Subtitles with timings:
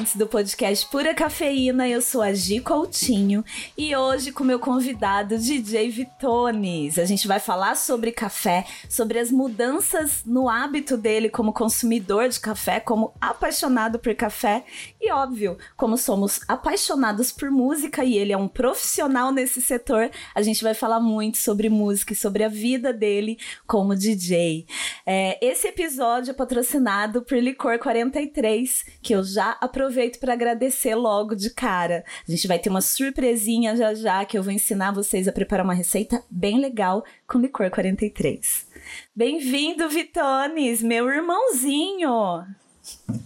[0.00, 1.86] ouvintes do podcast Pura Cafeína.
[1.86, 3.44] Eu sou a Gi Coutinho
[3.76, 6.98] e hoje com meu convidado DJ Vitones.
[6.98, 12.40] A gente vai falar sobre café, sobre as mudanças no hábito dele como consumidor de
[12.40, 14.64] café, como apaixonado por café
[14.98, 20.40] e óbvio, como somos apaixonados por música e ele é um profissional nesse setor, a
[20.40, 24.66] gente vai falar muito sobre música e sobre a vida dele como DJ.
[25.04, 29.58] É, esse episódio é patrocinado por Licor 43, que eu já
[29.90, 32.04] aproveito para agradecer logo de cara.
[32.26, 35.64] A gente vai ter uma surpresinha já já que eu vou ensinar vocês a preparar
[35.64, 38.66] uma receita bem legal com licor 43.
[39.14, 42.08] Bem-vindo, Vitones, meu irmãozinho.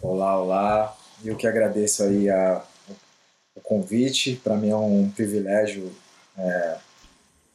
[0.00, 0.96] Olá, olá.
[1.22, 2.64] Eu que agradeço aí a,
[3.54, 4.40] o convite.
[4.42, 5.92] Para mim é um privilégio
[6.38, 6.78] é,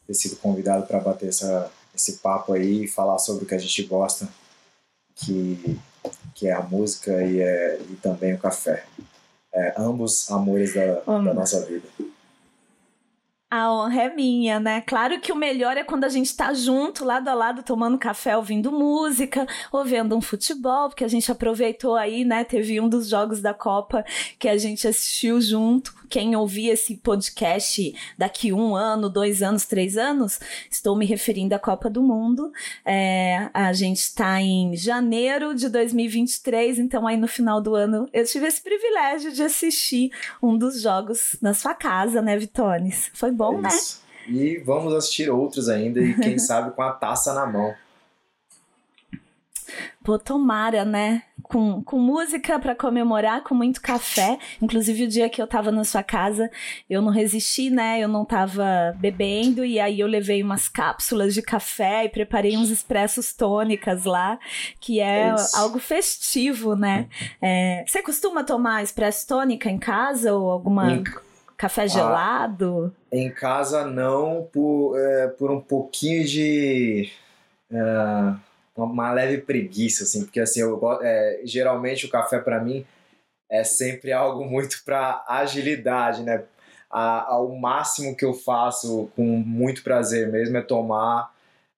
[0.05, 3.59] ter sido convidado para bater essa, esse papo aí e falar sobre o que a
[3.59, 4.29] gente gosta,
[5.15, 5.79] que
[6.35, 8.85] que é a música e, é, e também o café.
[9.53, 11.87] É, ambos amores da, da nossa vida.
[13.51, 14.79] A honra é minha, né?
[14.81, 18.37] Claro que o melhor é quando a gente tá junto, lado a lado, tomando café,
[18.37, 22.43] ouvindo música, ou vendo um futebol, porque a gente aproveitou aí, né?
[22.43, 24.05] Teve um dos jogos da Copa
[24.37, 25.95] que a gente assistiu junto.
[26.09, 31.59] Quem ouvir esse podcast daqui um ano, dois anos, três anos, estou me referindo à
[31.59, 32.51] Copa do Mundo.
[32.83, 38.25] É, a gente está em janeiro de 2023, então aí no final do ano eu
[38.25, 43.11] tive esse privilégio de assistir um dos jogos na sua casa, né, Vitones?
[43.13, 43.69] Foi bom, é né?
[44.27, 47.73] E vamos assistir outros ainda, e quem sabe com a taça na mão.
[50.03, 51.23] Pô, tomara, né?
[51.49, 54.37] Com, com música para comemorar, com muito café.
[54.61, 56.49] Inclusive, o dia que eu tava na sua casa,
[56.87, 57.99] eu não resisti, né?
[57.99, 62.69] Eu não tava bebendo, e aí eu levei umas cápsulas de café e preparei uns
[62.69, 64.37] expressos tônicas lá,
[64.79, 65.57] que é Isso.
[65.57, 67.07] algo festivo, né?
[67.41, 70.91] É, você costuma tomar expresso tônica em casa ou alguma.
[70.91, 71.03] Em
[71.59, 72.95] Café ah, gelado?
[73.11, 77.11] Ah, em casa não, por, é, por um pouquinho de.
[77.69, 78.33] É,
[78.85, 82.85] uma leve preguiça, assim, porque assim, eu, é, geralmente o café para mim
[83.49, 86.43] é sempre algo muito para agilidade, né?
[86.89, 91.31] A, ao máximo que eu faço com muito prazer mesmo é tomar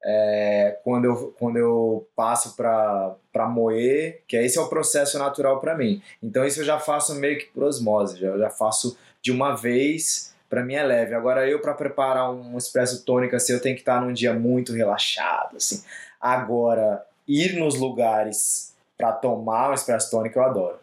[0.04, 5.78] é, quando, eu, quando eu passo para moer, que esse é o processo natural para
[5.78, 6.02] mim.
[6.22, 9.56] Então isso eu já faço meio que por osmose, já, eu já faço de uma
[9.56, 11.16] vez, para mim é leve.
[11.16, 14.74] Agora eu para preparar um espresso tônico assim, eu tenho que estar num dia muito
[14.74, 15.82] relaxado, assim.
[16.20, 20.80] Agora ir nos lugares para tomar um espresso tônico eu adoro.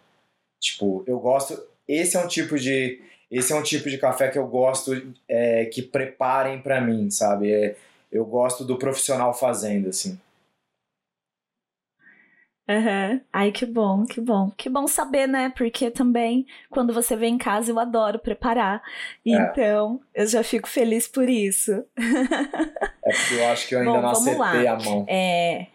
[0.59, 4.39] Tipo, eu gosto, esse é um tipo de esse é um tipo de café que
[4.39, 7.53] eu gosto é, que preparem para mim, sabe?
[7.53, 7.77] É,
[8.11, 10.19] eu gosto do profissional fazendo, assim.
[12.69, 13.21] Uhum.
[13.33, 14.51] Ai, que bom, que bom.
[14.55, 15.51] Que bom saber, né?
[15.57, 18.83] Porque também, quando você vem em casa, eu adoro preparar.
[19.27, 19.31] É.
[19.31, 21.73] Então, eu já fico feliz por isso.
[21.73, 24.73] É porque eu acho que eu ainda bom, não acertei lá.
[24.73, 25.07] a mão.
[25.09, 25.67] É.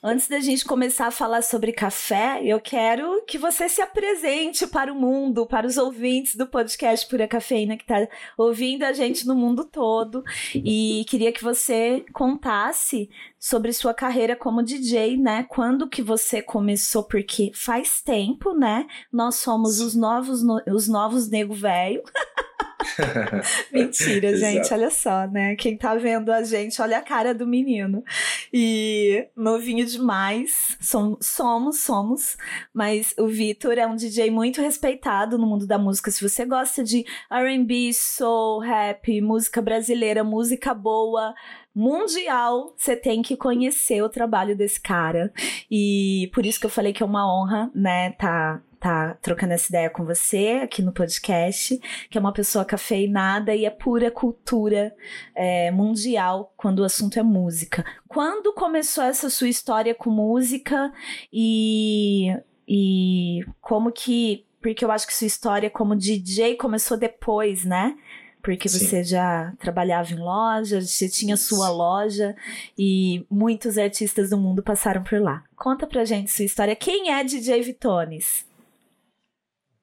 [0.00, 4.92] Antes da gente começar a falar sobre café, eu quero que você se apresente para
[4.92, 9.34] o mundo, para os ouvintes do podcast Pura Cafeína que está ouvindo a gente no
[9.34, 10.22] mundo todo.
[10.54, 13.10] E queria que você contasse
[13.40, 15.44] sobre sua carreira como DJ, né?
[15.48, 17.02] Quando que você começou?
[17.02, 18.86] Porque faz tempo, né?
[19.12, 22.04] Nós somos os novos, os novos nego velho.
[23.72, 25.56] Mentira, gente, olha só, né?
[25.56, 28.04] Quem tá vendo a gente, olha a cara do menino.
[28.52, 32.36] E novinho demais, somos, somos, somos.
[32.72, 36.10] Mas o Vitor é um DJ muito respeitado no mundo da música.
[36.10, 41.34] Se você gosta de RB, soul, rap, música brasileira, música boa,
[41.74, 45.32] mundial, você tem que conhecer o trabalho desse cara.
[45.70, 49.68] E por isso que eu falei que é uma honra, né, tá tá trocando essa
[49.68, 51.78] ideia com você aqui no podcast,
[52.08, 54.94] que é uma pessoa cafeinada e é pura cultura
[55.34, 57.84] é, mundial quando o assunto é música.
[58.06, 60.92] Quando começou essa sua história com música
[61.32, 62.28] e,
[62.66, 64.46] e como que.
[64.60, 67.96] Porque eu acho que sua história como DJ começou depois, né?
[68.42, 68.78] porque Sim.
[68.78, 72.34] você já trabalhava em loja, você tinha sua loja
[72.78, 75.44] e muitos artistas do mundo passaram por lá.
[75.54, 76.74] Conta pra gente sua história.
[76.74, 78.47] Quem é DJ Vitones?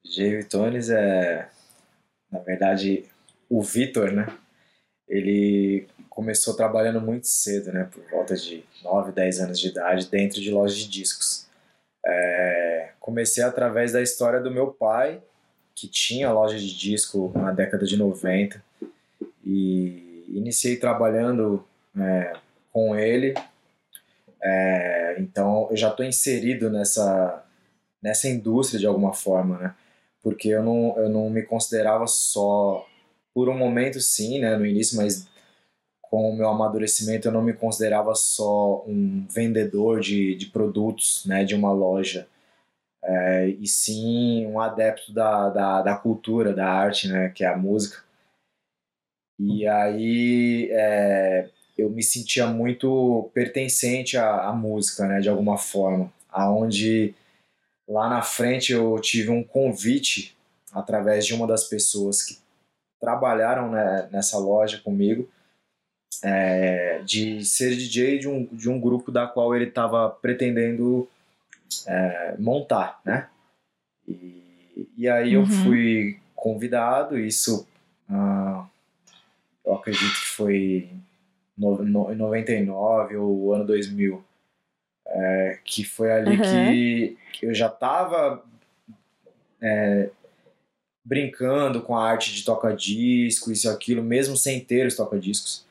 [0.08, 1.48] DJ Vitones é,
[2.30, 3.04] na verdade,
[3.48, 4.26] o Vitor, né?
[5.08, 7.88] Ele começou trabalhando muito cedo, né?
[7.92, 11.46] Por volta de 9, 10 anos de idade, dentro de lojas de discos.
[12.04, 15.22] É, comecei através da história do meu pai,
[15.74, 18.62] que tinha loja de disco na década de 90,
[19.44, 21.64] e iniciei trabalhando
[21.98, 22.32] é,
[22.72, 23.34] com ele.
[24.42, 27.42] É, então eu já estou inserido nessa
[28.02, 29.74] nessa indústria de alguma forma, né?
[30.26, 32.84] Porque eu não, eu não me considerava só,
[33.32, 35.28] por um momento sim, né, no início, mas
[36.02, 41.44] com o meu amadurecimento eu não me considerava só um vendedor de, de produtos, né,
[41.44, 42.26] de uma loja,
[43.04, 47.56] é, e sim um adepto da, da, da cultura, da arte, né, que é a
[47.56, 48.02] música.
[49.38, 56.12] E aí é, eu me sentia muito pertencente à, à música, né, de alguma forma,
[56.28, 57.14] aonde
[57.88, 60.36] lá na frente eu tive um convite
[60.72, 62.38] através de uma das pessoas que
[63.00, 65.28] trabalharam né, nessa loja comigo
[66.22, 71.08] é, de ser DJ de um, de um grupo da qual ele estava pretendendo
[71.86, 73.28] é, montar, né?
[74.06, 75.42] E, e aí uhum.
[75.42, 77.66] eu fui convidado, isso
[78.08, 78.66] ah,
[79.64, 80.88] eu acredito que foi
[81.56, 84.22] no, no, em 99 ou ano 2000,
[85.08, 86.42] é, que foi ali uhum.
[86.42, 88.42] que, que, eu já estava
[89.62, 90.10] é,
[91.04, 95.64] brincando com a arte de toca-disco, isso e aquilo, mesmo sem ter os toca-discos.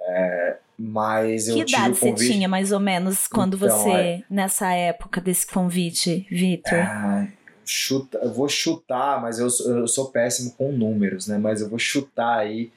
[0.00, 4.22] É, mas eu que idade você tinha, mais ou menos, quando então, você, é...
[4.30, 6.78] nessa época desse convite, Vitor?
[6.78, 7.28] Ah,
[7.64, 11.36] chuta, eu vou chutar, mas eu, eu sou péssimo com números, né?
[11.38, 12.70] Mas eu vou chutar aí.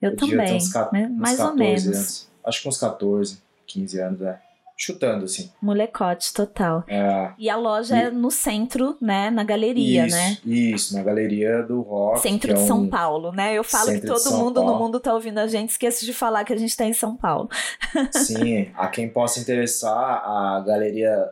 [0.00, 1.86] Eu, também, uns, uns mais ou menos.
[1.86, 2.28] Anos.
[2.44, 4.40] Acho que uns 14, 15 anos, é
[4.78, 5.50] chutando, assim.
[5.60, 6.84] Molecote, total.
[6.86, 7.32] É.
[7.36, 8.02] E a loja e...
[8.02, 9.28] é no centro, né?
[9.28, 10.38] Na galeria, isso, né?
[10.46, 12.20] Isso, na galeria do rock.
[12.20, 13.52] Centro de é São Paulo, né?
[13.54, 14.72] Eu falo que todo mundo Paulo.
[14.72, 17.16] no mundo tá ouvindo a gente, esqueço de falar que a gente tá em São
[17.16, 17.50] Paulo.
[18.12, 21.28] Sim, a quem possa interessar, a galeria,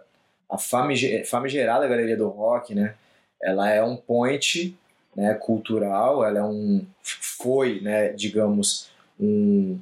[0.51, 2.95] a famigerada Galeria do Rock, né?
[3.41, 4.77] Ela é um point
[5.15, 6.85] né, cultural, ela é um.
[7.01, 8.91] Foi, né, digamos,
[9.21, 9.79] um,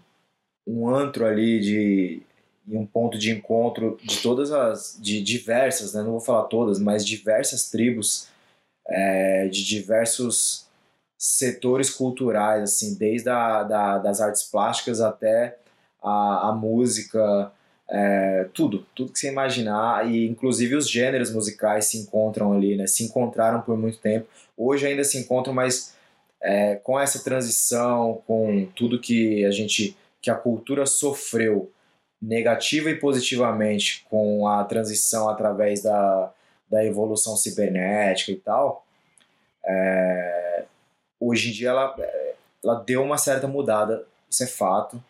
[0.67, 2.23] um antro ali de
[2.67, 6.79] e um ponto de encontro de todas as, de diversas, né, não vou falar todas,
[6.79, 8.29] mas diversas tribos
[8.87, 10.67] é, de diversos
[11.19, 15.57] setores culturais, assim, desde a, da, das artes plásticas até
[16.03, 17.53] a, a música,
[17.89, 22.87] é, tudo, tudo que você imaginar, e inclusive os gêneros musicais se encontram ali, né,
[22.87, 24.27] se encontraram por muito tempo,
[24.57, 25.95] hoje ainda se encontram, mas
[26.43, 31.71] é, com essa transição, com tudo que a gente, que a cultura sofreu
[32.27, 36.33] negativa e positivamente com a transição através da,
[36.71, 38.87] da evolução cibernética e tal,
[39.65, 40.65] é,
[41.21, 41.95] hoje em dia ela,
[42.63, 45.03] ela deu uma certa mudada, isso é fato.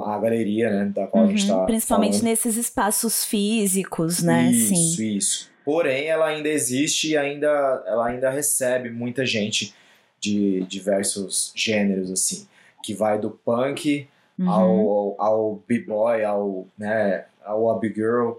[0.00, 2.24] A galeria, né, da qual uhum, a gente está uhum, Principalmente falando.
[2.30, 4.50] nesses espaços físicos, né?
[4.50, 5.16] Isso, Sim.
[5.16, 5.50] isso.
[5.64, 7.48] Porém, ela ainda existe e ainda,
[7.86, 9.74] ela ainda recebe muita gente
[10.18, 12.46] de diversos gêneros, assim,
[12.82, 14.06] que vai do punk
[14.40, 14.50] uhum.
[14.50, 18.32] ao, ao b-boy, ao, né, ao ab-girl,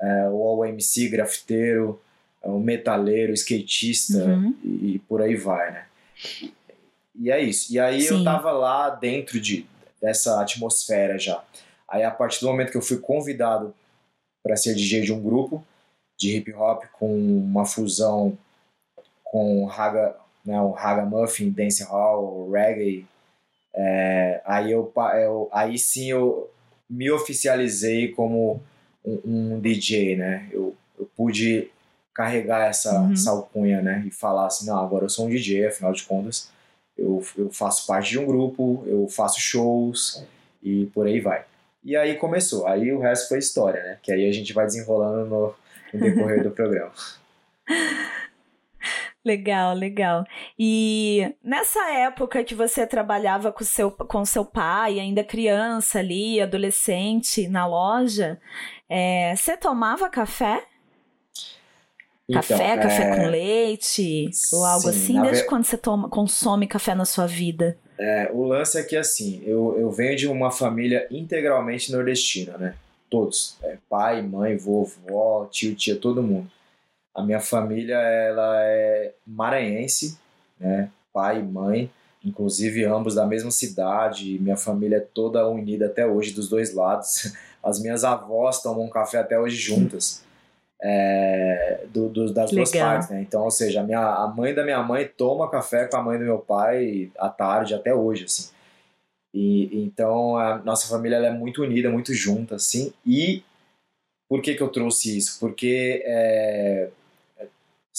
[0.00, 2.00] é, ou ao MC grafiteiro,
[2.42, 4.54] ao metaleiro, skatista uhum.
[4.64, 5.86] e, e, por aí vai, né?
[7.14, 7.72] E é isso.
[7.72, 8.18] E aí Sim.
[8.18, 9.66] eu tava lá dentro de,
[10.00, 11.42] dessa atmosfera já.
[11.88, 13.74] Aí a partir do momento que eu fui convidado
[14.42, 15.64] para ser DJ de um grupo
[16.16, 18.36] de hip hop com uma fusão
[19.24, 23.06] com raga, né, o raga muffin, dancehall, reggae,
[23.80, 24.92] é, aí, eu,
[25.22, 26.50] eu, aí sim eu
[26.90, 28.60] me oficializei como
[29.04, 29.20] um,
[29.54, 30.48] um DJ, né?
[30.50, 31.70] Eu, eu pude
[32.12, 33.12] carregar essa, uhum.
[33.12, 34.02] essa alcunha, né?
[34.04, 36.50] E falar assim, não, agora eu sou um DJ, afinal de contas,
[36.96, 40.24] eu, eu faço parte de um grupo, eu faço shows
[40.60, 41.44] e por aí vai.
[41.84, 43.98] E aí começou, aí o resto foi história, né?
[44.02, 45.54] Que aí a gente vai desenrolando no,
[45.94, 46.90] no decorrer do programa.
[49.28, 50.24] Legal, legal.
[50.58, 57.46] E nessa época que você trabalhava com seu, com seu pai, ainda criança ali, adolescente,
[57.46, 58.40] na loja,
[58.88, 60.64] é, você tomava café?
[62.26, 62.78] Então, café, é...
[62.78, 65.20] café com leite ou algo Sim, assim?
[65.20, 65.48] Desde ve...
[65.48, 67.76] quando você toma, consome café na sua vida?
[67.98, 72.74] É, o lance é que assim, eu, eu venho de uma família integralmente nordestina, né?
[73.10, 73.58] Todos.
[73.62, 76.50] É, pai, mãe, vovó, tio, tia, todo mundo.
[77.18, 80.16] A minha família ela é maranhense,
[80.58, 80.88] né?
[81.12, 81.90] Pai e mãe,
[82.24, 84.38] inclusive ambos da mesma cidade.
[84.38, 87.34] Minha família é toda unida até hoje dos dois lados.
[87.60, 90.22] As minhas avós tomam café até hoje juntas.
[90.80, 93.20] É, do, do, das duas partes, né?
[93.20, 96.16] Então, ou seja, a, minha, a mãe da minha mãe toma café com a mãe
[96.20, 98.50] do meu pai à tarde até hoje, assim.
[99.34, 102.92] E, então, a nossa família é muito unida, muito junta, assim.
[103.04, 103.42] E
[104.28, 105.40] por que, que eu trouxe isso?
[105.40, 106.90] Porque é,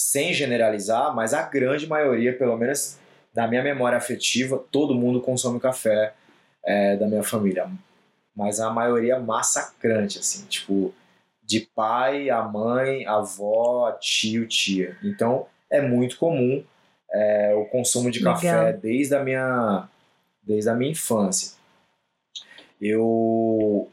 [0.00, 2.98] sem generalizar, mas a grande maioria, pelo menos
[3.34, 6.14] da minha memória afetiva, todo mundo consome café
[6.64, 7.70] é, da minha família.
[8.34, 10.94] Mas a maioria massacrante, assim, tipo,
[11.42, 14.96] de pai, a mãe, a avó, tio, tia.
[15.04, 16.64] Então é muito comum
[17.12, 18.34] é, o consumo de Legal.
[18.34, 19.86] café desde a minha
[20.42, 21.58] desde a minha infância.
[22.80, 23.86] Eu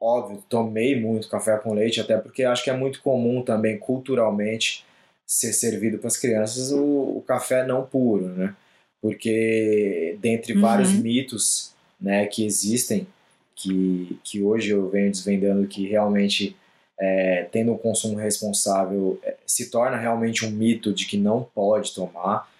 [0.00, 4.87] óbvio, tomei muito café com leite, até porque acho que é muito comum também culturalmente
[5.28, 8.56] ser servido para as crianças o, o, café não puro, né?
[9.02, 10.62] Porque dentre uhum.
[10.62, 13.06] vários mitos, né, que existem,
[13.54, 16.56] que, que hoje eu venho desvendando que realmente
[16.98, 21.94] é, tendo um consumo responsável é, se torna realmente um mito de que não pode
[21.94, 22.50] tomar.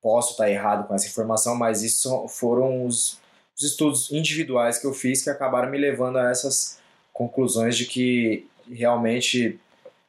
[0.00, 3.18] Posso estar errado com essa informação, mas isso foram os,
[3.56, 6.78] os estudos individuais que eu fiz que acabaram me levando a essas
[7.12, 9.58] conclusões de que realmente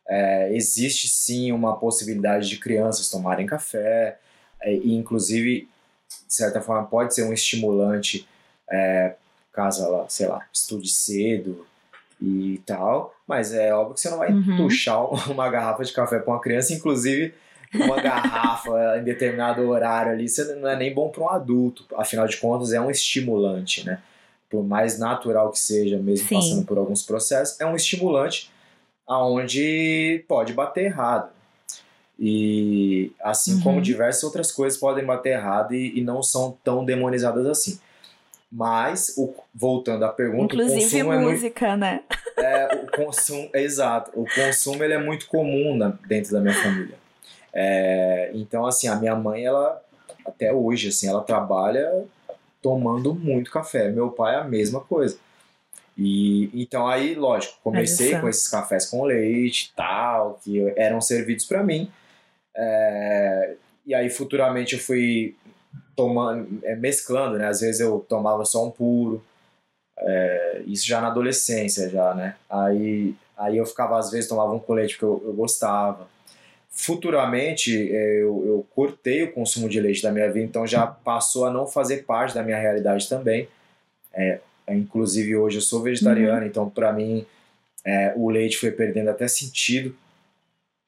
[0.07, 4.17] é, existe sim uma possibilidade de crianças tomarem café,
[4.61, 5.67] é, e inclusive,
[6.27, 8.27] de certa forma, pode ser um estimulante
[8.69, 9.15] é,
[9.51, 11.65] caso ela, sei lá, estude cedo
[12.21, 14.57] e tal, mas é óbvio que você não vai uhum.
[14.57, 17.33] puxar uma garrafa de café para uma criança, inclusive
[17.73, 22.27] uma garrafa em determinado horário ali, você não é nem bom para um adulto, afinal
[22.27, 23.99] de contas é um estimulante, né?
[24.53, 26.35] por mais natural que seja, mesmo Sim.
[26.35, 28.51] passando por alguns processos, é um estimulante
[29.07, 31.29] aonde pode bater errado.
[32.19, 33.61] E assim uhum.
[33.61, 37.79] como diversas outras coisas podem bater errado e, e, não são tão demonizadas assim.
[38.51, 42.03] Mas, o, voltando à pergunta, Inclusive o consumo música, é muito, né?
[42.37, 44.11] É, o consumo, exato.
[44.13, 46.95] O consumo ele é muito comum na, dentro da minha família.
[47.51, 49.81] É, então, assim, a minha mãe, ela
[50.25, 52.05] até hoje, assim, ela trabalha
[52.61, 53.89] tomando muito café.
[53.89, 55.17] Meu pai é a mesma coisa.
[55.97, 61.45] E então aí, lógico, comecei com esses cafés com leite e tal, que eram servidos
[61.45, 61.91] para mim.
[62.55, 65.35] É, e aí futuramente eu fui
[65.95, 67.47] tomando, é, mesclando, né?
[67.47, 69.23] Às vezes eu tomava só um puro.
[69.99, 72.35] É, isso já na adolescência, já, né?
[72.49, 76.07] Aí, aí eu ficava, às vezes, tomava um colete que eu, eu gostava
[76.73, 81.45] futuramente é, eu, eu, cortei o consumo de leite da minha vida, então já passou
[81.45, 83.47] a não fazer parte da minha realidade também.
[84.11, 84.39] É, é
[84.69, 86.47] inclusive hoje eu sou vegetariano, uhum.
[86.47, 87.25] então para mim
[87.85, 89.95] é, o leite foi perdendo até sentido,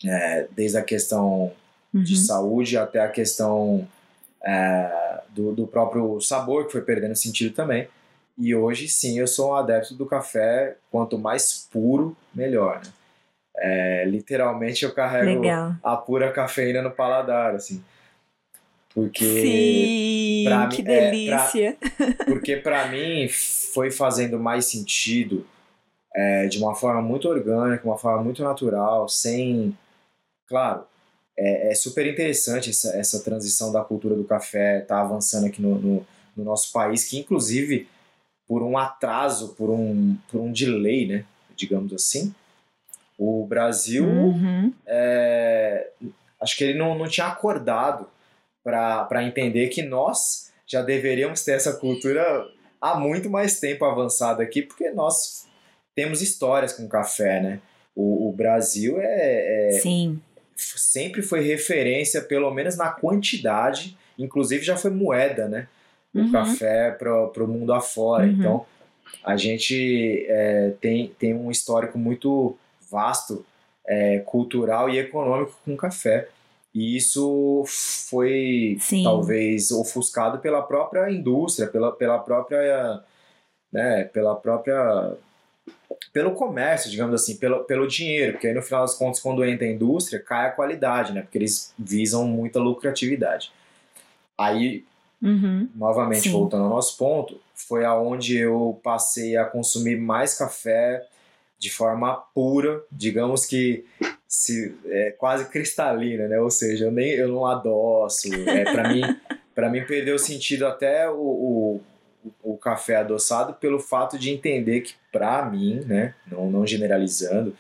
[0.06, 1.52] é, desde a questão
[1.94, 2.04] uhum.
[2.04, 3.88] de saúde até a questão
[4.44, 7.88] é, do, do próprio sabor que foi perdendo sentido também.
[8.38, 12.82] E hoje sim eu sou um adepto do café, quanto mais puro, melhor.
[12.84, 12.92] Né?
[13.58, 15.74] É, literalmente eu carrego Legal.
[15.82, 17.84] a pura cafeína no paladar, assim.
[18.96, 19.26] Porque.
[19.26, 21.78] Sim, pra que mim, delícia!
[21.82, 25.46] É, pra, porque para mim foi fazendo mais sentido
[26.16, 29.78] é, de uma forma muito orgânica, uma forma muito natural, sem.
[30.48, 30.86] Claro,
[31.38, 35.76] é, é super interessante essa, essa transição da cultura do café, tá avançando aqui no,
[35.78, 37.90] no, no nosso país, que inclusive
[38.48, 41.26] por um atraso, por um, por um delay, né,
[41.58, 42.34] digamos assim,
[43.18, 44.72] o Brasil, uhum.
[44.86, 45.90] é,
[46.40, 48.08] acho que ele não, não tinha acordado
[48.66, 52.26] para entender que nós já deveríamos ter essa cultura
[52.82, 55.46] há muito mais tempo avançada aqui, porque nós
[55.94, 57.60] temos histórias com café, né?
[57.96, 60.20] O, o Brasil é, é Sim.
[60.56, 65.68] sempre foi referência, pelo menos na quantidade, inclusive já foi moeda, né?
[66.14, 66.32] O uhum.
[66.32, 68.26] café para o mundo afora.
[68.26, 68.32] Uhum.
[68.32, 68.66] Então,
[69.24, 72.58] a gente é, tem, tem um histórico muito
[72.90, 73.46] vasto
[73.88, 76.30] é, cultural e econômico com café.
[76.76, 77.64] E isso
[78.10, 79.02] foi Sim.
[79.02, 83.02] talvez ofuscado pela própria indústria, pela, pela própria.
[83.72, 85.14] Né, pela própria.
[86.12, 89.66] pelo comércio, digamos assim, pelo, pelo dinheiro, porque aí no final das contas, quando entra
[89.66, 91.22] a indústria, cai a qualidade, né?
[91.22, 93.54] Porque eles visam muita lucratividade.
[94.38, 94.84] Aí,
[95.22, 95.70] uhum.
[95.74, 96.34] novamente, Sim.
[96.34, 101.06] voltando ao nosso ponto, foi aonde eu passei a consumir mais café
[101.58, 103.86] de forma pura, digamos que
[104.36, 106.38] se, é, quase cristalina, né?
[106.40, 108.28] Ou seja, eu, nem, eu não adoço.
[108.34, 109.02] É, para mim,
[109.56, 111.82] para mim perdeu sentido até o, o,
[112.44, 116.14] o, café adoçado pelo fato de entender que para mim, né?
[116.28, 117.56] Não, não generalizando,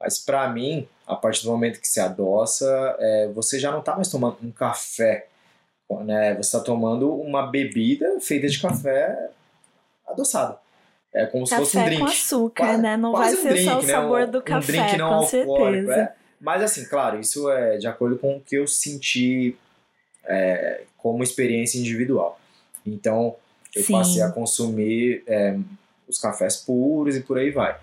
[0.00, 3.94] mas para mim, a partir do momento que se adoça, é, você já não está
[3.94, 5.28] mais tomando um café,
[6.04, 6.34] né?
[6.34, 9.30] Você está tomando uma bebida feita de café
[10.04, 10.58] adoçado.
[11.16, 12.00] É como café se fosse um drink.
[12.00, 12.96] com açúcar, quase, né?
[12.98, 13.92] Não vai um ser drink, só o né?
[13.92, 15.94] sabor do café, um drink não com certeza.
[15.94, 16.12] É.
[16.38, 19.56] Mas assim, claro, isso é de acordo com o que eu senti
[20.26, 22.38] é, como experiência individual.
[22.84, 23.34] Então,
[23.74, 23.94] eu Sim.
[23.94, 25.56] passei a consumir é,
[26.06, 27.76] os cafés puros e por aí vai.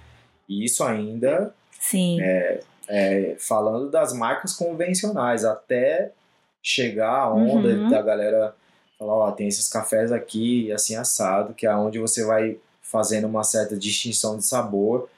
[0.47, 2.21] E isso ainda Sim.
[2.21, 6.11] É, é, falando das marcas convencionais, até
[6.61, 7.89] chegar a onda uhum.
[7.89, 8.55] da galera
[8.99, 12.57] falar, ó, tem esses cafés aqui, assim, assado, que é onde você vai
[12.93, 15.09] fazendo uma certa distinção de sabor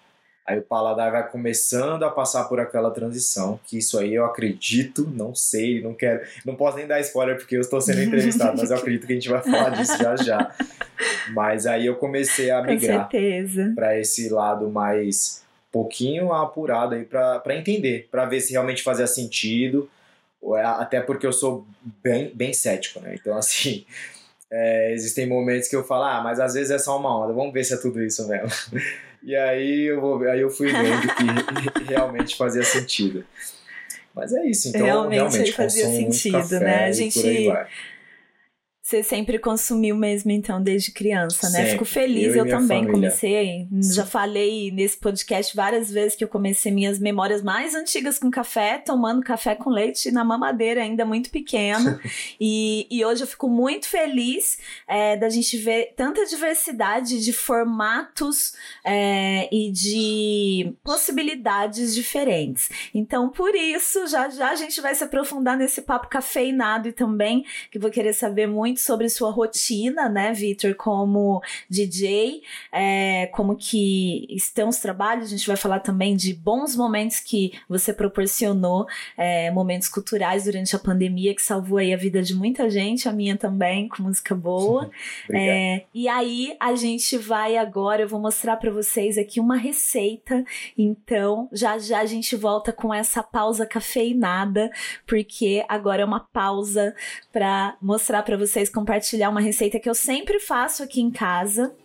[0.46, 5.12] Aí o paladar vai começando a passar por aquela transição, que isso aí eu acredito,
[5.12, 8.70] não sei, não quero, não posso nem dar spoiler porque eu estou sendo entrevistado, mas
[8.70, 10.56] eu acredito que a gente vai falar disso já já.
[11.34, 13.10] Mas aí eu comecei a migrar
[13.74, 19.90] para esse lado mais pouquinho apurado aí para entender, para ver se realmente fazia sentido,
[20.54, 21.66] é, até porque eu sou
[22.04, 23.16] bem, bem cético, né?
[23.20, 23.84] Então assim,
[24.52, 27.54] é, existem momentos que eu falo, ah, mas às vezes é só uma onda, vamos
[27.54, 28.50] ver se é tudo isso mesmo.
[29.28, 33.26] E aí eu, vou, aí eu fui vendo que realmente fazia sentido.
[34.14, 36.86] Mas é isso, então realmente, realmente fazia sentido, né?
[36.86, 37.50] A gente
[38.86, 41.58] você sempre consumiu mesmo, então, desde criança, né?
[41.58, 41.72] Sempre.
[41.72, 42.92] Fico feliz, eu, eu também família.
[42.92, 43.68] comecei.
[43.82, 43.94] Sim.
[43.96, 48.78] Já falei nesse podcast várias vezes que eu comecei minhas memórias mais antigas com café,
[48.78, 52.00] tomando café com leite na mamadeira, ainda muito pequeno.
[52.40, 58.54] e, e hoje eu fico muito feliz é, da gente ver tanta diversidade de formatos
[58.84, 62.70] é, e de possibilidades diferentes.
[62.94, 67.44] Então, por isso, já já a gente vai se aprofundar nesse papo cafeinado e também,
[67.72, 72.42] que vou querer saber muito muito sobre sua rotina, né, Vitor, como DJ,
[72.72, 75.28] é, como que estão os trabalhos.
[75.28, 78.86] A gente vai falar também de bons momentos que você proporcionou,
[79.18, 83.14] é, momentos culturais durante a pandemia que salvou aí a vida de muita gente, a
[83.14, 84.90] minha também, com música boa.
[85.32, 90.44] é, e aí a gente vai agora, eu vou mostrar para vocês aqui uma receita.
[90.78, 94.70] Então, já já a gente volta com essa pausa cafeinada,
[95.08, 96.94] porque agora é uma pausa
[97.32, 101.76] para mostrar para vocês vocês compartilhar uma receita que eu sempre faço aqui em casa.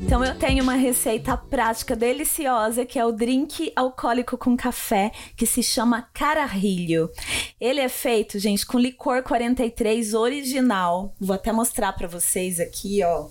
[0.00, 5.44] Então eu tenho uma receita prática deliciosa que é o drink alcoólico com café que
[5.44, 7.10] se chama cararrilho.
[7.60, 11.14] Ele é feito, gente, com licor 43 original.
[11.20, 13.28] Vou até mostrar para vocês aqui, ó.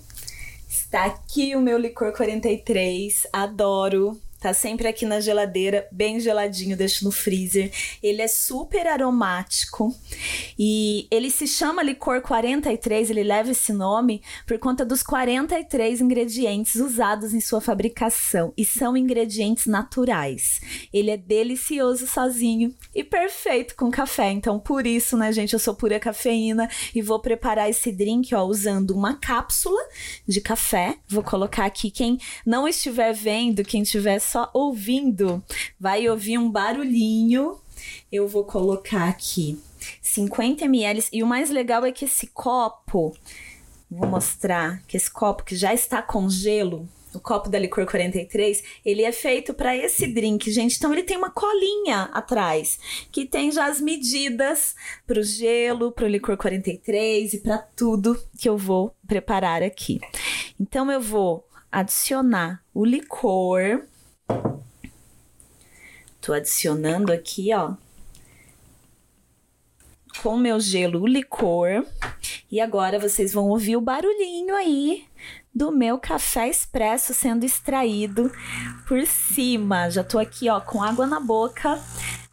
[0.68, 4.20] Está aqui o meu licor 43, adoro.
[4.40, 7.72] Tá sempre aqui na geladeira, bem geladinho, deixo no freezer.
[8.00, 9.92] Ele é super aromático
[10.56, 16.76] e ele se chama licor 43, ele leva esse nome por conta dos 43 ingredientes
[16.76, 20.60] usados em sua fabricação e são ingredientes naturais.
[20.92, 24.30] Ele é delicioso sozinho e perfeito com café.
[24.30, 28.44] Então, por isso, né, gente, eu sou pura cafeína e vou preparar esse drink, ó,
[28.44, 29.80] usando uma cápsula
[30.26, 30.96] de café.
[31.08, 35.42] Vou colocar aqui quem não estiver vendo, quem estiver só ouvindo,
[35.80, 37.58] vai ouvir um barulhinho.
[38.10, 39.58] Eu vou colocar aqui
[40.02, 41.04] 50 ml.
[41.12, 43.16] E o mais legal é que esse copo,
[43.90, 48.62] vou mostrar que esse copo que já está com gelo, o copo da Licor 43,
[48.84, 50.76] ele é feito para esse drink, gente.
[50.76, 52.78] Então ele tem uma colinha atrás
[53.10, 54.74] que tem já as medidas
[55.06, 60.00] para o gelo, para o Licor 43 e para tudo que eu vou preparar aqui.
[60.60, 63.84] Então eu vou adicionar o licor
[66.28, 67.72] Tô adicionando aqui, ó,
[70.22, 71.86] com meu gelo o licor.
[72.52, 75.06] E agora vocês vão ouvir o barulhinho aí
[75.54, 78.30] do meu café expresso sendo extraído
[78.86, 79.90] por cima.
[79.90, 81.80] Já tô aqui, ó, com água na boca.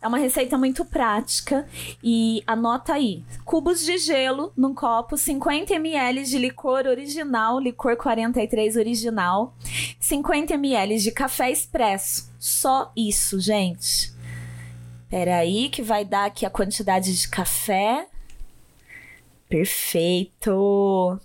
[0.02, 1.68] É uma receita muito prática
[2.04, 8.76] e anota aí: cubos de gelo num copo, 50 ml de licor original, licor 43
[8.76, 9.56] original,
[10.00, 12.32] 50 ml de café expresso.
[12.38, 14.14] Só isso, gente.
[15.10, 18.08] Pera aí que vai dar aqui a quantidade de café.
[19.50, 21.20] Perfeito.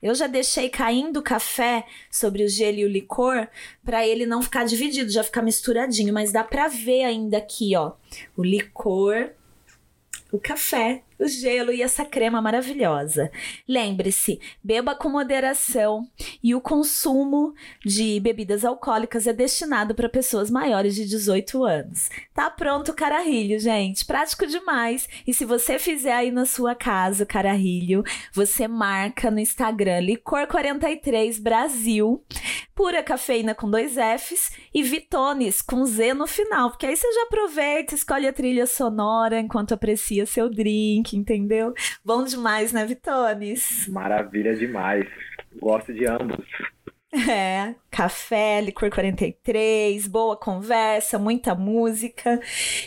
[0.00, 3.48] Eu já deixei caindo café sobre o gelo e o licor
[3.84, 7.92] para ele não ficar dividido, já ficar misturadinho, mas dá para ver ainda aqui, ó,
[8.36, 9.30] o licor,
[10.30, 13.30] o café o gelo e essa crema maravilhosa.
[13.66, 16.08] Lembre-se, beba com moderação
[16.42, 17.54] e o consumo
[17.84, 22.10] de bebidas alcoólicas é destinado para pessoas maiores de 18 anos.
[22.32, 24.04] Tá pronto o cararrilho, gente.
[24.04, 25.08] Prático demais.
[25.26, 31.40] E se você fizer aí na sua casa o cararrilho, você marca no Instagram Licor43
[31.40, 32.22] Brasil,
[32.74, 37.22] pura cafeína com dois Fs e Vitones com Z no final, porque aí você já
[37.22, 41.72] aproveita, escolhe a trilha sonora enquanto aprecia seu drink entendeu?
[42.04, 43.86] Bom demais, né, Vitones?
[43.88, 45.06] Maravilha demais.
[45.60, 46.44] Gosto de ambos.
[47.30, 52.38] É, café, licor 43, boa conversa, muita música.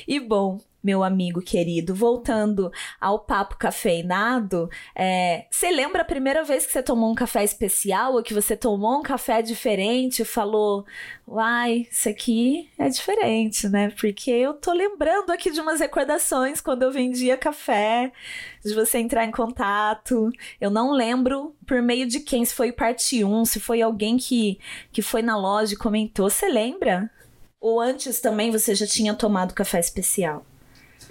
[0.08, 6.66] E bom, meu amigo querido, voltando ao papo cafeinado, é, você lembra a primeira vez
[6.66, 10.86] que você tomou um café especial ou que você tomou um café diferente e falou,
[11.28, 13.92] uai, isso aqui é diferente, né?
[14.00, 18.12] Porque eu tô lembrando aqui de umas recordações quando eu vendia café,
[18.64, 20.30] de você entrar em contato.
[20.60, 24.60] Eu não lembro por meio de quem, se foi parte 1, se foi alguém que,
[24.92, 26.30] que foi na loja e comentou.
[26.30, 27.10] Você lembra?
[27.60, 30.46] Ou antes também você já tinha tomado café especial?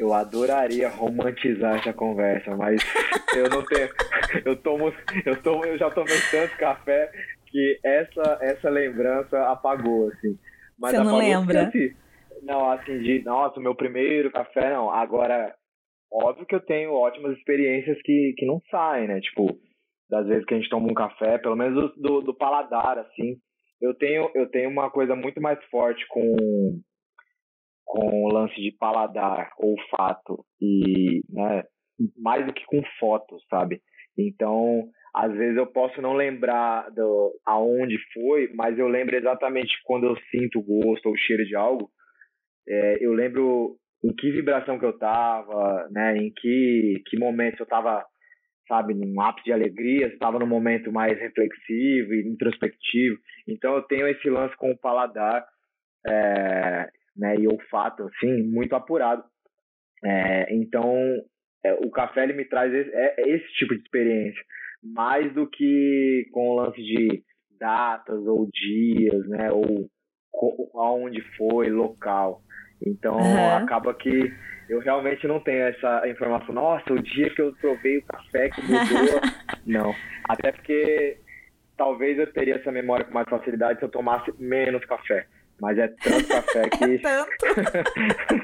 [0.01, 2.81] Eu adoraria romantizar essa conversa, mas
[3.37, 3.87] eu não tenho.
[4.47, 4.91] Eu tomo,
[5.27, 7.13] eu tomo, eu já tomei tanto café
[7.47, 10.39] que essa essa lembrança apagou assim.
[10.79, 11.69] Mas Você não lembra?
[11.69, 11.95] Assim,
[12.43, 14.91] não, assim de, nossa, o meu primeiro café não.
[14.91, 15.55] Agora,
[16.11, 19.21] óbvio que eu tenho ótimas experiências que que não saem, né?
[19.21, 19.61] Tipo,
[20.09, 23.37] das vezes que a gente toma um café, pelo menos do, do paladar assim.
[23.83, 26.81] Eu tenho eu tenho uma coisa muito mais forte com
[27.91, 31.65] com o lance de paladar, olfato e, né,
[32.17, 33.81] mais do que com fotos, sabe?
[34.17, 40.07] Então, às vezes eu posso não lembrar do, aonde foi, mas eu lembro exatamente quando
[40.07, 41.91] eu sinto o gosto ou o cheiro de algo.
[42.69, 46.17] É, eu lembro em que vibração que eu tava, né?
[46.17, 48.05] Em que, que momento eu tava,
[48.69, 53.19] sabe, num ápice de alegria, se tava num momento mais reflexivo e introspectivo.
[53.49, 55.45] Então eu tenho esse lance com o paladar
[56.07, 56.89] é,
[57.21, 59.23] né, e olfato, assim, muito apurado.
[60.03, 60.97] É, então,
[61.63, 64.43] é, o café ele me traz esse, é, é, esse tipo de experiência,
[64.83, 67.23] mais do que com o lance de
[67.59, 69.89] datas ou dias, né, ou
[70.75, 72.41] aonde foi, local.
[72.85, 73.57] Então, uhum.
[73.57, 74.33] acaba que
[74.71, 76.55] eu realmente não tenho essa informação.
[76.55, 79.21] Nossa, o dia que eu provei o café que mudou.
[79.67, 79.95] não.
[80.27, 81.19] Até porque
[81.77, 85.27] talvez eu teria essa memória com mais facilidade se eu tomasse menos café.
[85.61, 86.85] Mas é tanto café que.
[86.85, 87.31] É tanto.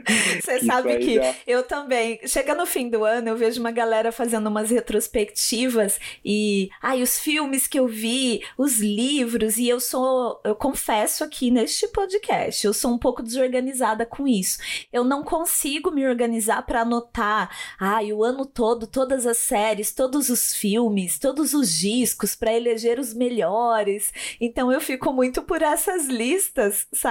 [0.42, 1.34] Você sabe que já...
[1.46, 2.20] eu também.
[2.26, 6.68] Chega no fim do ano, eu vejo uma galera fazendo umas retrospectivas e.
[6.82, 10.40] Ai, os filmes que eu vi, os livros, e eu sou.
[10.44, 14.58] Eu confesso aqui neste podcast, eu sou um pouco desorganizada com isso.
[14.92, 17.50] Eu não consigo me organizar para anotar.
[17.80, 22.98] Ai, o ano todo, todas as séries, todos os filmes, todos os discos, para eleger
[22.98, 24.12] os melhores.
[24.40, 27.05] Então eu fico muito por essas listas, sabe?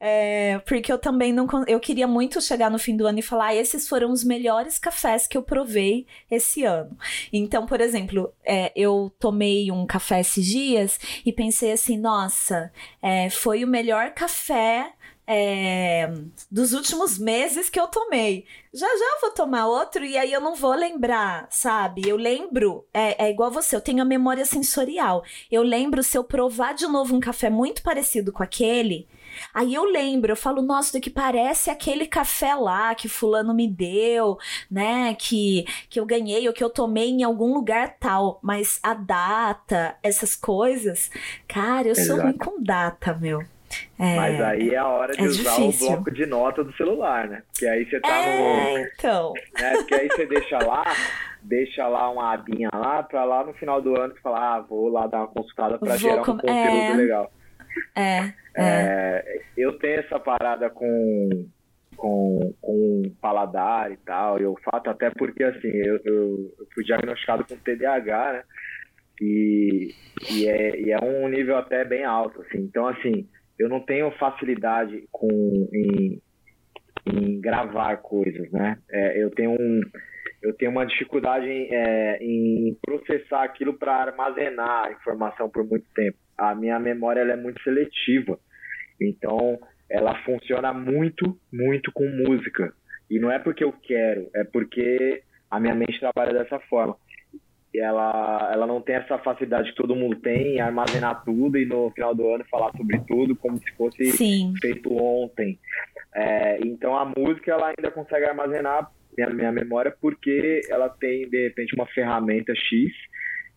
[0.00, 1.46] É, porque eu também não.
[1.66, 4.78] Eu queria muito chegar no fim do ano e falar: ah, esses foram os melhores
[4.78, 6.96] cafés que eu provei esse ano.
[7.32, 13.30] Então, por exemplo, é, eu tomei um café esses dias e pensei assim: nossa, é,
[13.30, 14.92] foi o melhor café
[15.30, 16.10] é,
[16.50, 18.46] dos últimos meses que eu tomei.
[18.72, 22.08] Já já vou tomar outro e aí eu não vou lembrar, sabe?
[22.08, 25.22] Eu lembro, é, é igual você, eu tenho a memória sensorial.
[25.50, 29.06] Eu lembro se eu provar de novo um café muito parecido com aquele.
[29.52, 33.68] Aí eu lembro, eu falo, nossa, do que parece aquele café lá que fulano me
[33.68, 34.38] deu,
[34.70, 35.14] né?
[35.14, 38.38] Que, que eu ganhei ou que eu tomei em algum lugar tal.
[38.42, 41.10] Mas a data, essas coisas,
[41.46, 42.06] cara, eu Exato.
[42.08, 43.42] sou ruim com data, meu.
[43.98, 45.88] É, Mas aí é a hora de é usar difícil.
[45.88, 47.42] o bloco de nota do celular, né?
[47.52, 48.78] Porque aí você tá é, no.
[48.78, 49.32] Então.
[49.60, 49.72] Né?
[49.72, 50.84] Porque aí você deixa lá,
[51.42, 54.88] deixa lá uma abinha lá, pra lá no final do ano você falar, ah, vou
[54.88, 56.32] lá dar uma consultada pra vou gerar um com...
[56.32, 56.94] conteúdo é...
[56.94, 57.32] legal.
[57.96, 59.40] É, é, é.
[59.56, 61.46] Eu tenho essa parada com,
[61.96, 67.44] com, com paladar e tal, e olfato, até porque assim, eu, eu, eu fui diagnosticado
[67.44, 68.42] com TDAH, né?
[69.20, 69.94] E,
[70.30, 72.58] e, é, e é um nível até bem alto, assim.
[72.58, 73.28] Então, assim,
[73.58, 75.28] eu não tenho facilidade com
[75.72, 76.20] em,
[77.06, 78.78] em gravar coisas, né?
[78.90, 79.80] É, eu tenho um
[80.40, 85.86] eu tenho uma dificuldade em, é, em processar aquilo para armazenar a informação por muito
[85.94, 86.16] tempo.
[86.36, 88.38] A minha memória é muito seletiva,
[89.00, 89.58] então
[89.90, 92.72] ela funciona muito, muito com música.
[93.10, 96.96] E não é porque eu quero, é porque a minha mente trabalha dessa forma
[97.78, 101.90] ela, ela não tem essa facilidade que todo mundo tem em armazenar tudo e no
[101.90, 104.54] final do ano falar sobre tudo como se fosse Sim.
[104.60, 105.58] feito ontem.
[106.14, 111.48] É, então a música ela ainda consegue armazenar minha, minha memória porque ela tem de
[111.48, 112.92] repente uma ferramenta X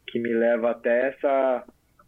[0.08, 1.64] que me leva até essa,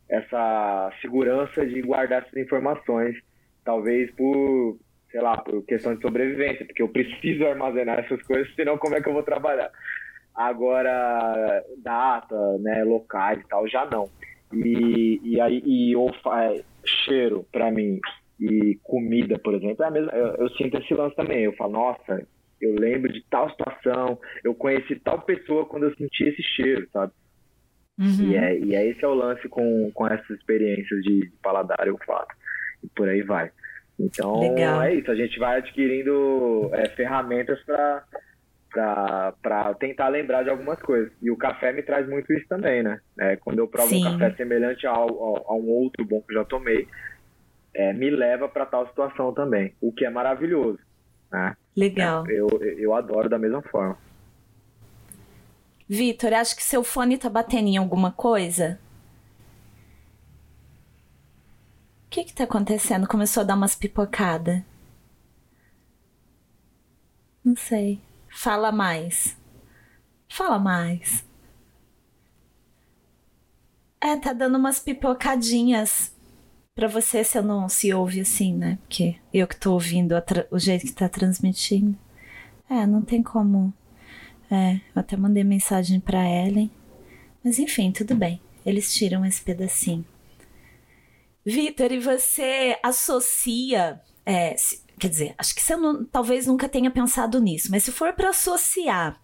[0.10, 3.16] essa segurança de guardar essas informações,
[3.64, 4.78] talvez por
[5.14, 9.02] sei lá, por questão de sobrevivência, porque eu preciso armazenar essas coisas, senão como é
[9.02, 9.72] que eu vou trabalhar?
[10.36, 14.10] Agora, data, né, locais e tal, já não.
[14.52, 18.00] E, e aí, e é, cheiro, para mim,
[18.40, 21.44] e comida, por exemplo, é a mesma, eu, eu, sinto esse lance também.
[21.44, 22.28] Eu falo, nossa,
[22.60, 27.14] eu lembro de tal situação, eu conheci tal pessoa quando eu senti esse cheiro, sabe?
[28.00, 28.32] Uhum.
[28.32, 31.92] E, é, e é esse é o lance com, com essas experiências de paladar e
[31.92, 32.36] olfato.
[32.84, 33.52] E por aí vai.
[34.00, 34.82] Então Legal.
[34.82, 38.04] é isso, a gente vai adquirindo é, ferramentas para
[38.74, 41.12] para tentar lembrar de algumas coisas.
[41.22, 43.00] E o café me traz muito isso também, né?
[43.20, 44.06] É, quando eu provo Sim.
[44.06, 46.88] um café semelhante ao, ao, a um outro bom que eu já tomei,
[47.74, 50.80] é, me leva para tal situação também, o que é maravilhoso.
[51.32, 51.56] Né?
[51.76, 52.26] Legal.
[52.28, 53.98] É, eu, eu adoro da mesma forma.
[55.88, 58.80] Vitor, acho que seu fone tá batendo em alguma coisa?
[62.08, 63.08] O que que tá acontecendo?
[63.08, 64.62] Começou a dar umas pipocadas.
[67.44, 68.00] Não sei.
[68.34, 69.38] Fala mais.
[70.28, 71.24] Fala mais.
[74.02, 76.14] É, tá dando umas pipocadinhas.
[76.76, 78.80] Pra você, se eu não se ouve assim, né?
[78.82, 80.14] Porque eu que tô ouvindo
[80.50, 81.98] o jeito que tá transmitindo.
[82.70, 83.74] É, não tem como
[84.54, 86.70] é, eu até mandei mensagem para Ellen.
[87.44, 88.40] Mas enfim, tudo bem.
[88.64, 90.06] Eles tiram esse pedacinho.
[91.44, 94.00] Vitor, e você associa.
[94.24, 97.92] É, se, quer dizer, acho que você não, talvez nunca tenha pensado nisso, mas se
[97.92, 99.22] for para associar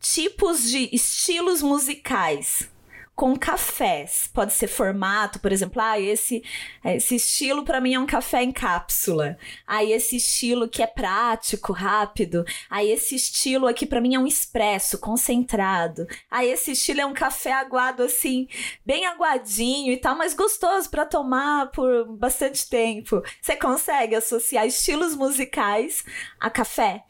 [0.00, 2.70] tipos de estilos musicais
[3.14, 4.28] com cafés.
[4.32, 6.42] Pode ser formato, por exemplo, ah, esse,
[6.84, 9.38] esse estilo para mim é um café em cápsula.
[9.66, 12.44] Aí ah, esse estilo que é prático, rápido.
[12.68, 16.06] Aí ah, esse estilo aqui para mim é um expresso, concentrado.
[16.30, 18.48] Aí ah, esse estilo é um café aguado assim,
[18.84, 23.22] bem aguadinho e tal, mas gostoso para tomar por bastante tempo.
[23.40, 26.04] Você consegue associar estilos musicais
[26.40, 27.04] a café?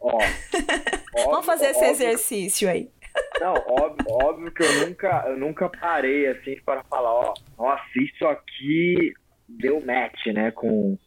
[1.24, 2.90] Vamos fazer esse exercício aí.
[3.40, 8.26] Não, óbvio, óbvio que eu nunca, eu nunca parei assim para falar, ó, nossa, isso
[8.26, 9.14] aqui
[9.48, 10.98] deu match, né, com,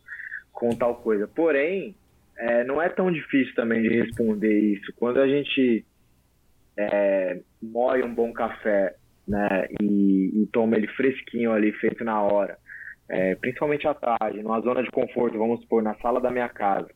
[0.52, 1.28] com tal coisa.
[1.28, 1.96] Porém,
[2.38, 4.92] é, não é tão difícil também de responder isso.
[4.96, 5.86] Quando a gente
[6.76, 8.96] é, moe um bom café,
[9.28, 12.58] né, e, e toma ele fresquinho ali, feito na hora,
[13.10, 16.90] é, principalmente à tarde, numa zona de conforto, vamos supor, na sala da minha casa.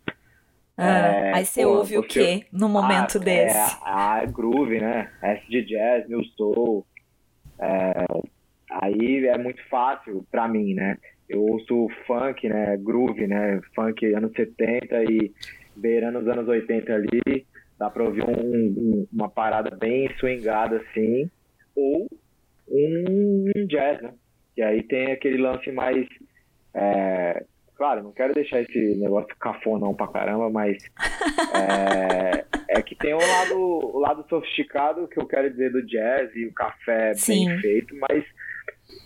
[0.78, 3.58] Ah, é, aí você pô, ouve o quê no momento ah, desse?
[3.58, 5.12] É, a groove, né?
[5.24, 6.86] SD Jazz, New Soul.
[7.60, 8.06] É,
[8.70, 10.98] aí é muito fácil para mim, né?
[11.28, 12.78] Eu ouço funk, né?
[12.78, 13.60] Groove, né?
[13.76, 15.34] Funk anos 70 e
[15.76, 17.46] beirando os anos 80 ali.
[17.80, 21.30] Dá pra ouvir um, um, uma parada bem swingada assim.
[21.76, 22.08] Ou
[22.70, 24.14] um jazz, né?
[24.56, 26.08] Que aí tem aquele lance mais
[26.74, 27.44] é,
[27.78, 30.78] Claro, não quero deixar esse negócio cafonão pra caramba, mas
[31.54, 32.44] é,
[32.80, 36.48] é, que tem o lado, o lado sofisticado que eu quero dizer do jazz e
[36.48, 37.46] o café Sim.
[37.46, 38.26] bem feito, mas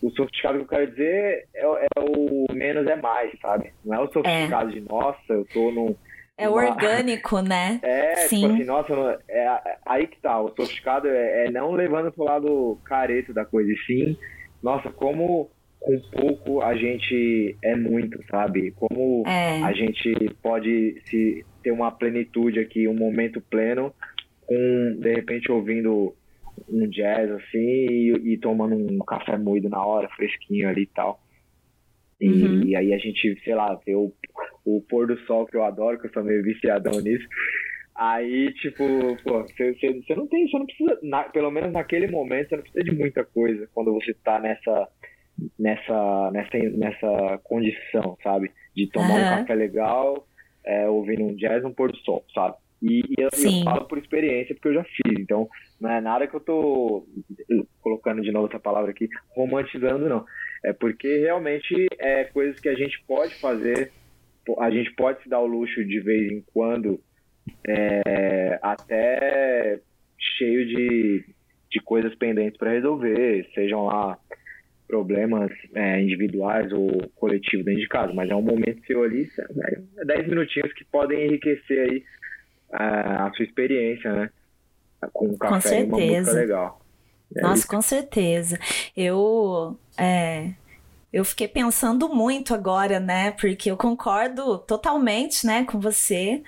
[0.01, 3.73] o sofisticado que eu quero dizer é, é, o menos é mais, sabe?
[3.83, 4.73] Não é o sofisticado é.
[4.73, 5.93] de nossa, eu tô num.
[6.37, 6.63] É uma...
[6.63, 7.77] orgânico, né?
[7.83, 8.41] É, tipo Sim.
[8.41, 10.39] tipo assim, nossa, é, aí que tá.
[10.39, 14.17] O sofisticado é, é não levando pro lado careto da coisa, e sim,
[14.63, 15.51] nossa, como
[15.81, 18.71] com pouco a gente é muito, sabe?
[18.71, 19.63] Como é.
[19.63, 23.91] a gente pode se ter uma plenitude aqui, um momento pleno,
[24.45, 26.15] com de repente ouvindo
[26.69, 31.19] um jazz assim e, e tomando um café moído na hora, fresquinho ali e tal.
[32.19, 32.63] E, uhum.
[32.63, 34.13] e, aí a gente, sei lá, vê o,
[34.63, 37.27] o pôr do sol que eu adoro, que eu sou meio viciadão nisso.
[37.95, 38.83] Aí, tipo,
[39.23, 42.63] pô, você, você não tem, você não precisa, na, pelo menos naquele momento, você não
[42.63, 44.87] precisa de muita coisa quando você tá nessa
[45.57, 48.51] nessa, nessa, nessa condição, sabe?
[48.75, 49.17] De tomar uhum.
[49.17, 50.27] um café legal,
[50.65, 52.55] é, ouvindo um jazz no pôr do sol, sabe?
[52.81, 55.19] E, e eu, eu, falo por experiência, porque eu já fiz.
[55.19, 55.47] Então,
[55.79, 57.05] não é nada que eu tô
[57.81, 60.25] colocando de novo essa palavra aqui, romantizando, não.
[60.63, 63.91] É porque realmente é coisas que a gente pode fazer,
[64.59, 66.99] a gente pode se dar o luxo de vez em quando,
[67.67, 69.79] é, até
[70.37, 71.25] cheio de,
[71.71, 74.17] de coisas pendentes para resolver, sejam lá
[74.91, 79.25] problemas é, individuais ou coletivos dentro de casa, mas é um momento seu ali,
[79.97, 82.03] é 10 minutinhos que podem enriquecer aí
[82.73, 84.29] a, a sua experiência, né?
[85.13, 86.33] Com um café com certeza.
[86.33, 86.81] legal.
[87.33, 87.67] É Nossa, isso.
[87.69, 88.59] com certeza.
[88.95, 90.51] Eu é,
[91.13, 93.31] eu fiquei pensando muito agora, né?
[93.31, 96.43] Porque eu concordo totalmente, né, com você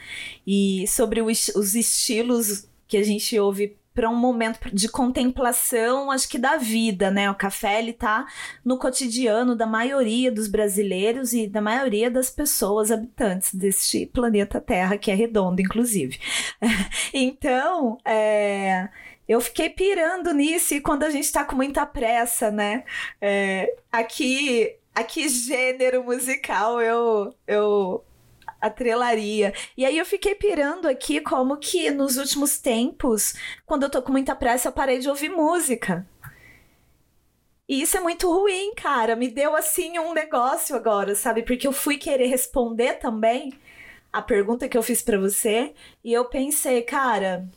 [0.46, 6.28] e sobre os, os estilos que a gente ouve para um momento de contemplação, acho
[6.28, 7.30] que da vida, né?
[7.30, 8.26] O café ele tá
[8.66, 14.98] no cotidiano da maioria dos brasileiros e da maioria das pessoas habitantes deste planeta Terra,
[14.98, 16.20] que é redondo, inclusive.
[17.14, 18.90] então, é,
[19.28, 22.84] eu fiquei pirando nisso e quando a gente tá com muita pressa, né?
[23.22, 28.04] É, aqui, aqui gênero musical eu eu
[28.64, 29.54] atrelaria.
[29.78, 34.12] E aí eu fiquei pirando aqui como que nos últimos tempos, quando eu tô com
[34.12, 36.08] muita pressa, eu parei de ouvir música.
[37.68, 39.16] E isso é muito ruim, cara.
[39.16, 41.44] Me deu assim um negócio agora, sabe?
[41.44, 43.54] Porque eu fui querer responder também
[44.12, 45.74] a pergunta que eu fiz para você
[46.04, 47.48] e eu pensei, cara,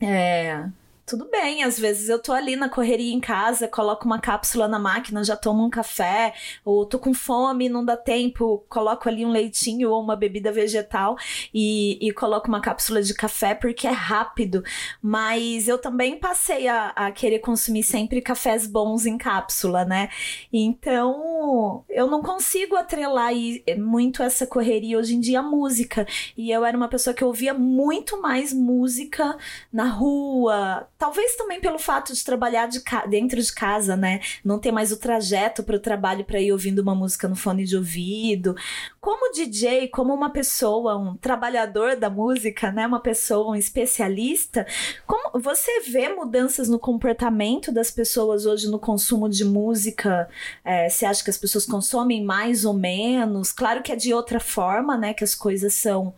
[0.00, 0.66] é,
[1.04, 4.78] tudo bem, às vezes eu tô ali na correria em casa, coloco uma cápsula na
[4.78, 6.32] máquina, já tomo um café,
[6.64, 11.16] ou tô com fome, não dá tempo, coloco ali um leitinho ou uma bebida vegetal
[11.52, 14.62] e, e coloco uma cápsula de café porque é rápido.
[15.02, 20.08] Mas eu também passei a, a querer consumir sempre cafés bons em cápsula, né?
[20.52, 23.32] Então eu não consigo atrelar
[23.78, 26.06] muito essa correria hoje em dia à música.
[26.36, 29.36] E eu era uma pessoa que ouvia muito mais música
[29.72, 34.20] na rua Talvez também pelo fato de trabalhar de dentro de casa, né?
[34.44, 37.64] Não ter mais o trajeto para o trabalho para ir ouvindo uma música no fone
[37.64, 38.54] de ouvido.
[39.00, 42.86] Como DJ, como uma pessoa, um trabalhador da música, né?
[42.86, 44.64] Uma pessoa, um especialista,
[45.04, 50.28] como você vê mudanças no comportamento das pessoas hoje no consumo de música?
[50.64, 53.50] É, você acha que as pessoas consomem mais ou menos?
[53.50, 55.12] Claro que é de outra forma, né?
[55.12, 56.14] Que as coisas são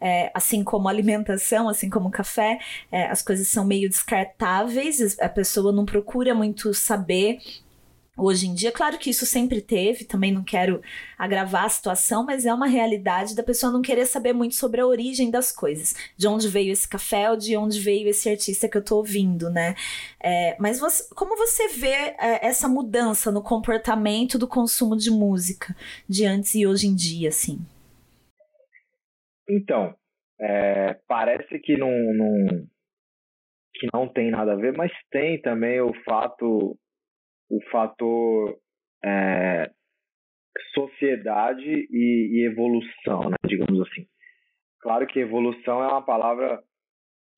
[0.00, 2.58] é, assim como alimentação, assim como café,
[2.90, 7.38] é, as coisas são meio descartáveis, a pessoa não procura muito saber
[8.16, 8.72] hoje em dia.
[8.72, 10.80] Claro que isso sempre teve, também não quero
[11.18, 14.86] agravar a situação, mas é uma realidade da pessoa não querer saber muito sobre a
[14.86, 18.78] origem das coisas, de onde veio esse café ou de onde veio esse artista que
[18.78, 19.74] eu tô ouvindo, né?
[20.18, 25.76] É, mas você, como você vê é, essa mudança no comportamento do consumo de música
[26.08, 27.60] de antes e hoje em dia, assim?
[29.48, 29.94] Então,
[30.40, 32.66] é, parece que não, não,
[33.74, 36.78] que não tem nada a ver, mas tem também o fato,
[37.48, 38.58] o fator
[39.04, 39.70] é,
[40.74, 44.06] sociedade e, e, evolução, né, digamos assim.
[44.80, 46.62] Claro que evolução é uma palavra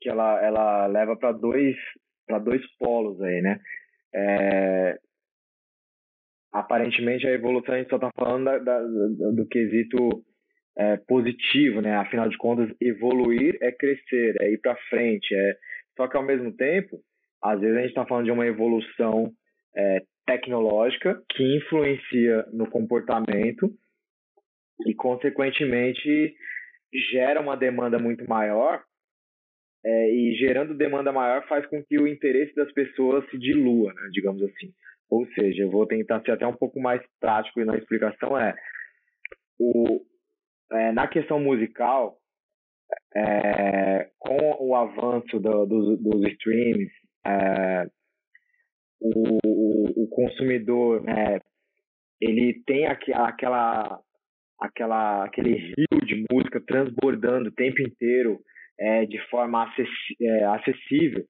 [0.00, 1.76] que ela, ela leva para dois
[2.26, 3.58] para dois polos aí, né?
[4.14, 4.98] É,
[6.52, 10.24] aparentemente a evolução a gente só está falando da, da, do, do quesito
[10.78, 11.96] é, positivo, né?
[11.96, 15.34] Afinal de contas, evoluir é crescer, é ir para frente.
[15.34, 15.56] É...
[15.96, 17.00] Só que ao mesmo tempo,
[17.42, 19.32] às vezes a gente está falando de uma evolução
[19.76, 23.70] é, tecnológica que influencia no comportamento
[24.86, 26.36] e, consequentemente,
[27.10, 28.82] gera uma demanda muito maior.
[29.84, 34.08] É, e gerando demanda maior faz com que o interesse das pessoas se dilua, né,
[34.12, 34.72] digamos assim.
[35.08, 38.54] Ou seja, eu vou tentar ser até um pouco mais prático na explicação é
[39.58, 40.00] o,
[40.72, 42.16] é, na questão musical,
[43.14, 46.90] é, com o avanço do, do, dos streams,
[47.26, 47.86] é,
[49.00, 51.40] o, o, o, consumidor né,
[52.20, 54.00] ele tem aqu, aquela,
[54.60, 58.40] aquela, aquele rio de música transbordando o tempo inteiro
[58.78, 59.66] é, de forma
[60.20, 61.24] é, acessível.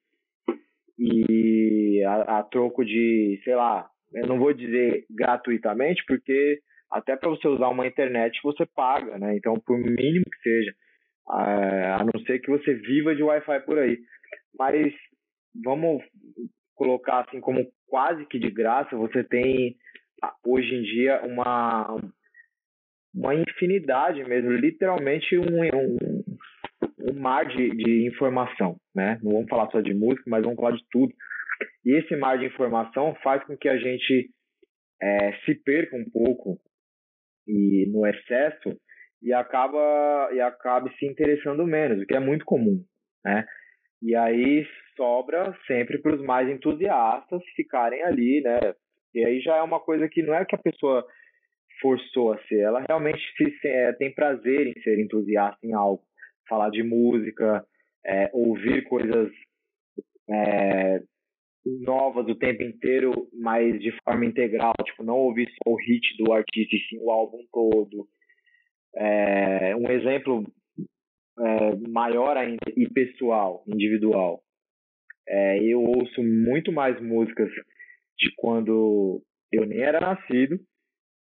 [0.98, 7.29] E a, a troco de, sei lá, eu não vou dizer gratuitamente, porque até para
[7.29, 9.37] você usar uma internet você paga, né?
[9.37, 10.74] Então, por mínimo que seja,
[11.29, 13.98] a não ser que você viva de Wi-Fi por aí.
[14.59, 14.92] Mas
[15.62, 16.03] vamos
[16.74, 19.77] colocar assim como quase que de graça, você tem
[20.44, 21.96] hoje em dia uma
[23.14, 25.96] uma infinidade mesmo, literalmente um, um,
[27.11, 29.18] um mar de, de informação, né?
[29.22, 31.12] Não vamos falar só de música, mas vamos falar de tudo.
[31.85, 34.31] E esse mar de informação faz com que a gente
[35.03, 36.61] é, se perca um pouco
[37.49, 38.79] e no excesso
[39.23, 42.85] e acaba e acabe se interessando menos, o que é muito comum,
[43.25, 43.45] né?
[44.01, 44.65] E aí
[44.97, 48.75] sobra sempre para os mais entusiastas ficarem ali, né?
[49.15, 51.05] E aí já é uma coisa que não é que a pessoa
[51.81, 56.03] forçou a ser, ela realmente se é, tem prazer em ser entusiasta em algo,
[56.49, 57.65] falar de música,
[58.05, 59.31] é, ouvir coisas
[60.29, 61.01] é,
[61.81, 66.33] novas o tempo inteiro, mas de forma integral, tipo, não ouvir só o hit do
[66.33, 68.07] artista e sim o álbum todo.
[68.97, 70.45] É, um exemplo
[71.39, 74.41] é, maior ainda e pessoal, individual.
[75.29, 77.51] É, eu ouço muito mais músicas
[78.19, 80.59] de quando eu nem era nascido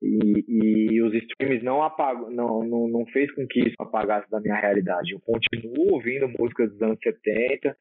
[0.01, 4.41] e, e os streams não apagam, não, não, não fez com que isso apagasse da
[4.41, 5.13] minha realidade.
[5.13, 7.75] Eu continuo ouvindo músicas dos anos 70,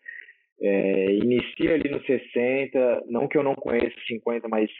[0.63, 4.71] é, inicia ali nos 60, não que eu não conheça 50, mas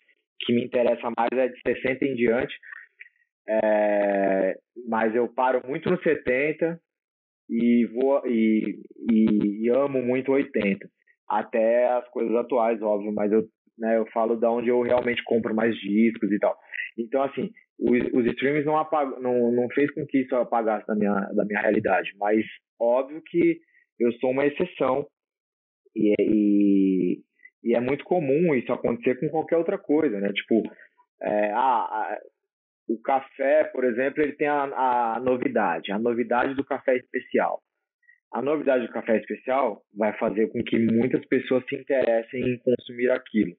[0.41, 2.55] que me interessa mais é de 60 em diante.
[3.49, 4.55] É,
[4.89, 6.79] mas eu paro muito no 70
[7.51, 8.79] e vou e,
[9.11, 10.89] e, e, amo muito 80
[11.29, 13.43] até as coisas atuais óbvio mas eu
[13.77, 16.57] né, eu falo da onde eu realmente compro mais discos e tal
[16.97, 20.95] então assim os, os streams não apagam não, não fez com que isso apagasse da
[20.95, 22.47] minha da minha realidade mas
[22.81, 23.59] óbvio que
[23.99, 25.05] eu sou uma exceção
[25.95, 27.23] e, e,
[27.63, 30.33] e é muito comum isso acontecer com qualquer outra coisa, né?
[30.33, 30.63] Tipo,
[31.23, 32.19] é, ah,
[32.89, 37.63] o café, por exemplo, ele tem a, a novidade, a novidade do café especial.
[38.33, 43.11] A novidade do café especial vai fazer com que muitas pessoas se interessem em consumir
[43.11, 43.55] aquilo.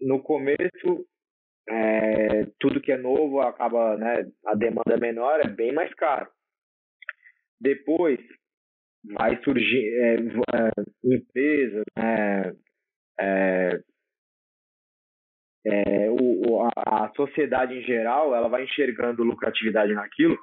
[0.00, 1.06] No começo,
[1.68, 6.30] é, tudo que é novo acaba, né, a demanda menor, é bem mais caro.
[7.60, 8.20] Depois
[9.12, 10.70] vai surgir é, é,
[11.04, 12.52] empresas, né,
[13.18, 13.80] é,
[15.66, 20.36] é, o, a, a sociedade em geral ela vai enxergando lucratividade naquilo,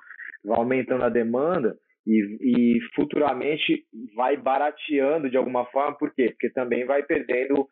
[0.44, 3.86] vai aumentando a demanda e, e futuramente
[4.16, 6.30] vai barateando de alguma forma, por quê?
[6.32, 7.68] Porque também vai perdendo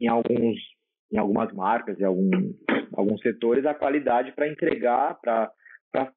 [0.00, 0.58] em alguns
[1.12, 2.30] em algumas marcas, em algum,
[2.92, 5.52] alguns setores, a qualidade para entregar, para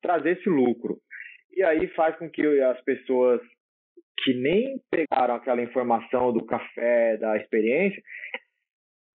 [0.02, 0.98] trazer esse lucro.
[1.56, 3.40] E aí faz com que as pessoas
[4.24, 8.02] que nem pegaram aquela informação do café, da experiência,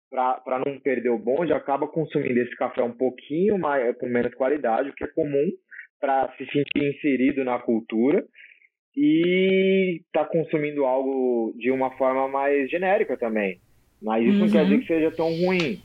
[0.09, 4.89] para não perder o bonde, acaba consumindo esse café um pouquinho mais, com menos qualidade,
[4.89, 5.49] o que é comum
[5.99, 8.25] para se sentir inserido na cultura
[8.95, 13.59] e tá consumindo algo de uma forma mais genérica também.
[14.01, 14.39] Mas isso uhum.
[14.39, 14.81] não quer dizer uhum.
[14.81, 15.79] que seja tão ruim.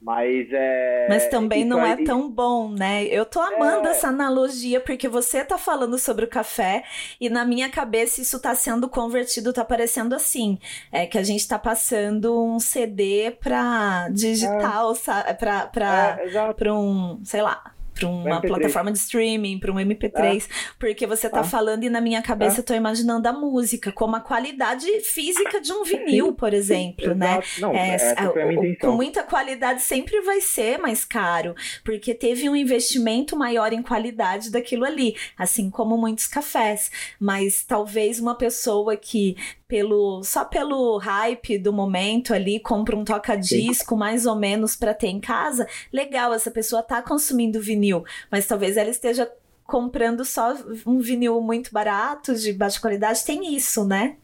[0.00, 1.06] Mas é.
[1.08, 1.92] Mas também não aí...
[1.92, 3.04] é tão bom, né?
[3.04, 3.90] Eu tô amando é...
[3.90, 6.84] essa analogia, porque você tá falando sobre o café,
[7.20, 10.58] e na minha cabeça isso tá sendo convertido, tá parecendo assim.
[10.90, 14.94] É que a gente tá passando um CD pra digital,
[15.26, 15.34] é.
[15.34, 17.74] Pra, pra, é, pra um, sei lá
[18.08, 20.48] para uma plataforma de streaming, para um MP3, é.
[20.78, 21.44] porque você tá é.
[21.44, 22.60] falando e na minha cabeça é.
[22.60, 27.40] eu tô imaginando a música, como a qualidade física de um vinil, por exemplo, né?
[27.58, 33.36] Não, é, é com muita qualidade sempre vai ser mais caro, porque teve um investimento
[33.36, 39.36] maior em qualidade daquilo ali, assim como muitos cafés, mas talvez uma pessoa que
[39.70, 45.06] pelo só pelo hype do momento ali, compra um toca-disco mais ou menos para ter
[45.06, 49.30] em casa, legal, essa pessoa tá consumindo vinil, mas talvez ela esteja
[49.64, 50.52] comprando só
[50.84, 54.16] um vinil muito barato, de baixa qualidade, tem isso, né?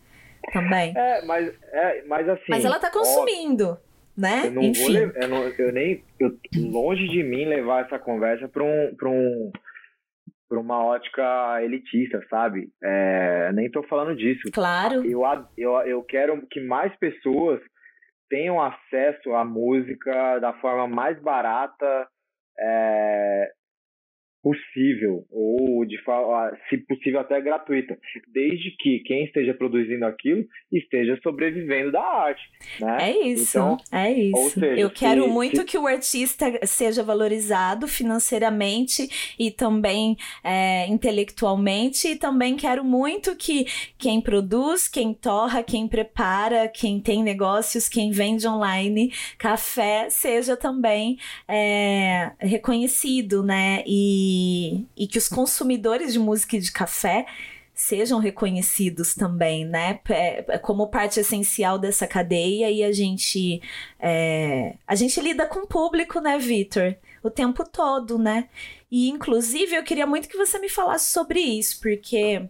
[0.53, 0.93] Também.
[0.97, 2.45] É, mas, é, mas assim.
[2.49, 3.79] Mas ela tá consumindo.
[3.81, 3.87] Ó,
[4.17, 4.43] né?
[4.47, 4.93] Eu não Enfim.
[4.93, 9.09] vou eu, não, eu nem eu, longe de mim levar essa conversa para um, pra
[9.09, 9.53] um
[10.49, 12.71] por uma ótica elitista, sabe?
[12.83, 14.49] É, nem estou falando disso.
[14.53, 15.05] Claro.
[15.05, 15.23] Eu,
[15.57, 17.61] eu, eu quero que mais pessoas
[18.29, 22.09] tenham acesso à música da forma mais barata,
[22.59, 23.53] é,
[24.47, 25.97] possível, ou de
[26.69, 27.99] se possível até gratuita,
[28.33, 32.43] desde que quem esteja produzindo aquilo esteja sobrevivendo da arte.
[32.81, 32.97] Né?
[33.01, 34.51] É isso, então, é isso.
[34.51, 35.65] Seja, Eu quero se, muito se...
[35.65, 43.67] que o artista seja valorizado financeiramente e também é, intelectualmente, e também quero muito que
[43.99, 51.19] quem produz, quem torra, quem prepara, quem tem negócios, quem vende online café, seja também
[51.49, 53.83] é, reconhecido, né?
[53.85, 54.36] E
[54.97, 57.27] e, que os consumidores de música e de café
[57.75, 60.01] sejam reconhecidos também, né?
[60.09, 63.61] É, é, como parte essencial dessa cadeia e a gente
[64.01, 66.97] é, a gente lida com o público, né, Vitor?
[67.23, 68.49] O tempo todo, né?
[68.89, 72.49] E, inclusive, eu queria muito que você me falasse sobre isso, porque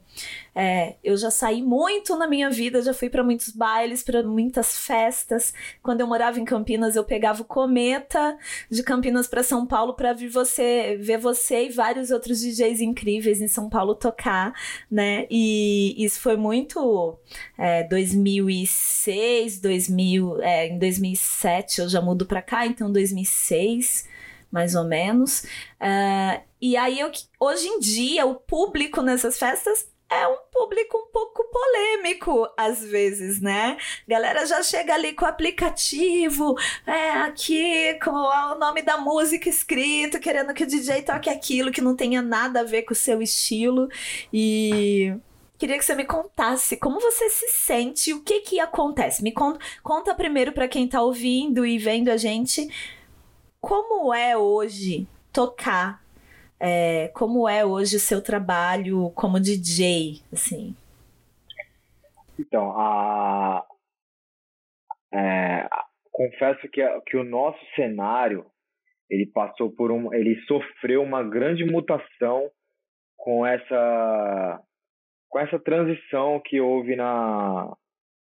[0.55, 4.77] é, eu já saí muito na minha vida, já fui para muitos bailes, para muitas
[4.77, 5.55] festas.
[5.83, 8.37] Quando eu morava em Campinas, eu pegava o cometa
[8.71, 13.41] de Campinas para São Paulo para ver você, ver você e vários outros DJs incríveis
[13.41, 14.53] em São Paulo tocar,
[14.91, 15.27] né?
[15.31, 17.19] E isso foi muito
[17.57, 24.16] é, 2006, 2000, é, em 2007 eu já mudo para cá, então 2006
[24.51, 25.45] mais ou menos.
[25.81, 31.13] Uh, e aí, eu, hoje em dia, o público nessas festas é um público um
[31.13, 33.77] pouco polêmico às vezes, né?
[34.07, 36.55] Galera já chega ali com o aplicativo,
[36.87, 41.81] é aqui com o nome da música escrito, querendo que o DJ toque aquilo que
[41.81, 43.89] não tenha nada a ver com o seu estilo
[44.33, 45.13] e
[45.59, 49.23] queria que você me contasse como você se sente, o que que acontece.
[49.23, 52.69] Me conta, conta primeiro para quem tá ouvindo e vendo a gente
[53.67, 56.01] como é hoje tocar?
[56.61, 60.73] É, como é hoje o seu trabalho como DJ, assim?
[62.39, 63.67] Então, a,
[65.13, 65.69] é,
[66.13, 68.47] confesso que, que o nosso cenário
[69.11, 72.49] ele passou por um, ele sofreu uma grande mutação
[73.17, 74.63] com essa
[75.29, 77.77] com essa transição que houve na,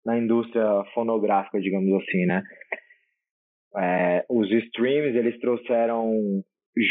[0.06, 0.64] na indústria
[0.94, 2.42] fonográfica, digamos assim, né?
[3.76, 6.12] É, os streams eles trouxeram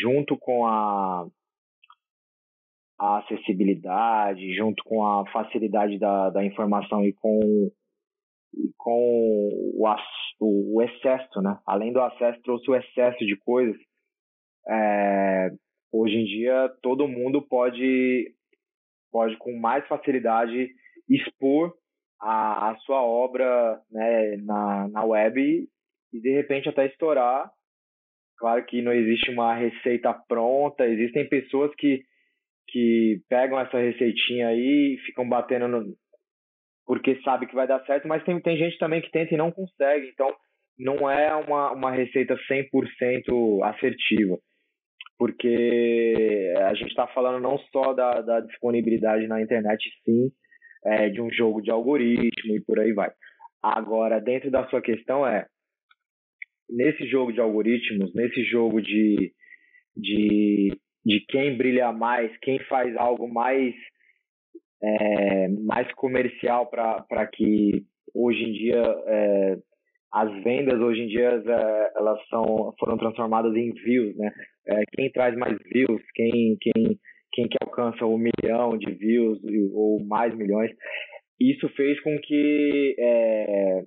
[0.01, 1.25] junto com a,
[2.99, 7.71] a acessibilidade, junto com a facilidade da, da informação e com
[8.77, 9.87] com o,
[10.39, 11.57] o excesso, né?
[11.65, 13.75] Além do acesso, trouxe o excesso de coisas.
[14.67, 15.49] É,
[15.91, 18.33] hoje em dia, todo mundo pode,
[19.11, 20.69] pode com mais facilidade
[21.09, 21.73] expor
[22.21, 25.67] a, a sua obra né, na, na web
[26.13, 27.49] e, de repente, até estourar.
[28.37, 32.01] Claro que não existe uma receita pronta, existem pessoas que,
[32.67, 35.95] que pegam essa receitinha aí e ficam batendo no,
[36.85, 39.51] porque sabe que vai dar certo, mas tem, tem gente também que tenta e não
[39.51, 40.09] consegue.
[40.09, 40.33] Então,
[40.77, 44.37] não é uma, uma receita 100% assertiva.
[45.17, 50.31] Porque a gente está falando não só da, da disponibilidade na internet, sim,
[50.85, 53.11] é, de um jogo de algoritmo e por aí vai.
[53.61, 55.45] Agora, dentro da sua questão é,
[56.73, 59.31] nesse jogo de algoritmos, nesse jogo de,
[59.95, 63.73] de, de quem brilha mais, quem faz algo mais
[64.81, 69.57] é, mais comercial para que hoje em dia é,
[70.11, 74.29] as vendas hoje em dia é, elas são foram transformadas em views né?
[74.67, 76.99] É, quem traz mais views quem quem
[77.33, 79.39] quem que alcança um milhão de views
[79.73, 80.71] ou mais milhões.
[81.39, 83.83] Isso fez com que é,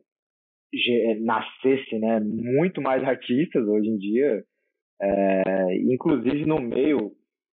[1.20, 4.44] nascesse né muito mais artistas hoje em dia
[5.00, 7.12] é, inclusive no meio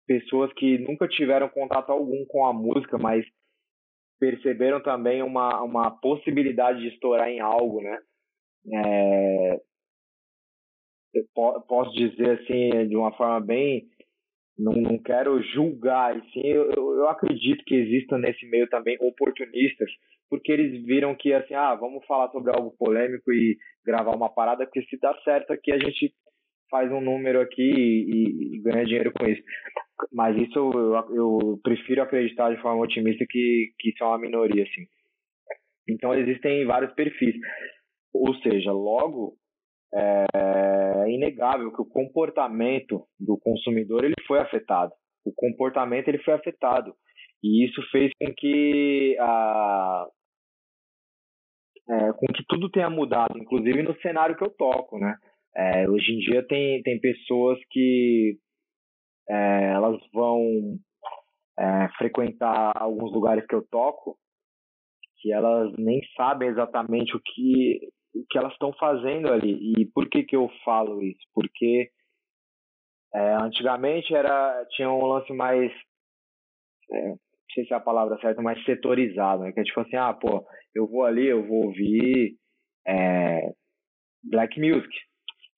[0.06, 3.26] pessoas que nunca tiveram contato algum com a música, mas
[4.18, 7.98] perceberam também uma, uma possibilidade de estourar em algo, né?
[8.72, 9.60] É,
[11.68, 13.88] posso dizer assim, de uma forma bem.
[14.58, 19.90] Não, não quero julgar, e sim, eu, eu acredito que existam nesse meio também oportunistas,
[20.28, 24.64] porque eles viram que, assim, ah, vamos falar sobre algo polêmico e gravar uma parada,
[24.64, 26.12] porque se dá certo aqui, a gente
[26.70, 29.42] faz um número aqui e, e ganha dinheiro com isso.
[30.12, 34.64] Mas isso eu, eu, prefiro acreditar de forma otimista que, que isso é uma minoria,
[34.64, 34.86] assim.
[35.88, 37.34] Então existem vários perfis.
[38.12, 39.36] Ou seja, logo
[39.94, 44.92] é, é inegável que o comportamento do consumidor ele foi afetado.
[45.24, 46.92] O comportamento ele foi afetado.
[47.42, 50.06] E isso fez com que a,
[51.88, 55.16] é, com que tudo tenha mudado, inclusive no cenário que eu toco, né?
[55.54, 58.36] É, hoje em dia tem, tem pessoas que
[59.28, 60.78] é, elas vão
[61.58, 64.18] é, frequentar alguns lugares que eu toco
[65.18, 67.80] que elas nem sabem exatamente o que,
[68.14, 69.72] o que elas estão fazendo ali.
[69.76, 71.26] E por que, que eu falo isso?
[71.34, 71.90] Porque
[73.14, 75.72] é, antigamente era tinha um lance mais
[76.92, 77.14] é,
[77.56, 79.52] sei se é a palavra certa, mais setorizado, né?
[79.52, 82.36] Que é tipo assim, ah, pô, eu vou ali, eu vou ouvir
[82.86, 83.50] é,
[84.22, 84.94] black music.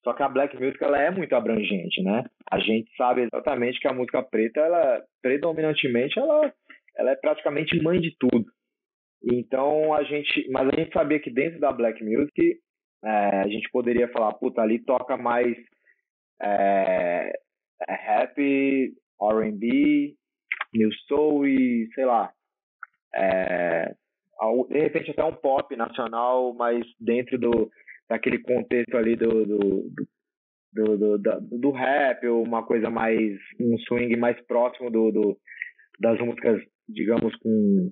[0.05, 2.25] Só que a black music ela é muito abrangente, né?
[2.51, 6.53] A gente sabe exatamente que a música preta, ela predominantemente, ela,
[6.97, 8.47] ela é praticamente mãe de tudo.
[9.23, 12.61] Então a gente, mas a gente sabia que dentro da black music
[13.05, 15.57] é, a gente poderia falar, puta, ali toca mais
[16.41, 17.33] é,
[17.89, 20.15] é rap, R&B,
[20.73, 22.31] new soul e sei lá,
[23.15, 23.95] é,
[24.71, 27.71] de repente até um pop nacional, mas dentro do
[28.09, 29.91] daquele contexto ali do, do,
[30.73, 35.39] do, do, do, rap, uma coisa mais, um swing mais próximo do, do
[36.01, 37.91] das músicas, digamos, com,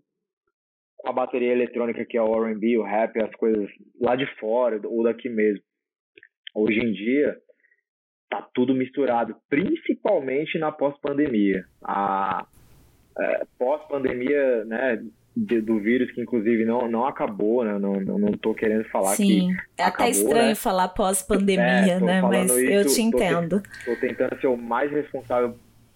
[0.97, 3.68] com a bateria eletrônica que é o R&B, o rap, as coisas
[4.01, 5.62] lá de fora ou daqui mesmo.
[6.55, 7.37] Hoje em dia,
[8.31, 11.64] tá tudo misturado, principalmente na pós-pandemia.
[11.83, 12.47] A
[13.19, 15.03] é, pós-pandemia, né,
[15.37, 17.79] de, do vírus, que inclusive não, não acabou, né?
[17.79, 19.83] Não, não, não tô querendo falar Sim, que.
[19.83, 20.55] é até estranho né?
[20.55, 22.23] falar pós-pandemia, é, né?
[22.23, 23.62] Mas isso, eu te entendo.
[23.85, 25.55] Tô, tô tentando ser o mais responsável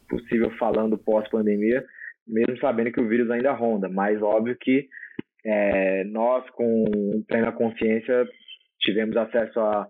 [0.08, 1.82] possível falando pós-pandemia,
[2.26, 3.88] mesmo sabendo que o vírus ainda ronda.
[3.88, 4.88] Mas óbvio que
[5.44, 6.84] é, nós, com
[7.26, 8.28] plena consciência,
[8.78, 9.88] tivemos acesso à,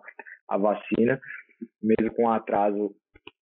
[0.48, 1.20] à vacina,
[1.82, 2.94] mesmo com o atraso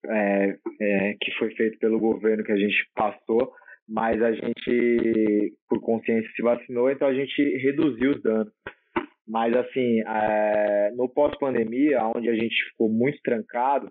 [0.07, 3.53] é, é, que foi feito pelo governo que a gente passou
[3.89, 8.53] mas a gente, por consciência, se vacinou, então a gente reduziu os danos.
[9.27, 13.91] Mas, assim, é, no pós-pandemia, onde a gente ficou muito trancado,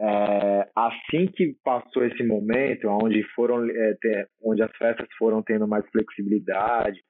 [0.00, 5.68] é, assim que passou esse momento, onde, foram, é, ter, onde as festas foram tendo
[5.68, 7.00] mais flexibilidade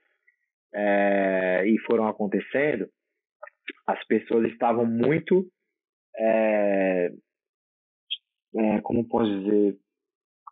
[1.64, 2.86] e foram acontecendo,
[3.86, 5.46] as pessoas estavam muito,
[8.82, 9.76] como posso dizer,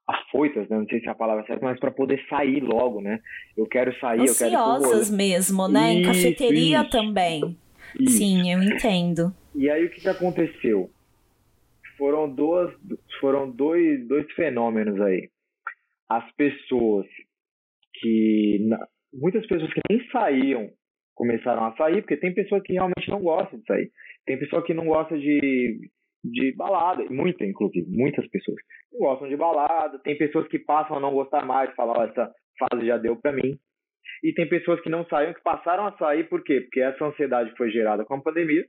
[0.08, 0.78] afoitas, né?
[0.78, 3.20] não sei se é a palavra certa, mas para poder sair logo, né?
[3.56, 5.92] Eu quero sair, Ansiosas eu quero mesmo, né?
[5.92, 7.58] Isso, em cafeteria isso, também.
[7.98, 8.18] Isso.
[8.18, 9.32] Sim, eu entendo.
[9.54, 10.90] E aí o que, que aconteceu?
[11.98, 12.72] Foram duas,
[13.20, 15.28] foram dois, dois fenômenos aí.
[16.08, 17.06] As pessoas
[18.00, 18.60] que
[19.12, 20.70] muitas pessoas que nem saíam
[21.14, 23.90] começaram a sair, porque tem pessoa que realmente não gosta de sair.
[24.26, 25.80] Tem pessoa que não gosta de,
[26.22, 28.58] de balada, muita, inclusive, muitas pessoas
[28.98, 29.98] gostam de balada.
[30.00, 33.32] Tem pessoas que passam a não gostar mais, falam, oh, essa fase já deu para
[33.32, 33.58] mim.
[34.22, 36.60] E tem pessoas que não saíram, que passaram a sair, por quê?
[36.62, 38.64] Porque essa ansiedade foi gerada com a pandemia,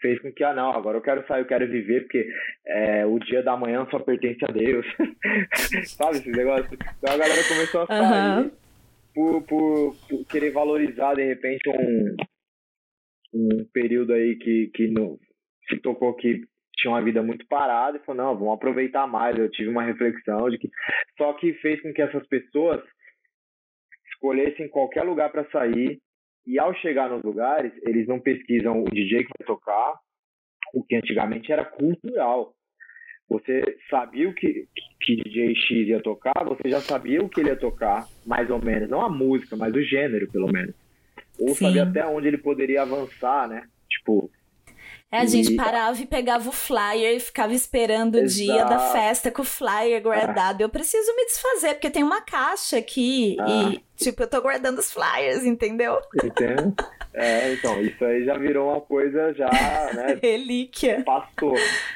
[0.00, 2.26] fez com que, ah, não, agora eu quero sair, eu quero viver, porque
[2.66, 4.86] é, o dia da manhã só pertence a Deus.
[5.96, 6.68] Sabe esse negócio?
[6.72, 8.50] Então a galera começou a sair uhum.
[9.14, 12.16] por, por, por, querer valorizar, de repente, um,
[13.34, 15.18] um período aí que, que no,
[15.68, 16.42] se tocou que
[16.84, 19.36] tinha uma vida muito parada e falou, não, vamos aproveitar mais.
[19.38, 20.68] Eu tive uma reflexão de que.
[21.16, 22.82] Só que fez com que essas pessoas
[24.12, 25.98] escolhessem qualquer lugar para sair
[26.46, 29.94] e ao chegar nos lugares, eles não pesquisam o DJ que vai tocar,
[30.74, 32.52] o que antigamente era cultural.
[33.30, 34.66] Você sabia o que,
[35.00, 38.62] que DJ X ia tocar, você já sabia o que ele ia tocar, mais ou
[38.62, 38.90] menos.
[38.90, 40.74] Não a música, mas o gênero, pelo menos.
[41.40, 41.64] Ou Sim.
[41.64, 43.66] sabia até onde ele poderia avançar, né?
[43.88, 44.30] Tipo,
[45.12, 48.50] é, a gente parava e pegava o flyer e ficava esperando Exato.
[48.50, 50.60] o dia da festa com o flyer guardado.
[50.60, 53.46] Eu preciso me desfazer, porque tem uma caixa aqui ah.
[53.48, 55.98] e, tipo, eu tô guardando os flyers, entendeu?
[56.22, 56.74] Entendo.
[57.14, 59.48] É, então, isso aí já virou uma coisa já,
[59.94, 60.18] né?
[60.20, 61.04] Relíquia.
[61.04, 61.54] Passou.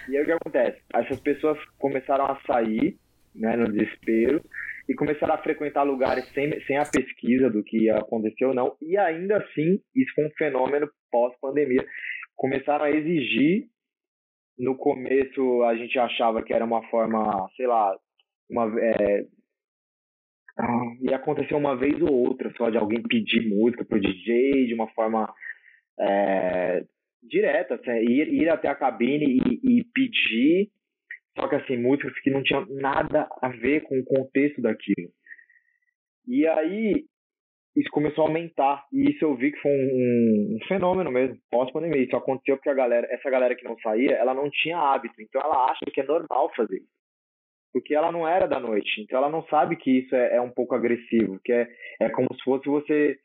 [0.09, 0.79] E aí o que acontece?
[0.95, 2.97] Essas pessoas começaram a sair,
[3.35, 4.41] né, no desespero,
[4.89, 8.77] e começaram a frequentar lugares sem, sem a pesquisa do que ia acontecer ou não,
[8.81, 11.85] e ainda assim, isso foi um fenômeno pós-pandemia
[12.39, 13.67] começaram a exigir.
[14.57, 17.95] No começo a gente achava que era uma forma, sei lá,
[18.51, 19.25] uma, é,
[21.03, 24.89] ia acontecer uma vez ou outra só de alguém pedir música pro DJ de uma
[24.89, 25.33] forma
[26.01, 26.85] é,
[27.23, 30.71] direta, assim, ir, ir até a cabine e, e, pedir,
[31.37, 35.09] só que assim, músicas que não tinham nada a ver com o contexto daquilo.
[36.27, 37.05] E aí
[37.79, 38.85] isso começou a aumentar.
[38.93, 42.03] E isso eu vi que foi um, um fenômeno mesmo, pós-pandemia.
[42.03, 45.21] Isso aconteceu porque a galera, essa galera que não saía, ela não tinha hábito.
[45.21, 46.99] Então ela acha que é normal fazer isso.
[47.73, 49.01] Porque ela não era da noite.
[49.01, 51.39] Então ela não sabe que isso é, é um pouco agressivo.
[51.45, 51.69] Que é,
[52.01, 53.17] é como se fosse você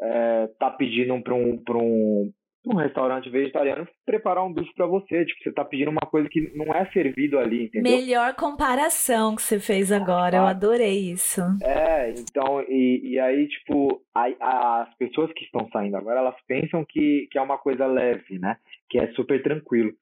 [0.00, 2.30] é, tá pedindo para um, pra um,
[2.66, 5.24] um restaurante vegetariano preparar um bicho para você.
[5.24, 7.96] Tipo, você tá pedindo uma coisa que não é servido ali, entendeu?
[7.96, 11.40] Melhor comparação que você fez agora, ah, eu adorei isso.
[11.62, 16.84] É, então, e, e aí, tipo, a, as pessoas que estão saindo agora, elas pensam
[16.84, 18.56] que, que é uma coisa leve, né?
[18.90, 19.92] Que é super tranquilo.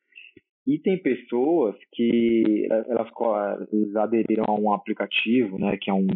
[0.66, 5.76] E tem pessoas que elas, elas aderiram a um aplicativo, né?
[5.78, 6.06] Que é um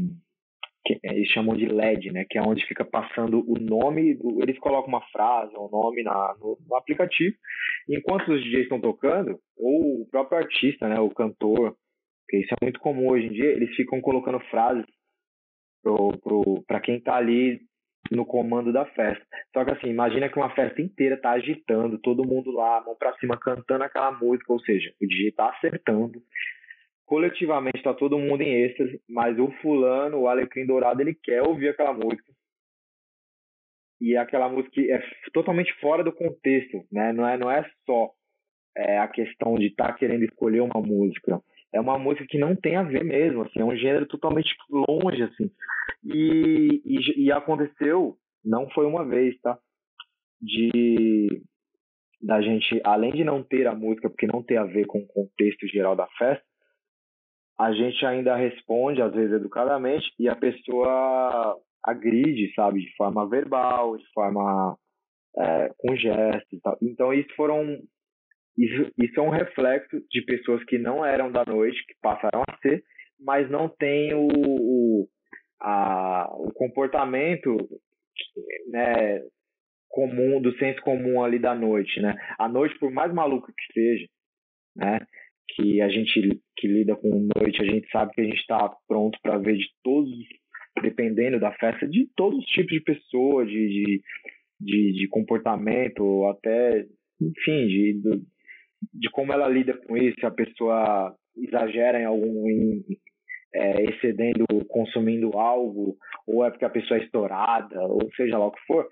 [0.84, 2.24] que é, eles chamam de LED, né?
[2.28, 6.58] Que é onde fica passando o nome, eles colocam uma frase, um nome na, no,
[6.66, 7.34] no aplicativo.
[7.88, 10.98] enquanto os DJs estão tocando, ou o próprio artista, né?
[11.00, 11.76] O cantor,
[12.28, 14.84] que isso é muito comum hoje em dia, eles ficam colocando frases
[16.66, 17.60] pra quem tá ali
[18.10, 19.24] no comando da festa.
[19.52, 23.14] Só que assim, imagina que uma festa inteira tá agitando, todo mundo lá, mão pra
[23.18, 26.20] cima, cantando aquela música, ou seja, o DJ tá acertando,
[27.08, 31.70] coletivamente está todo mundo em êxtase, mas o fulano, o Alecrim Dourado, ele quer ouvir
[31.70, 32.30] aquela música.
[33.98, 35.02] E aquela música é
[35.32, 37.12] totalmente fora do contexto, né?
[37.14, 38.10] Não é, não é só
[38.76, 41.40] é, a questão de estar tá querendo escolher uma música.
[41.72, 45.22] É uma música que não tem a ver mesmo, assim, é um gênero totalmente longe,
[45.22, 45.50] assim.
[46.04, 49.58] E, e, e aconteceu, não foi uma vez, tá?
[50.40, 51.42] De
[52.20, 55.06] da gente, além de não ter a música, porque não tem a ver com o
[55.06, 56.44] contexto geral da festa,
[57.58, 63.96] a gente ainda responde, às vezes educadamente, e a pessoa agride, sabe, de forma verbal,
[63.96, 64.76] de forma
[65.36, 66.78] é, com gestos tal.
[66.80, 67.78] Então, isso foram.
[68.56, 72.56] Isso, isso é um reflexo de pessoas que não eram da noite, que passaram a
[72.58, 72.82] ser,
[73.18, 75.08] mas não têm o, o,
[75.60, 77.56] a, o comportamento
[78.68, 79.22] né,
[79.88, 82.14] comum, do senso comum ali da noite, né?
[82.36, 84.06] A noite, por mais maluca que seja,
[84.74, 85.06] né?
[85.48, 89.18] Que a gente que lida com noite, a gente sabe que a gente está pronto
[89.22, 90.10] para ver de todos,
[90.82, 94.02] dependendo da festa, de todos os tipos de pessoas, de, de,
[94.60, 96.86] de, de comportamento, até,
[97.20, 98.22] enfim, de, de,
[98.94, 102.48] de, como ela lida com isso, se a pessoa exagera em algum.
[102.48, 102.84] Em,
[103.54, 105.96] é, excedendo, consumindo algo,
[106.26, 108.86] ou é porque a pessoa é estourada, ou seja lá o que for,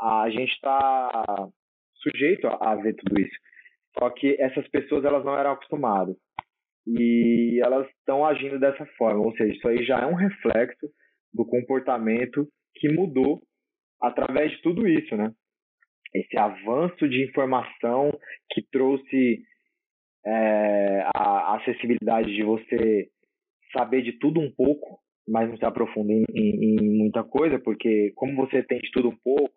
[0.00, 1.48] a gente está
[1.94, 3.36] sujeito a, a ver tudo isso.
[3.98, 6.16] Só que essas pessoas elas não eram acostumadas.
[6.86, 10.88] E elas estão agindo dessa forma, ou seja, isso aí já é um reflexo
[11.32, 13.40] do comportamento que mudou
[14.00, 15.32] através de tudo isso, né?
[16.12, 18.10] Esse avanço de informação
[18.50, 19.42] que trouxe
[20.26, 23.08] é, a acessibilidade de você
[23.72, 28.12] saber de tudo um pouco, mas não se aprofundar em, em, em, muita coisa, porque
[28.16, 29.54] como você tem de tudo um pouco,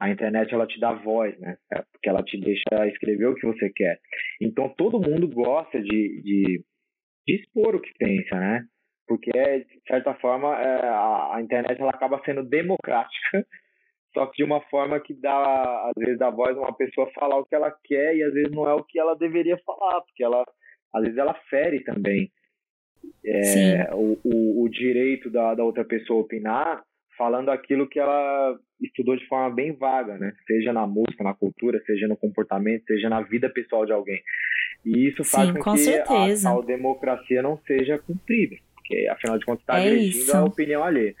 [0.00, 1.56] A internet ela te dá voz, né?
[1.72, 3.98] É, porque ela te deixa escrever o que você quer.
[4.40, 6.64] Então todo mundo gosta de, de,
[7.26, 8.64] de expor o que pensa, né?
[9.06, 13.44] Porque de certa forma é, a, a internet ela acaba sendo democrática,
[14.14, 17.38] só que de uma forma que dá às vezes dá voz a uma pessoa falar
[17.38, 20.22] o que ela quer e às vezes não é o que ela deveria falar, porque
[20.22, 20.44] ela
[20.94, 22.30] às vezes ela fere também
[23.24, 26.82] é, o, o, o, direito da, da outra pessoa opinar
[27.18, 30.32] falando aquilo que ela estudou de forma bem vaga, né?
[30.46, 34.22] Seja na música, na cultura, seja no comportamento, seja na vida pessoal de alguém.
[34.86, 36.48] E isso faz Sim, com, com que certeza.
[36.48, 40.36] a tal democracia não seja cumprida, porque afinal de contas está É agredindo isso.
[40.36, 41.14] a opinião alheia.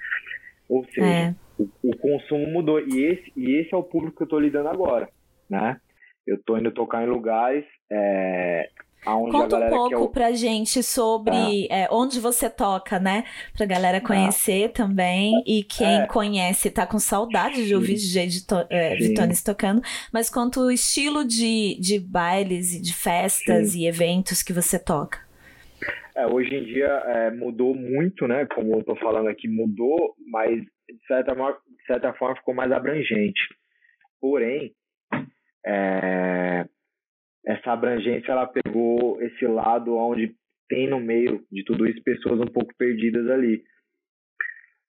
[0.68, 1.34] Ou seja, É.
[1.58, 4.68] o, o consumo mudou e esse e esse é o público que eu estou lidando
[4.68, 5.08] agora,
[5.50, 5.80] né?
[6.26, 8.68] Eu estou indo tocar em lugares é,
[9.04, 11.74] Conta um pouco o- pra gente sobre Tá.
[11.74, 13.24] é, onde você toca, né?
[13.56, 15.42] Pra galera conhecer também.
[15.46, 16.06] E quem É.
[16.06, 19.08] conhece tá com saudade de ouvir DJ de to é, Sim.
[19.08, 19.80] Vitones tocando.
[20.12, 25.18] Mas quanto o estilo de, de bailes e de festas e eventos que você toca.
[26.16, 28.44] É, hoje em dia é, mudou muito, né?
[28.52, 33.40] Como eu tô falando aqui, mudou, mas de certa, de certa forma ficou mais abrangente.
[34.20, 34.72] Porém,
[35.64, 36.66] é,
[37.48, 40.34] essa abrangência ela pegou esse lado onde
[40.68, 43.62] tem no meio de tudo isso pessoas um pouco perdidas ali.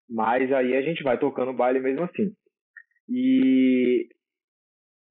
[0.09, 2.33] Mas aí a gente vai tocando baile mesmo assim.
[3.07, 4.09] E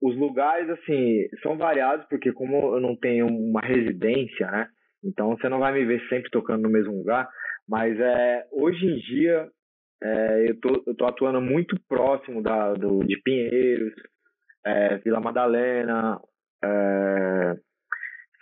[0.02, 4.68] os lugares, assim, são variados, porque como eu não tenho uma residência, né?
[5.02, 7.28] Então você não vai me ver sempre tocando no mesmo lugar,
[7.66, 9.48] mas é, hoje em dia
[10.02, 13.94] é, eu, tô, eu tô atuando muito próximo da, do, de Pinheiros,
[14.66, 16.20] é, Vila Madalena,
[16.64, 17.54] é,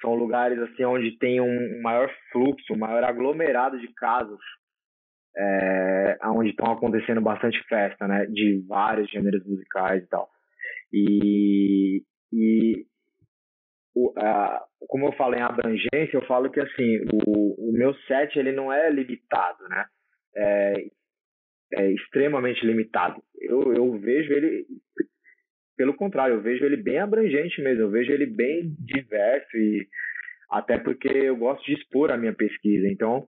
[0.01, 4.41] são lugares assim onde tem um maior fluxo, um maior aglomerado de casos,
[5.37, 10.29] é, onde estão acontecendo bastante festa, né, de vários gêneros musicais e tal.
[10.93, 12.03] E,
[12.33, 12.87] e
[13.95, 18.39] o, a, como eu falo em abrangência, eu falo que assim o, o meu set
[18.39, 19.87] ele não é limitado, né?
[20.37, 20.75] É,
[21.75, 23.23] é extremamente limitado.
[23.41, 24.67] Eu, eu vejo ele,
[25.77, 27.83] pelo contrário, eu vejo ele bem abrangente mesmo.
[27.83, 29.87] Eu vejo ele bem diverso e
[30.51, 32.89] até porque eu gosto de expor a minha pesquisa.
[32.89, 33.27] Então,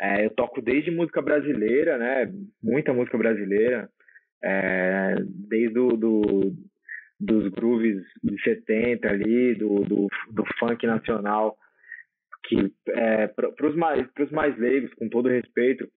[0.00, 2.32] é, eu toco desde música brasileira, né?
[2.62, 3.88] Muita música brasileira,
[4.44, 5.14] é,
[5.48, 6.52] desde o do,
[7.18, 11.56] dos grooves de 70 ali, do, do, do funk nacional,
[12.44, 15.88] que é, para os mais, pros mais leigos, com todo respeito,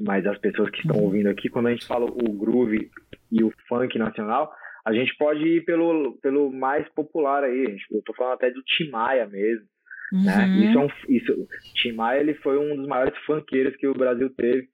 [0.00, 2.90] mas as pessoas que estão ouvindo aqui, quando a gente fala o groove
[3.30, 4.52] e o funk nacional,
[4.86, 8.62] a gente pode ir pelo, pelo mais popular aí, gente, eu tô falando até do
[8.62, 9.66] Tim Maia mesmo,
[10.12, 10.46] né?
[10.46, 10.62] Uhum.
[10.62, 14.30] Isso é um, isso, Tim Maia ele foi um dos maiores funkeiros que o Brasil
[14.36, 14.68] teve,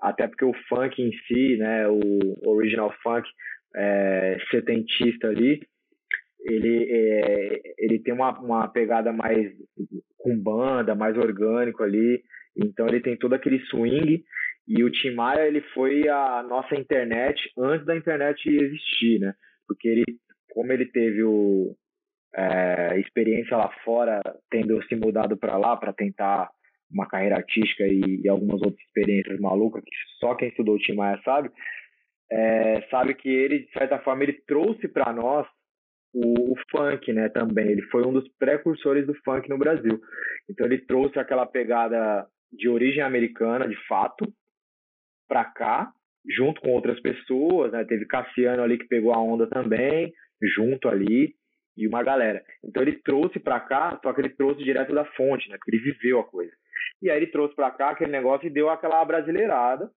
[0.00, 3.28] até porque o funk em si, né, o original funk
[3.76, 5.60] é, setentista ali,
[6.40, 9.52] ele, é, ele tem uma, uma pegada mais
[10.16, 12.22] com banda, mais orgânico ali,
[12.56, 14.24] então ele tem todo aquele swing
[14.66, 19.34] e o Tim Maia ele foi a nossa internet antes da internet existir, né?
[19.68, 20.04] Porque ele,
[20.50, 21.76] como ele teve o,
[22.34, 26.50] é, experiência lá fora, tendo se mudado para lá para tentar
[26.90, 30.94] uma carreira artística e, e, algumas outras experiências malucas que só quem estudou o Tim
[30.94, 31.50] Maia sabe,
[32.30, 35.46] é, sabe que ele de certa forma ele trouxe para nós
[36.14, 37.28] o, o, funk, né?
[37.28, 40.00] Também ele foi um dos precursores do funk no Brasil.
[40.48, 44.24] Então ele trouxe aquela pegada de origem americana, de fato,
[45.28, 45.92] para cá,
[46.36, 47.84] junto com outras pessoas, né?
[47.84, 50.12] Teve Cassiano ali que pegou a onda também,
[50.56, 51.34] junto ali
[51.76, 52.42] e uma galera.
[52.64, 55.56] Então ele trouxe para cá, só que ele trouxe direto da fonte, né?
[55.56, 56.52] Porque ele viveu a coisa.
[57.00, 59.88] E aí ele trouxe para cá aquele negócio e deu aquela brasileirada,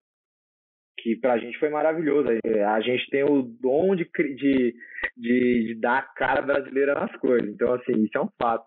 [0.99, 2.29] que pra gente foi maravilhoso.
[2.67, 4.75] A gente tem o dom de, de,
[5.17, 7.49] de, de dar a cara brasileira nas coisas.
[7.49, 8.65] Então, assim, isso é um fato.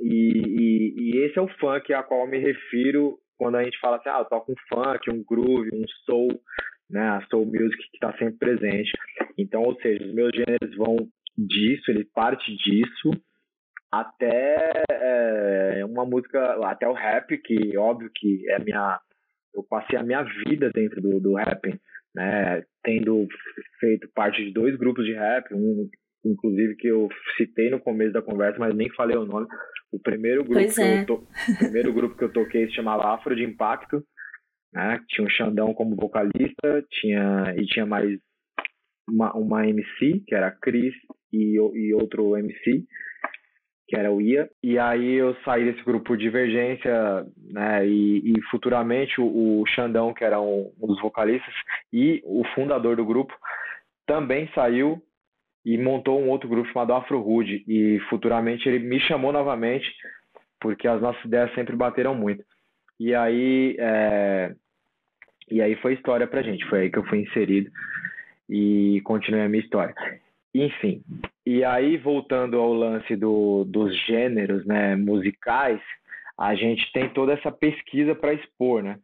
[0.00, 3.96] E, e, e, esse é o funk a qual me refiro quando a gente fala
[3.96, 6.40] assim, ah, eu toco um funk, um groove, um soul,
[6.88, 7.08] né?
[7.08, 8.92] A soul music que está sempre presente.
[9.36, 10.96] Então, ou seja, os meus gêneros vão
[11.36, 13.10] disso, ele parte disso
[13.90, 18.98] até é, uma música, até o rap, que óbvio que é minha.
[19.54, 21.80] Eu passei a minha vida dentro do, do rap,
[22.14, 22.64] né?
[22.82, 23.28] Tendo
[23.78, 25.88] feito parte de dois grupos de rap, um
[26.24, 29.46] inclusive que eu citei no começo da conversa, mas nem falei o nome.
[29.92, 31.02] O primeiro grupo, pois que, é.
[31.02, 31.14] eu to...
[31.14, 34.02] o primeiro grupo que eu toquei se chamava Afro de Impacto,
[34.72, 35.00] né?
[35.08, 38.18] Tinha o Xandão como vocalista, tinha e tinha mais
[39.08, 40.94] uma, uma MC, que era a Cris,
[41.32, 42.84] e, e outro MC,
[43.86, 44.48] que era o Ia.
[44.62, 47.86] E aí eu saí desse grupo Divergência, né?
[47.86, 51.54] E, e futuramente o, o, Xandão, que era um, um, dos vocalistas,
[51.92, 53.32] e o fundador do grupo,
[54.06, 55.02] também saiu
[55.64, 57.64] e montou um outro grupo chamado Afro Hood.
[57.66, 59.90] E futuramente ele me chamou novamente,
[60.60, 62.44] porque as nossas ideias sempre bateram muito.
[63.00, 64.54] E aí, é...
[65.50, 67.70] e aí foi história pra gente, foi aí que eu fui inserido
[68.48, 69.94] e continuei a minha história.
[70.54, 71.02] Enfim,
[71.44, 75.80] e aí voltando ao lance do, dos gêneros né, musicais,
[76.38, 78.98] a gente tem toda essa pesquisa para expor, né?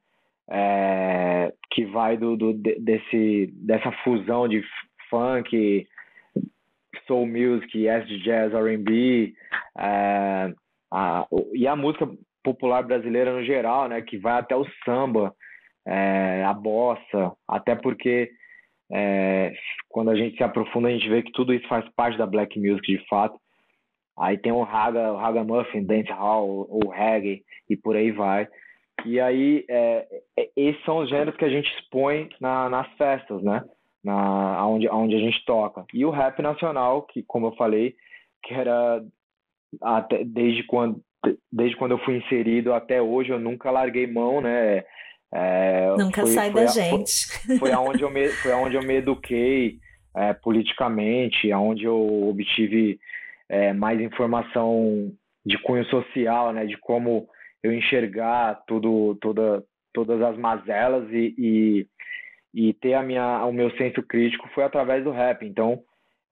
[0.52, 4.64] É, que vai do, do, desse, dessa fusão de
[5.08, 5.86] funk,
[7.06, 9.34] soul music, acid jazz, R&B,
[9.78, 10.52] é,
[10.92, 12.08] a, e a música
[12.42, 15.34] popular brasileira no geral, né, que vai até o samba,
[15.86, 18.30] é, a bossa, até porque
[18.92, 19.52] é,
[19.88, 22.58] quando a gente se aprofunda a gente vê que tudo isso faz parte da black
[22.58, 23.38] music de fato.
[24.18, 28.46] Aí tem o raga, o raga muffin, dancehall, o reggae e por aí vai.
[29.06, 30.06] E aí é,
[30.56, 33.62] esses são os gêneros que a gente expõe na, nas festas, né?
[34.02, 35.84] Na, onde, onde a gente toca.
[35.92, 37.94] E o rap nacional, que como eu falei,
[38.42, 39.04] que era
[39.82, 41.02] até desde quando
[41.52, 44.82] desde quando eu fui inserido até hoje eu nunca larguei mão, né?
[45.32, 47.28] É, Nunca foi, sai foi da a, gente.
[47.46, 49.78] Foi, foi, aonde eu me, foi aonde eu me eduquei
[50.16, 52.98] é, politicamente, aonde eu obtive
[53.48, 55.12] é, mais informação
[55.44, 56.66] de cunho social, né?
[56.66, 57.28] De como
[57.62, 61.86] eu enxergar tudo, toda, todas as mazelas e, e,
[62.52, 65.44] e ter a minha, o meu senso crítico foi através do rap.
[65.46, 65.82] Então,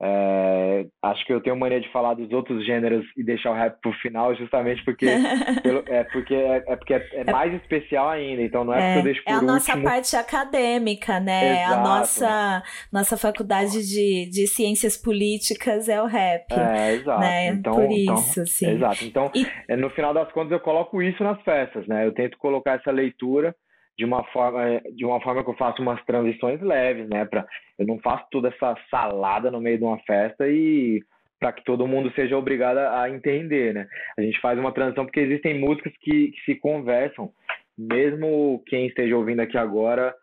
[0.01, 3.81] é, acho que eu tenho mania de falar dos outros gêneros e deixar o rap
[3.81, 5.05] pro final, justamente porque,
[5.61, 8.99] pelo, é, porque, é, é porque é, é, mais especial ainda, então não é, porque
[8.99, 9.51] eu deixo por É a último.
[9.51, 11.63] nossa parte acadêmica, né?
[11.63, 11.73] Exato.
[11.73, 12.63] A nossa,
[12.93, 16.45] nossa faculdade de, de ciências políticas é o rap.
[16.53, 17.19] É, exato.
[17.19, 17.47] Né?
[17.47, 18.69] Então, por então, isso, sim.
[18.69, 19.03] Exato.
[19.03, 19.45] Então, e...
[19.67, 22.05] É, no final das contas, eu coloco isso nas festas, né?
[22.05, 23.53] Eu tento colocar essa leitura
[23.99, 27.45] de uma forma de uma forma que eu faço umas transições leves, né, para
[27.77, 31.03] eu não faço toda essa salada no meio de uma festa e
[31.37, 33.87] para que todo mundo seja obrigado a entender, né?
[34.17, 37.31] A gente faz uma transição porque existem músicas que, que se conversam,
[37.77, 40.13] mesmo quem esteja ouvindo aqui agora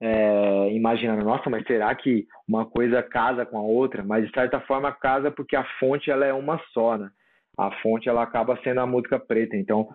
[0.00, 4.02] é, imaginando, nossa, mas será que uma coisa casa com a outra?
[4.04, 7.08] Mas de certa forma casa porque a fonte ela é uma só, né?
[7.56, 9.88] A fonte ela acaba sendo a música preta, então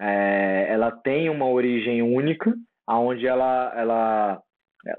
[0.00, 2.54] é, ela tem uma origem única,
[2.86, 4.42] aonde ela ela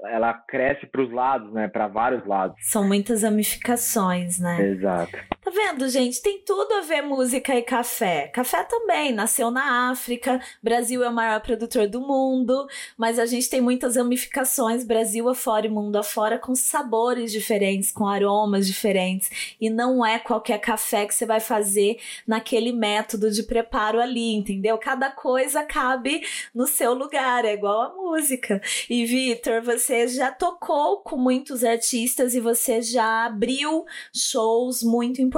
[0.06, 1.68] ela cresce para os lados, né?
[1.68, 2.56] Para vários lados.
[2.62, 4.62] São muitas ramificações, né?
[4.62, 5.12] Exato.
[5.44, 6.22] Tá vendo, gente?
[6.22, 8.28] Tem tudo a ver música e café.
[8.28, 10.40] Café também nasceu na África.
[10.62, 12.66] Brasil é o maior produtor do mundo,
[12.96, 18.06] mas a gente tem muitas ramificações Brasil afora e mundo afora com sabores diferentes, com
[18.06, 19.54] aromas diferentes.
[19.60, 24.78] E não é qualquer café que você vai fazer naquele método de preparo ali, entendeu?
[24.78, 26.22] Cada coisa cabe
[26.54, 28.62] no seu lugar, é igual a música.
[28.88, 35.33] E Vitor, você já tocou com muitos artistas e você já abriu shows muito importantes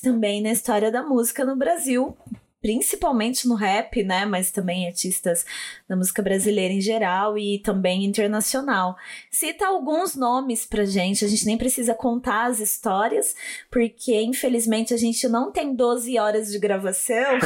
[0.00, 2.16] também na história da música no Brasil
[2.62, 4.24] principalmente no rap, né?
[4.24, 5.44] Mas também artistas
[5.88, 8.96] da música brasileira em geral e também internacional.
[9.28, 13.34] Cita alguns nomes pra gente, a gente nem precisa contar as histórias,
[13.68, 17.38] porque infelizmente a gente não tem 12 horas de gravação.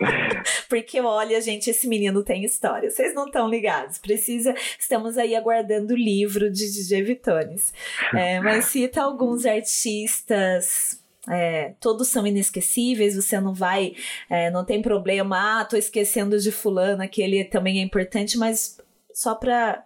[0.66, 2.90] porque olha, gente, esse menino tem história.
[2.90, 3.98] Vocês não estão ligados.
[3.98, 7.74] Precisa, estamos aí aguardando o livro de DJ Vitones.
[8.14, 10.98] É, mas cita alguns artistas
[11.30, 13.94] é, todos são inesquecíveis, você não vai,
[14.28, 18.80] é, não tem problema, ah, tô esquecendo de fulano, aquele também é importante, mas
[19.12, 19.84] só para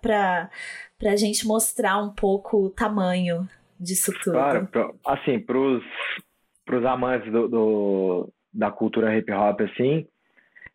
[1.03, 4.34] a gente mostrar um pouco o tamanho disso tudo.
[4.34, 4.68] Claro,
[5.05, 5.82] assim, pros,
[6.64, 10.07] pros amantes do, do da cultura hip hop, assim,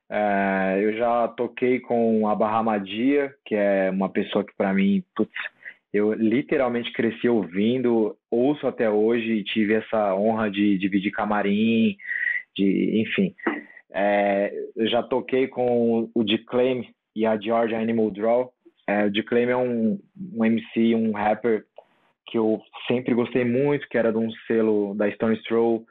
[0.09, 5.31] é, eu já toquei com a Bahamadia, que é uma pessoa que para mim, putz,
[5.97, 11.95] eu literalmente cresci ouvindo, ouço até hoje e tive essa honra de dividir camarim,
[12.55, 13.33] de, enfim.
[13.91, 18.51] É, eu já toquei com o Declaim e a George Animal Draw.
[18.87, 19.99] É, o Declaim é um,
[20.33, 21.65] um MC, um rapper
[22.27, 25.85] que eu sempre gostei muito, que era de um selo da Stone Throw,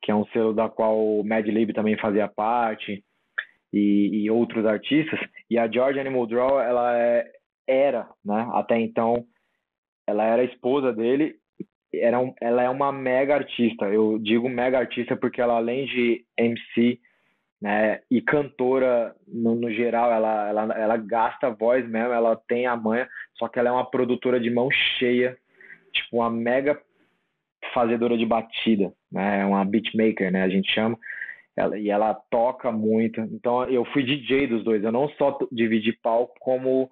[0.00, 3.04] que é um selo da qual o Mad Lib também fazia parte,
[3.72, 5.18] e, e outros artistas.
[5.48, 7.24] E a George Animal Draw, ela é,
[7.66, 9.24] era, né, até então,
[10.06, 11.36] ela era esposa dele,
[11.94, 13.86] era um, ela é uma mega artista.
[13.86, 16.98] Eu digo mega artista porque ela, além de MC
[17.62, 22.76] né, e cantora no, no geral, ela, ela, ela gasta voz mesmo, ela tem a
[22.76, 25.38] manha, só que ela é uma produtora de mão cheia,
[25.92, 26.80] tipo uma mega
[27.72, 30.98] fazedora de batida, né, é uma beatmaker, né, a gente chama.
[31.54, 33.20] Ela, e ela toca muito.
[33.20, 34.82] Então eu fui DJ dos dois.
[34.82, 36.90] Eu não só dividi palco, como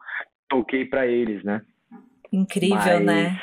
[0.51, 1.63] toquei para eles, né?
[2.33, 3.41] Incrível, Mas, né?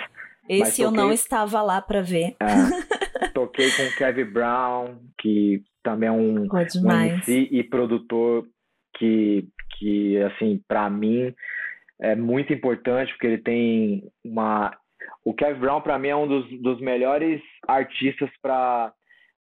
[0.50, 2.36] Esse toquei, eu não estava lá para ver.
[2.40, 8.46] É, toquei com o Kevin Brown, que também é um, um MC e produtor
[8.98, 11.34] que, que assim, para mim
[12.00, 14.72] é muito importante, porque ele tem uma...
[15.26, 18.94] O Kevin Brown, para mim, é um dos, dos melhores artistas para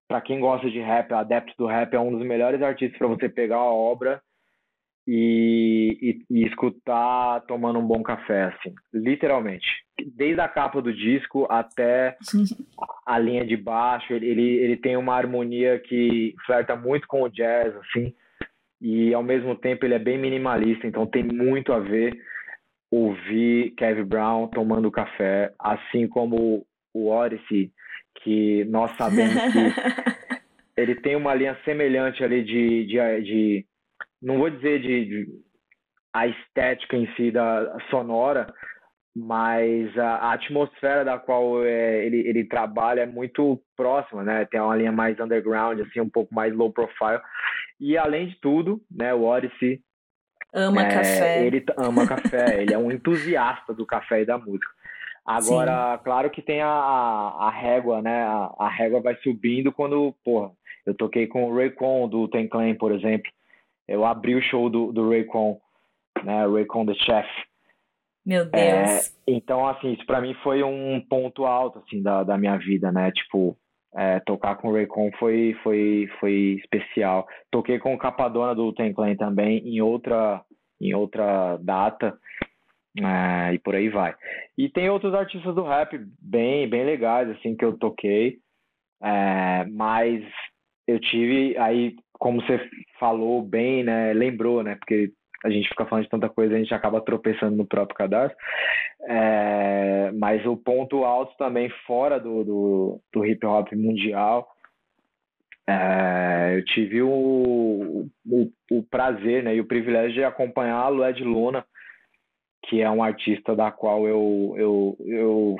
[0.08, 3.28] para quem gosta de rap, adepto do rap, é um dos melhores artistas para você
[3.28, 4.22] pegar a obra
[5.06, 9.66] e, e, e, escutar tomando um bom café, assim, literalmente.
[10.14, 12.16] Desde a capa do disco até
[13.06, 17.28] a linha de baixo, ele, ele, ele tem uma harmonia que flerta muito com o
[17.28, 18.12] jazz, assim,
[18.80, 22.16] e ao mesmo tempo ele é bem minimalista, então tem muito a ver
[22.90, 27.70] ouvir Kevin Brown tomando café, assim como o Odyssey
[28.22, 30.40] que nós sabemos que
[30.76, 33.66] ele tem uma linha semelhante ali de, de, de
[34.22, 35.28] não vou dizer de, de,
[36.12, 38.52] a estética em si da sonora,
[39.14, 44.44] mas a, a atmosfera da qual é, ele, ele trabalha é muito próxima, né?
[44.44, 47.20] Tem uma linha mais underground, assim, um pouco mais low profile.
[47.80, 49.80] E além de tudo, né, o Odyssey
[50.52, 51.46] ama é, café.
[51.46, 54.70] Ele ama café, ele é um entusiasta do café e da música.
[55.24, 56.04] Agora, Sim.
[56.04, 58.22] claro que tem a, a régua, né?
[58.22, 60.52] A, a, régua vai subindo quando, porra,
[60.86, 63.30] eu toquei com o Raycon do Ten Clan, por exemplo.
[63.88, 65.58] Eu abri o show do, do Raycon,
[66.24, 66.46] né?
[66.46, 67.28] Raycon The Chef.
[68.24, 68.54] Meu Deus.
[68.54, 72.90] É, então, assim, isso pra mim foi um ponto alto, assim, da, da minha vida,
[72.90, 73.12] né?
[73.12, 73.56] Tipo,
[73.94, 77.26] é, tocar com o Raycon foi, foi, foi especial.
[77.50, 80.42] Toquei com o Capadona do Ten Clan também em outra,
[80.80, 82.18] em outra data.
[82.98, 84.14] É, e por aí vai.
[84.56, 88.38] E tem outros artistas do rap bem, bem legais, assim, que eu toquei.
[89.02, 90.24] É, mas
[90.86, 92.58] eu tive aí, como você
[92.98, 94.12] falou bem, né?
[94.12, 94.76] Lembrou, né?
[94.76, 95.12] Porque
[95.44, 98.36] a gente fica falando de tanta coisa, a gente acaba tropeçando no próprio cadastro.
[99.08, 104.48] É, mas o ponto alto também fora do, do, do hip hop mundial.
[105.68, 111.24] É, eu tive o, o, o, prazer né, e o privilégio de acompanhar a Lued
[111.24, 111.64] Luna
[112.68, 115.56] que é um artista da qual eu, eu, eu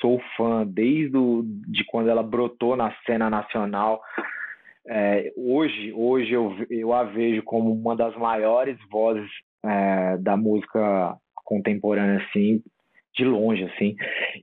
[0.00, 4.00] sou fã desde o, de quando ela brotou na cena nacional.
[4.92, 9.30] É, hoje hoje eu, eu a vejo como uma das maiores vozes
[9.64, 12.60] é, da música contemporânea, assim,
[13.14, 13.94] de longe, assim.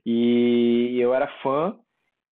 [0.06, 1.76] E eu era fã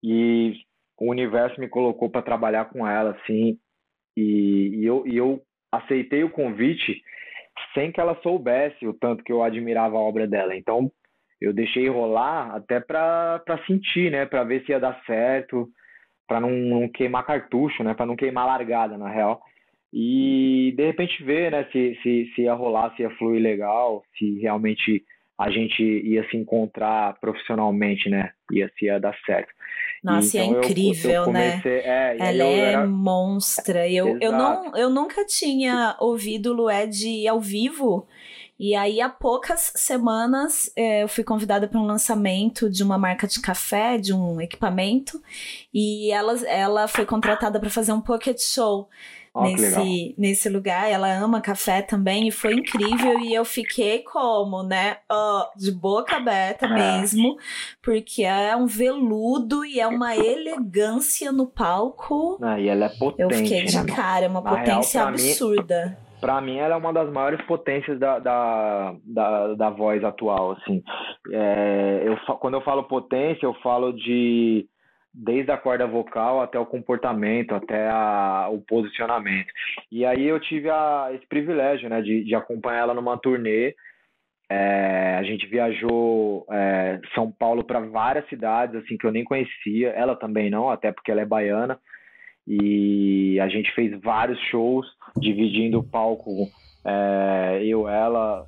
[0.02, 0.54] e
[0.98, 3.58] o universo me colocou para trabalhar com ela, assim,
[4.16, 7.02] e, e, eu, e eu aceitei o convite
[7.74, 10.56] sem que ela soubesse o tanto que eu admirava a obra dela.
[10.56, 10.90] Então,
[11.42, 15.68] eu deixei rolar até para sentir, né, para ver se ia dar certo,
[16.28, 19.42] para não, não, queimar cartucho, né, para não queimar largada, na real.
[19.94, 24.40] E de repente ver, né, se, se, se ia rolar, se ia fluir legal, se
[24.40, 25.04] realmente
[25.38, 28.32] a gente ia se encontrar profissionalmente, né?
[28.52, 29.54] Ia se ia dar certo.
[30.02, 31.52] Nossa, e, então, é incrível, eu, eu né?
[31.52, 31.84] comecei, né?
[31.86, 32.88] É, Ela é era...
[32.88, 33.90] monstra.
[33.90, 38.08] Eu, eu, não, eu nunca tinha ouvido Lued ao vivo.
[38.58, 43.28] E aí, há poucas semanas, é, eu fui convidada para um lançamento de uma marca
[43.28, 45.22] de café, de um equipamento,
[45.74, 48.88] e ela, ela foi contratada para fazer um pocket show
[49.44, 50.90] nesse, nesse lugar.
[50.90, 53.20] Ela ama café também e foi incrível.
[53.20, 54.98] E eu fiquei como, né?
[55.12, 56.70] Uh, de boca aberta é.
[56.70, 57.38] mesmo,
[57.82, 62.40] porque é um veludo e é uma elegância no palco.
[62.42, 63.22] Ah, e ela é potente.
[63.22, 65.98] Eu fiquei de né, cara, uma Na potência real, absurda.
[66.00, 70.54] Mim, pra mim, ela é uma das maiores potências da, da, da, da voz atual,
[70.54, 70.84] assim.
[71.32, 74.68] É, eu, quando eu falo potência, eu falo de
[75.14, 79.54] desde a corda vocal até o comportamento, até a, o posicionamento.
[79.92, 83.76] E aí eu tive a, esse privilégio, né, de, de acompanhar ela numa turnê.
[84.50, 89.90] É, a gente viajou é, São Paulo para várias cidades, assim, que eu nem conhecia.
[89.90, 91.80] Ela também não, até porque ela é baiana.
[92.48, 94.86] E a gente fez vários shows,
[95.18, 96.30] dividindo o palco,
[96.86, 98.46] é, eu, ela,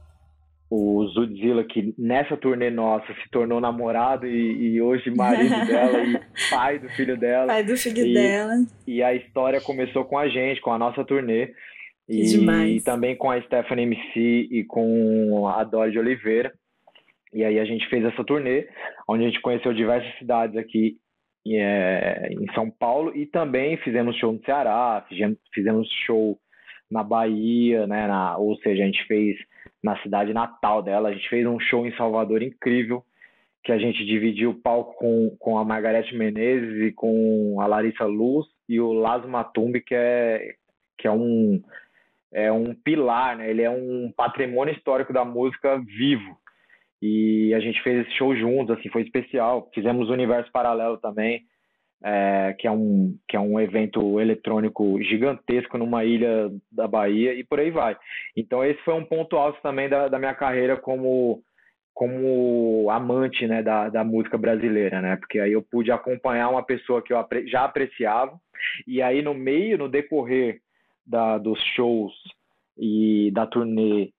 [0.70, 6.20] o Zudzilla, que nessa turnê nossa se tornou namorado e, e hoje marido dela e
[6.50, 7.48] pai do filho dela.
[7.48, 8.54] Pai do filho e, dela.
[8.86, 11.54] E a história começou com a gente, com a nossa turnê.
[12.08, 12.82] E, demais.
[12.82, 16.54] e também com a Stephanie MC e com a Dori de Oliveira.
[17.34, 18.68] E aí a gente fez essa turnê,
[19.08, 20.98] onde a gente conheceu diversas cidades aqui
[21.56, 25.06] é, em São Paulo e também fizemos show no Ceará,
[25.54, 26.38] fizemos, show
[26.90, 28.08] na Bahia, né?
[28.08, 29.38] Na, ou seja, a gente fez
[29.84, 31.10] na cidade natal dela.
[31.10, 33.04] A gente fez um show em Salvador incrível,
[33.64, 38.06] que a gente dividiu o palco com, com a Margarete Menezes e com a Larissa
[38.06, 40.56] Luz e o Lazo Matumbi, que é,
[40.98, 41.62] que é um
[42.32, 43.50] é um pilar, né?
[43.50, 46.38] Ele é um patrimônio histórico da música vivo.
[47.02, 49.70] E a gente fez esse show juntos, assim, foi especial.
[49.74, 51.44] Fizemos o Universo Paralelo também,
[52.04, 57.44] é, que, é um, que é um evento eletrônico gigantesco numa ilha da Bahia e
[57.44, 57.96] por aí vai.
[58.36, 61.42] Então esse foi um ponto alto também da, da minha carreira como
[61.94, 65.16] como amante né, da, da música brasileira, né?
[65.16, 68.40] Porque aí eu pude acompanhar uma pessoa que eu já apreciava,
[68.86, 70.60] e aí no meio, no decorrer
[71.04, 72.14] da, dos shows
[72.78, 74.12] e da turnê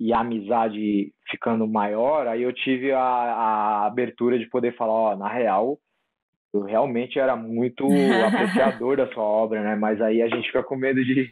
[0.00, 5.16] e a amizade ficando maior, aí eu tive a, a abertura de poder falar, ó,
[5.16, 5.78] na real,
[6.54, 7.84] eu realmente era muito
[8.26, 9.76] apreciador da sua obra, né?
[9.76, 11.30] Mas aí a gente fica com medo de,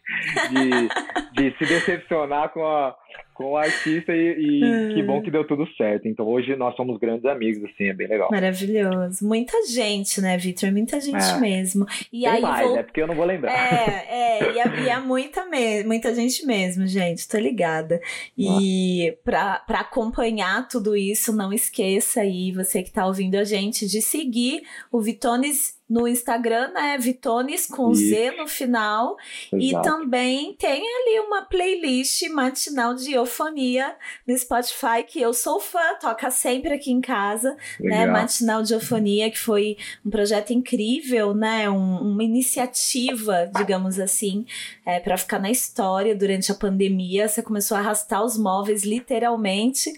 [0.50, 0.88] de,
[1.32, 2.94] de se decepcionar com a,
[3.38, 4.94] com o artista e, e hum.
[4.94, 6.08] que bom que deu tudo certo.
[6.08, 8.28] Então hoje nós somos grandes amigos, assim, é bem legal.
[8.32, 9.24] Maravilhoso.
[9.24, 10.72] Muita gente, né, Vitor?
[10.72, 11.38] Muita gente é.
[11.38, 11.86] mesmo.
[12.12, 12.76] E Tem aí mais, vou...
[12.76, 13.52] é porque eu não vou lembrar.
[13.52, 15.84] É, é, e é, e é muita, me...
[15.84, 18.00] muita gente mesmo, gente, tô ligada.
[18.36, 24.02] E para acompanhar tudo isso, não esqueça aí, você que tá ouvindo a gente, de
[24.02, 26.98] seguir o Vitones no Instagram, né?
[26.98, 28.10] Vitones com Isso.
[28.10, 29.16] Z no final.
[29.52, 29.56] Exato.
[29.56, 35.94] E também tem ali uma playlist matinal de eufonia no Spotify, que eu sou fã,
[35.98, 38.00] toca sempre aqui em casa, né?
[38.00, 38.06] Legal.
[38.06, 38.12] né?
[38.12, 41.70] Matinal de eufonia, que foi um projeto incrível, né?
[41.70, 44.44] Um, uma iniciativa, digamos assim,
[44.84, 47.28] é, para ficar na história durante a pandemia.
[47.28, 49.90] Você começou a arrastar os móveis, literalmente,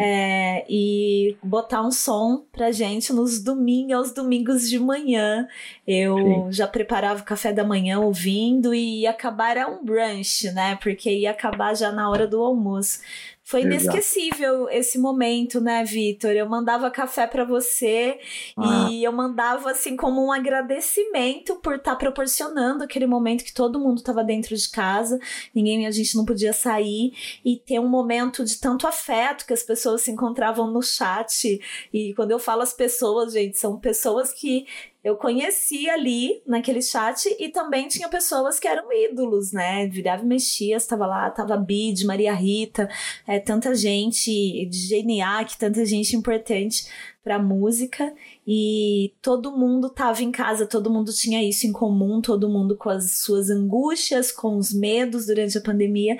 [0.00, 5.31] é, e botar um som pra gente nos domingos, aos domingos de manhã
[5.86, 6.52] eu Sim.
[6.52, 10.76] já preparava o café da manhã ouvindo e ia acabar era um brunch, né?
[10.82, 13.00] Porque ia acabar já na hora do almoço.
[13.44, 14.70] Foi inesquecível Exato.
[14.70, 16.30] esse momento, né, Vitor?
[16.30, 18.18] Eu mandava café para você
[18.56, 18.88] ah.
[18.88, 23.80] e eu mandava assim como um agradecimento por estar tá proporcionando aquele momento que todo
[23.80, 25.18] mundo estava dentro de casa,
[25.52, 27.12] ninguém a gente não podia sair
[27.44, 31.60] e ter um momento de tanto afeto que as pessoas se encontravam no chat.
[31.92, 34.66] E quando eu falo as pessoas, gente, são pessoas que
[35.04, 39.86] eu conheci ali naquele chat e também tinha pessoas que eram ídolos, né?
[39.88, 42.88] Virava e mexia, estava lá, tava Bid, Maria Rita,
[43.26, 44.30] é, tanta gente,
[44.66, 46.86] de GNA, tanta gente importante
[47.22, 48.12] para música
[48.46, 52.90] e todo mundo tava em casa, todo mundo tinha isso em comum, todo mundo com
[52.90, 56.16] as suas angústias, com os medos durante a pandemia.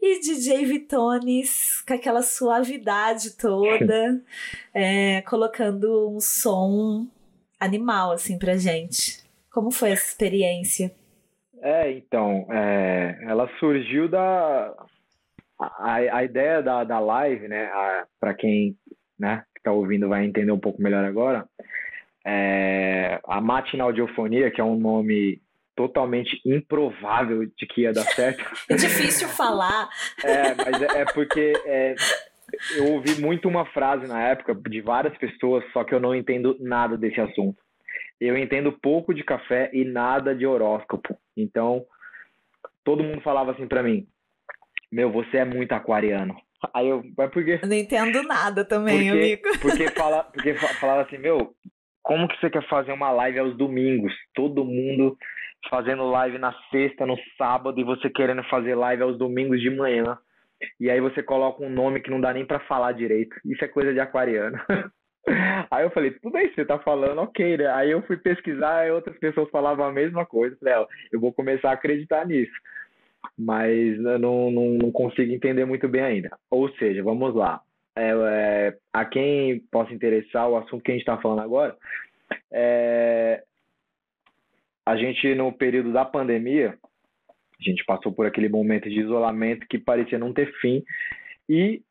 [0.00, 4.22] E DJ Vitones, com aquela suavidade toda,
[4.72, 7.06] é, colocando um som
[7.58, 9.22] animal, assim, pra gente.
[9.50, 10.92] Como foi essa experiência?
[11.60, 14.74] É, então, é, ela surgiu da.
[15.58, 17.68] A, a ideia da, da live, né,
[18.20, 18.76] para quem
[19.18, 21.48] né, que tá ouvindo vai entender um pouco melhor agora,
[22.24, 25.40] é, a Matinal Audiofonia, que é um nome
[25.74, 28.44] totalmente improvável de que ia dar certo.
[28.68, 29.88] É difícil falar.
[30.24, 31.94] É, mas é, é porque é,
[32.76, 36.56] eu ouvi muito uma frase na época de várias pessoas, só que eu não entendo
[36.60, 37.62] nada desse assunto.
[38.20, 41.16] Eu entendo pouco de café e nada de horóscopo.
[41.36, 41.84] Então,
[42.82, 44.06] todo mundo falava assim para mim:
[44.90, 46.34] Meu, você é muito aquariano.
[46.74, 47.60] Aí eu, mas por quê?
[47.62, 49.58] Eu não entendo nada também, porque, amigo.
[49.60, 51.54] Porque, fala, porque falava assim: Meu,
[52.02, 54.12] como que você quer fazer uma live aos domingos?
[54.34, 55.16] Todo mundo
[55.70, 60.18] fazendo live na sexta, no sábado, e você querendo fazer live aos domingos de manhã
[60.80, 63.36] e aí você coloca um nome que não dá nem para falar direito.
[63.44, 64.58] Isso é coisa de aquariano.
[65.70, 67.66] Aí eu falei, tudo bem, você tá falando, ok, né?
[67.66, 70.56] Aí eu fui pesquisar e outras pessoas falavam a mesma coisa.
[70.56, 72.52] Falei, ó, eu vou começar a acreditar nisso.
[73.36, 76.30] Mas eu não, não, não consigo entender muito bem ainda.
[76.50, 77.60] Ou seja, vamos lá.
[77.94, 81.76] É, é, a quem possa interessar o assunto que a gente está falando agora,
[82.50, 83.42] é,
[84.86, 86.78] a gente no período da pandemia,
[87.60, 90.84] a gente passou por aquele momento de isolamento que parecia não ter fim.
[91.48, 91.82] E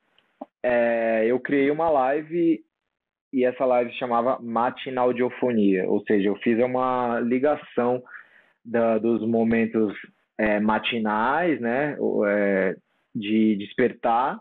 [0.64, 2.64] é, eu criei uma live
[3.34, 8.02] e essa live chamava Matinaudiofonia, ou seja, eu fiz uma ligação
[8.64, 9.94] da, dos momentos
[10.38, 12.76] é, matinais, né, é,
[13.14, 14.40] de despertar,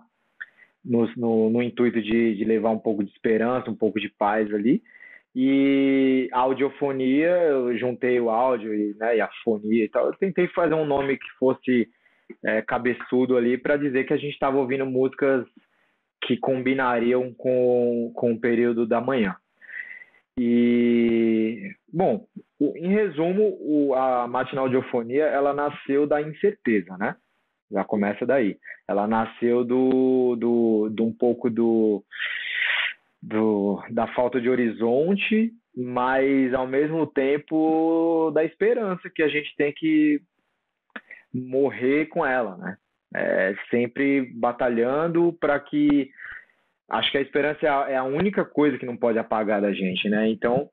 [0.85, 4.53] no, no, no intuito de, de, levar um pouco de esperança, um pouco de paz
[4.55, 4.82] ali,
[5.39, 10.07] e audiofonia, eu juntei o áudio e, né, e a fonia e tal.
[10.07, 11.91] Eu tentei fazer um nome que fosse
[12.43, 15.47] é, cabeçudo ali para dizer que a gente estava ouvindo músicas
[16.23, 19.37] que combinariam com, com o período da manhã.
[20.39, 22.27] E, bom,
[22.59, 27.15] em resumo, o, a matinal audiofonia, ela nasceu da incerteza, né?
[27.71, 28.57] Já começa daí.
[28.89, 32.03] Ela nasceu do, do, do um pouco do
[33.27, 39.73] do, da falta de horizonte, mas ao mesmo tempo da esperança que a gente tem
[39.73, 40.20] que
[41.35, 42.77] morrer com ela, né?
[43.15, 46.11] É, sempre batalhando para que
[46.89, 49.73] acho que a esperança é a, é a, única coisa que não pode apagar da
[49.73, 50.28] gente, né?
[50.28, 50.69] Então,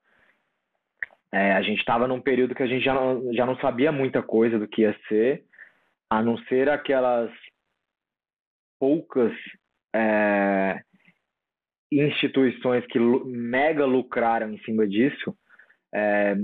[1.31, 4.21] é, a gente estava num período que a gente já não, já não sabia muita
[4.21, 5.43] coisa do que ia ser,
[6.09, 7.31] a não ser aquelas
[8.79, 9.33] poucas
[9.95, 10.83] é,
[12.01, 15.35] instituições que mega lucraram em cima disso,
[15.93, 16.35] é,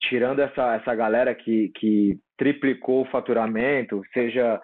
[0.00, 4.60] tirando essa, essa galera que, que triplicou o faturamento, seja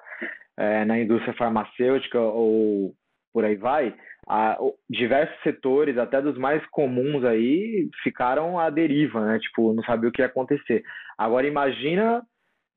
[0.56, 2.94] é, na indústria farmacêutica ou
[3.32, 3.94] por aí vai,
[4.28, 4.58] a,
[4.88, 9.38] diversos setores, até dos mais comuns aí, ficaram à deriva, né?
[9.38, 10.82] Tipo, não sabia o que ia acontecer.
[11.16, 12.22] Agora imagina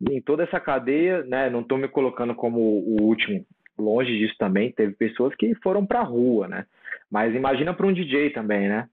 [0.09, 1.49] em toda essa cadeia, né?
[1.49, 3.45] Não estou me colocando como o último,
[3.77, 6.65] longe disso também, teve pessoas que foram para a rua, né?
[7.09, 8.89] Mas imagina para um DJ também, né?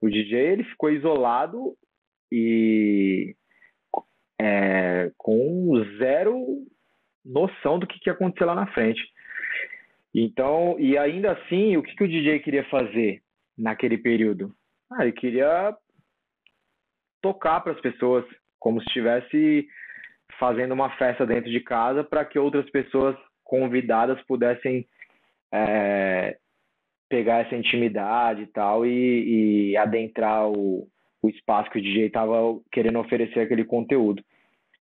[0.00, 1.74] O DJ ele ficou isolado
[2.30, 3.34] e
[4.40, 6.66] é, com zero
[7.24, 9.02] noção do que, que ia acontecer lá na frente.
[10.14, 13.22] Então, e ainda assim, o que, que o DJ queria fazer
[13.56, 14.54] naquele período?
[14.92, 15.76] Ah, ele queria
[17.22, 18.24] tocar para as pessoas,
[18.58, 19.66] como se estivesse
[20.38, 24.86] fazendo uma festa dentro de casa para que outras pessoas convidadas pudessem
[25.52, 26.36] é,
[27.08, 30.88] pegar essa intimidade e tal e, e adentrar o,
[31.22, 32.34] o espaço que o DJ estava
[32.72, 34.22] querendo oferecer aquele conteúdo.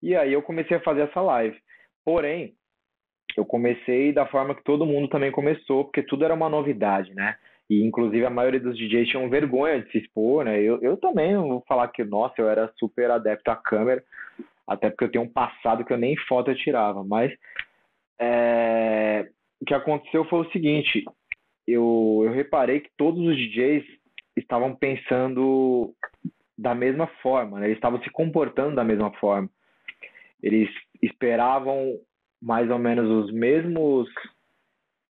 [0.02, 1.56] E aí eu comecei a fazer essa live.
[2.04, 2.54] Porém,
[3.36, 7.36] eu comecei da forma que todo mundo também começou, porque tudo era uma novidade, né?
[7.68, 10.60] E inclusive a maioria dos DJs tinham vergonha de se expor, né?
[10.60, 14.02] Eu, eu também não vou falar que, nossa, eu era super adepto à câmera,
[14.66, 17.32] até porque eu tenho um passado que eu nem foto eu tirava, mas
[18.20, 19.28] é,
[19.60, 21.04] o que aconteceu foi o seguinte:
[21.66, 23.84] eu, eu reparei que todos os DJs
[24.36, 25.94] estavam pensando
[26.56, 27.66] da mesma forma, né?
[27.66, 29.48] eles estavam se comportando da mesma forma.
[30.42, 30.68] Eles
[31.02, 31.98] esperavam
[32.40, 34.08] mais ou menos os mesmos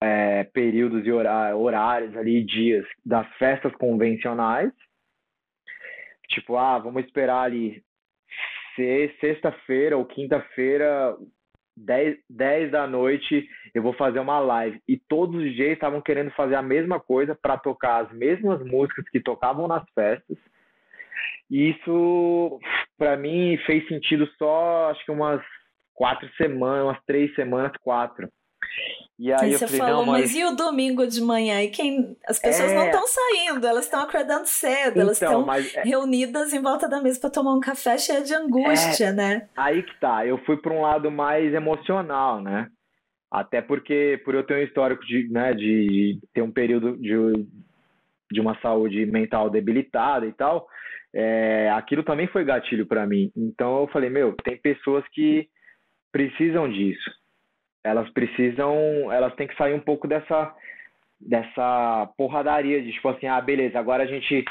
[0.03, 4.73] é, períodos e horários ali, dias das festas convencionais.
[6.29, 7.83] Tipo, ah, vamos esperar ali
[9.21, 11.17] sexta-feira ou quinta-feira
[11.85, 14.81] 10, 10 da noite eu vou fazer uma live.
[14.89, 19.09] E todos os DJs estavam querendo fazer a mesma coisa para tocar as mesmas músicas
[19.09, 20.39] que tocavam nas festas.
[21.51, 22.61] E isso,
[22.97, 25.43] para mim, fez sentido só, acho que umas
[25.95, 28.29] quatro semanas, umas três semanas, quatro.
[29.19, 30.21] E aí, aí você falei, falou, mas...
[30.23, 30.35] mas...
[30.37, 31.61] e o domingo de manhã?
[31.61, 32.17] E quem?
[32.25, 32.75] As pessoas é...
[32.75, 35.75] não estão saindo, elas estão acordando cedo, então, elas estão mas...
[35.75, 39.13] É reunidas em volta da mesa para tomar um café cheio de angústia, é...
[39.13, 39.49] né?
[39.57, 42.69] Aí que tá, eu fui para um lado mais emocional, né?
[43.29, 47.13] Até porque, por eu ter um histórico de, né, de ter um período de,
[48.31, 50.67] de uma saúde mental debilitada e tal,
[51.13, 53.33] é, aquilo também foi gatilho para mim.
[53.37, 55.49] Então eu falei, meu, tem pessoas que
[56.13, 57.18] precisam disso
[57.89, 60.55] elas precisam, elas têm que sair um pouco dessa
[61.21, 64.45] dessa porradaria de tipo assim, ah, beleza, agora a gente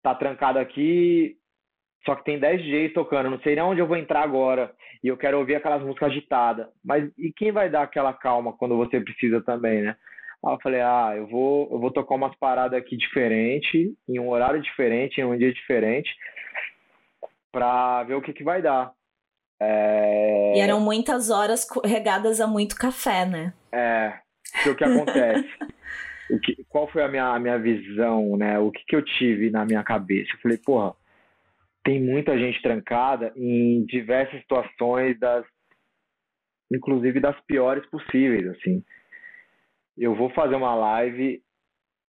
[0.00, 1.36] tá trancado aqui,
[2.04, 5.08] só que tem 10 DJs tocando, não sei nem onde eu vou entrar agora, e
[5.08, 6.68] eu quero ouvir aquelas músicas agitadas.
[6.84, 9.96] Mas e quem vai dar aquela calma quando você precisa também, né?
[10.44, 14.28] Aí eu falei, ah, eu vou, eu vou tocar umas paradas aqui diferente, em um
[14.28, 16.14] horário diferente, em um dia diferente,
[17.50, 18.92] pra ver o que que vai dar.
[19.60, 20.56] É...
[20.56, 23.52] E eram muitas horas regadas a muito café, né?
[23.72, 24.18] É.
[24.66, 25.48] O que acontece?
[26.30, 28.58] o que, qual foi a minha, a minha visão, né?
[28.58, 30.30] O que, que eu tive na minha cabeça?
[30.34, 30.94] Eu falei, porra,
[31.82, 35.44] tem muita gente trancada em diversas situações das
[36.72, 38.82] inclusive das piores possíveis, assim.
[39.96, 41.42] Eu vou fazer uma live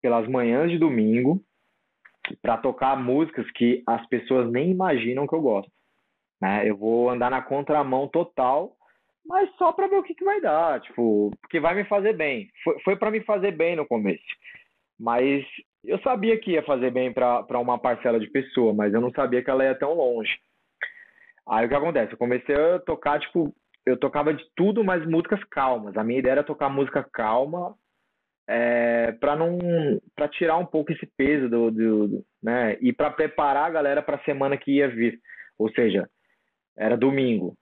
[0.02, 1.42] pelas manhãs de domingo
[2.42, 5.72] para tocar músicas que as pessoas nem imaginam que eu gosto.
[6.42, 6.70] Né?
[6.70, 8.76] Eu vou andar na contramão total,
[9.26, 12.50] mas só para ver o que, que vai dar, tipo, porque vai me fazer bem.
[12.64, 14.24] Foi, foi para me fazer bem no começo,
[15.00, 15.46] mas
[15.84, 19.44] eu sabia que ia fazer bem para uma parcela de pessoa, mas eu não sabia
[19.44, 20.38] que ela ia tão longe.
[21.48, 22.14] Aí o que acontece?
[22.14, 23.54] Eu comecei a tocar, tipo,
[23.86, 25.98] eu tocava de tudo, mas músicas calmas.
[25.98, 27.76] A minha ideia era tocar música calma,
[28.48, 29.60] é, para não
[30.16, 34.02] para tirar um pouco esse peso do, do, do né e para preparar a galera
[34.02, 35.20] para a semana que ia vir
[35.56, 36.10] ou seja
[36.80, 37.54] era domingo.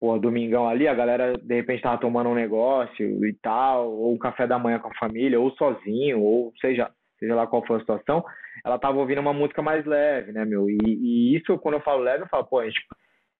[0.00, 4.18] Pô, domingão ali, a galera de repente tava tomando um negócio e tal, ou um
[4.18, 6.88] café da manhã com a família, ou sozinho, ou seja,
[7.18, 8.24] seja lá qual for a situação,
[8.64, 10.70] ela tava ouvindo uma música mais leve, né, meu?
[10.70, 12.80] E, e isso, quando eu falo leve, eu falo, pô, a gente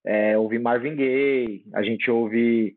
[0.04, 2.74] é, ouve Marvin Gaye, a gente ouve,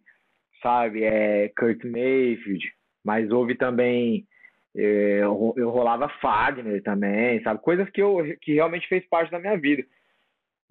[0.61, 2.63] sabe, é, Kurt Mayfield,
[3.03, 4.27] mas ouve também
[4.75, 7.59] é, eu, eu rolava Fagner também, sabe?
[7.61, 9.83] Coisas que, eu, que realmente fez parte da minha vida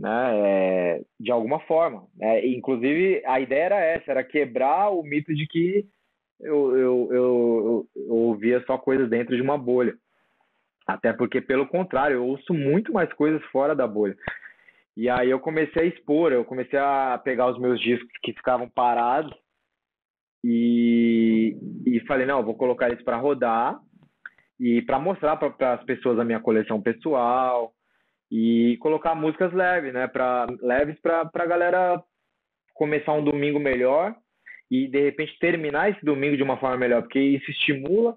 [0.00, 2.06] né, é, de alguma forma.
[2.18, 5.84] É, inclusive, a ideia era essa, era quebrar o mito de que
[6.40, 9.94] eu, eu, eu, eu ouvia só coisas dentro de uma bolha.
[10.86, 14.16] Até porque, pelo contrário, eu ouço muito mais coisas fora da bolha.
[14.96, 18.70] E aí eu comecei a expor, eu comecei a pegar os meus discos que ficavam
[18.70, 19.32] parados
[20.42, 21.56] e,
[21.86, 23.78] e falei, não, vou colocar eles para rodar
[24.58, 27.74] e para mostrar para as pessoas a minha coleção pessoal
[28.30, 32.02] e colocar músicas leves, né, para leves para a galera
[32.74, 34.14] começar um domingo melhor
[34.70, 38.16] e de repente terminar esse domingo de uma forma melhor, porque isso estimula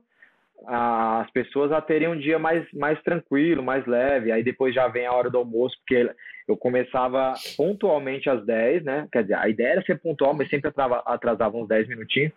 [0.66, 4.32] as pessoas a terem um dia mais, mais tranquilo, mais leve.
[4.32, 6.10] Aí depois já vem a hora do almoço, porque
[6.48, 9.08] eu começava pontualmente às 10, né?
[9.12, 10.72] Quer dizer, a ideia era ser pontual, mas sempre
[11.06, 12.32] atrasava uns 10 minutinhos.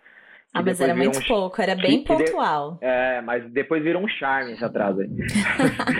[0.53, 1.23] Ah, mas era muito um...
[1.23, 2.79] pouco, era bem pontual.
[2.81, 5.09] É, mas depois virou um charme esse atraso aí.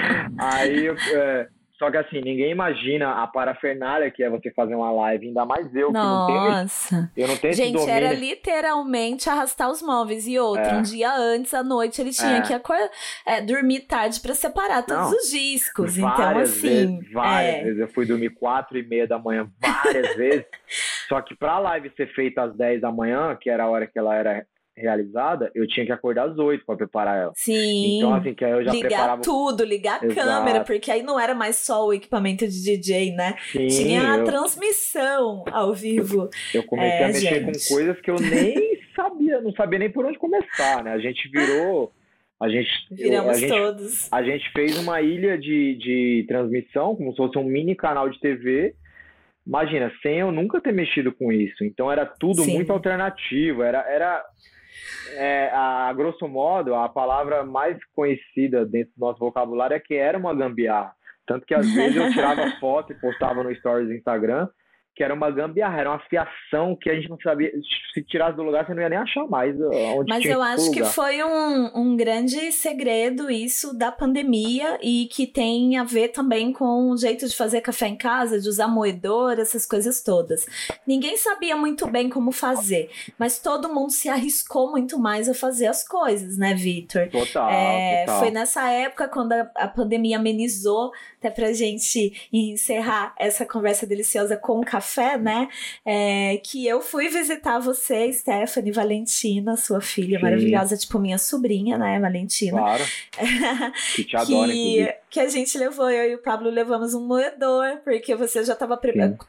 [0.39, 1.49] aí é,
[1.79, 5.75] só que assim, ninguém imagina a parafernália que é você fazer uma live, ainda mais
[5.75, 6.87] eu Nossa.
[6.87, 7.11] que não tenho.
[7.17, 10.27] Eu não tenho Gente, esse era literalmente arrastar os móveis.
[10.27, 10.79] E outro, é.
[10.79, 12.41] um dia antes, à noite, ele tinha é.
[12.41, 12.89] que acordar,
[13.27, 15.19] é, dormir tarde para separar todos não.
[15.19, 15.99] os discos.
[15.99, 16.97] Então, várias então, assim.
[16.97, 17.63] Vezes, várias é.
[17.65, 17.81] vezes.
[17.81, 20.47] Eu fui dormir quatro e meia da manhã várias vezes.
[21.09, 23.99] Só que pra live ser feita às 10 da manhã, que era a hora que
[23.99, 24.47] ela era
[24.77, 27.33] realizada, eu tinha que acordar às oito para preparar ela.
[27.35, 27.97] Sim.
[27.97, 29.23] Então, assim, que aí eu já ligar preparava...
[29.23, 30.29] tudo, ligar a Exato.
[30.29, 33.37] câmera, porque aí não era mais só o equipamento de DJ, né?
[33.51, 34.25] Sim, tinha a eu...
[34.25, 36.29] transmissão ao vivo.
[36.53, 37.69] Eu comecei é, a mexer gente.
[37.69, 40.93] com coisas que eu nem sabia, não sabia nem por onde começar, né?
[40.93, 41.93] A gente virou...
[42.39, 44.13] A gente, Viramos a gente, todos.
[44.13, 48.21] A gente fez uma ilha de, de transmissão, como se fosse um mini canal de
[48.21, 48.75] TV,
[49.47, 51.65] imagina, sem eu nunca ter mexido com isso.
[51.65, 52.53] Então era tudo Sim.
[52.53, 53.63] muito alternativo.
[53.63, 54.23] Era, era
[55.13, 60.19] é, a, grosso modo, a palavra mais conhecida dentro do nosso vocabulário é que era
[60.19, 60.93] uma gambiarra.
[61.27, 64.49] Tanto que às vezes eu tirava foto e postava no stories do Instagram
[64.97, 67.53] que era uma gambiarra, era uma fiação que a gente não sabia.
[67.93, 70.83] Se tirasse do lugar, você não ia nem achar mais onde Mas eu acho que
[70.85, 76.91] foi um, um grande segredo isso da pandemia e que tem a ver também com
[76.91, 80.47] o jeito de fazer café em casa, de usar moedor, essas coisas todas.
[80.87, 85.67] Ninguém sabia muito bem como fazer, mas todo mundo se arriscou muito mais a fazer
[85.67, 87.07] as coisas, né, Vitor?
[87.11, 88.21] Total, é, total.
[88.21, 94.39] Foi nessa época, quando a, a pandemia amenizou, até pra gente encerrar essa conversa deliciosa
[94.39, 95.49] com o café café, né?
[95.85, 100.25] É, que eu fui visitar você, Stephanie Valentina, sua filha Sim.
[100.25, 102.59] maravilhosa, tipo minha sobrinha, né, Valentina?
[102.59, 102.85] Claro.
[103.97, 107.79] que te adora, que, que a gente levou, eu e o Pablo levamos um moedor,
[107.83, 108.79] porque você já estava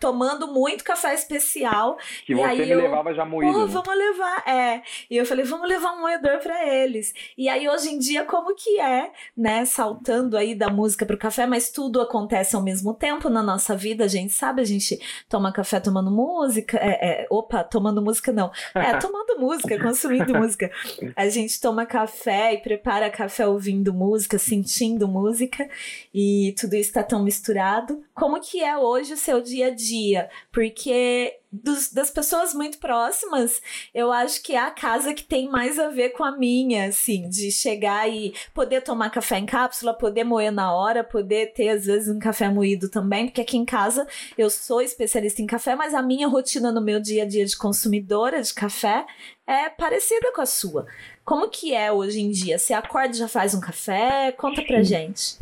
[0.01, 1.97] tomando muito café especial.
[2.25, 3.53] Que e você aí me eu, levava já moído.
[3.53, 3.67] Pô, né?
[3.67, 4.81] vamos levar, é.
[5.09, 7.13] E eu falei, vamos levar um moedor para eles.
[7.37, 11.47] E aí hoje em dia, como que é, né, saltando aí da música pro café,
[11.47, 14.99] mas tudo acontece ao mesmo tempo na nossa vida, a gente sabe, a gente
[15.29, 20.69] toma café tomando música, é, é, opa, tomando música não, é, tomando música, consumindo música.
[21.15, 25.69] A gente toma café e prepara café ouvindo música, sentindo música,
[26.13, 28.03] e tudo isso está tão misturado.
[28.13, 30.29] Como que é hoje o seu dia a dia?
[30.51, 33.61] Porque dos, das pessoas muito próximas,
[33.93, 37.29] eu acho que é a casa que tem mais a ver com a minha, assim,
[37.29, 41.85] de chegar e poder tomar café em cápsula, poder moer na hora, poder ter, às
[41.85, 45.93] vezes, um café moído também, porque aqui em casa eu sou especialista em café, mas
[45.93, 49.05] a minha rotina no meu dia a dia de consumidora de café
[49.45, 50.85] é parecida com a sua.
[51.23, 52.59] Como que é hoje em dia?
[52.59, 54.31] Você acorda e já faz um café?
[54.33, 55.37] Conta pra gente.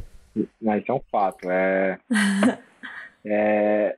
[0.61, 1.49] Mas isso é um fato.
[1.49, 1.99] É...
[3.27, 3.97] É,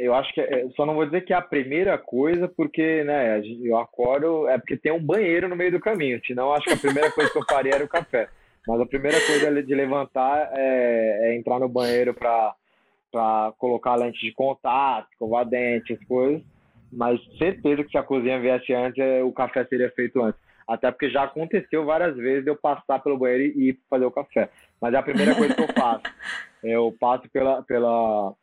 [0.00, 3.40] eu acho que é, só não vou dizer que é a primeira coisa, porque né,
[3.62, 6.20] eu acordo é porque tem um banheiro no meio do caminho.
[6.26, 8.28] Senão, acho que a primeira coisa que eu faria era o café.
[8.66, 14.20] Mas a primeira coisa de levantar é, é entrar no banheiro para colocar a lente
[14.26, 16.42] de contato, escovar dente, as coisas.
[16.90, 20.40] Mas certeza que se a cozinha viesse antes, é, o café seria feito antes.
[20.66, 24.48] Até porque já aconteceu várias vezes eu passar pelo banheiro e ir fazer o café.
[24.84, 26.02] Mas é a primeira coisa que eu faço.
[26.62, 28.34] Eu passo pela, pela,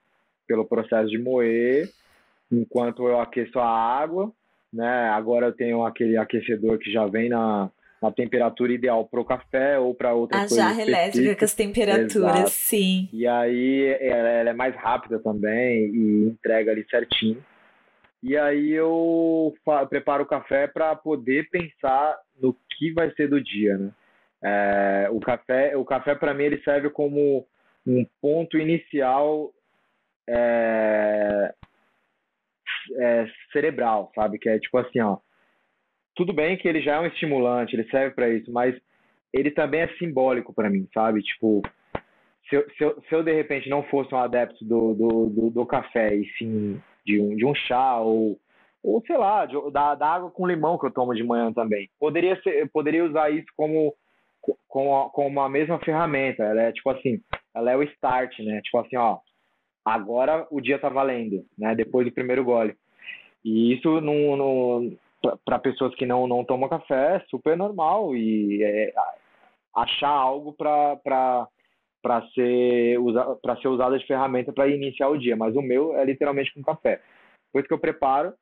[0.47, 1.89] pelo processo de moer,
[2.51, 4.31] enquanto eu aqueço a água,
[4.71, 5.09] né?
[5.09, 9.79] Agora eu tenho aquele aquecedor que já vem na, na temperatura ideal para o café
[9.79, 10.65] ou para outra a coisa.
[10.65, 12.51] A jarra elétrica com as temperaturas, Exato.
[12.51, 13.09] sim.
[13.11, 17.43] E aí ela, ela, é mais rápida também e entrega ali certinho.
[18.21, 19.51] E aí eu
[19.89, 23.89] preparo o café para poder pensar no que vai ser do dia, né?
[24.43, 27.45] É, o café, o café para mim ele serve como
[27.85, 29.51] um ponto inicial
[30.27, 31.53] é,
[32.97, 34.39] é, cerebral, sabe?
[34.39, 35.17] Que é tipo assim, ó.
[36.15, 38.75] Tudo bem que ele já é um estimulante, ele serve para isso, mas
[39.33, 41.21] ele também é simbólico para mim, sabe?
[41.21, 41.61] Tipo,
[42.49, 45.49] se eu, se, eu, se eu de repente não fosse um adepto do, do, do,
[45.51, 48.37] do, café e sim de um, de um chá ou
[48.83, 51.87] ou sei lá, de, da, da água com limão que eu tomo de manhã também.
[51.99, 53.93] Poderia ser, poderia usar isso como
[54.67, 56.43] com com uma mesma ferramenta.
[56.43, 57.21] Ela é tipo assim,
[57.53, 58.61] ela é o start, né?
[58.61, 59.19] Tipo assim, ó,
[59.85, 61.75] agora o dia tá valendo, né?
[61.75, 62.75] Depois do primeiro gole.
[63.43, 64.91] E isso no
[65.45, 68.93] para pessoas que não não tomam café é super normal e é,
[69.75, 71.47] achar algo para
[72.01, 75.95] para ser usa, para ser usada de ferramenta para iniciar o dia, mas o meu
[75.95, 76.99] é literalmente com café.
[77.47, 78.33] Depois que eu preparo,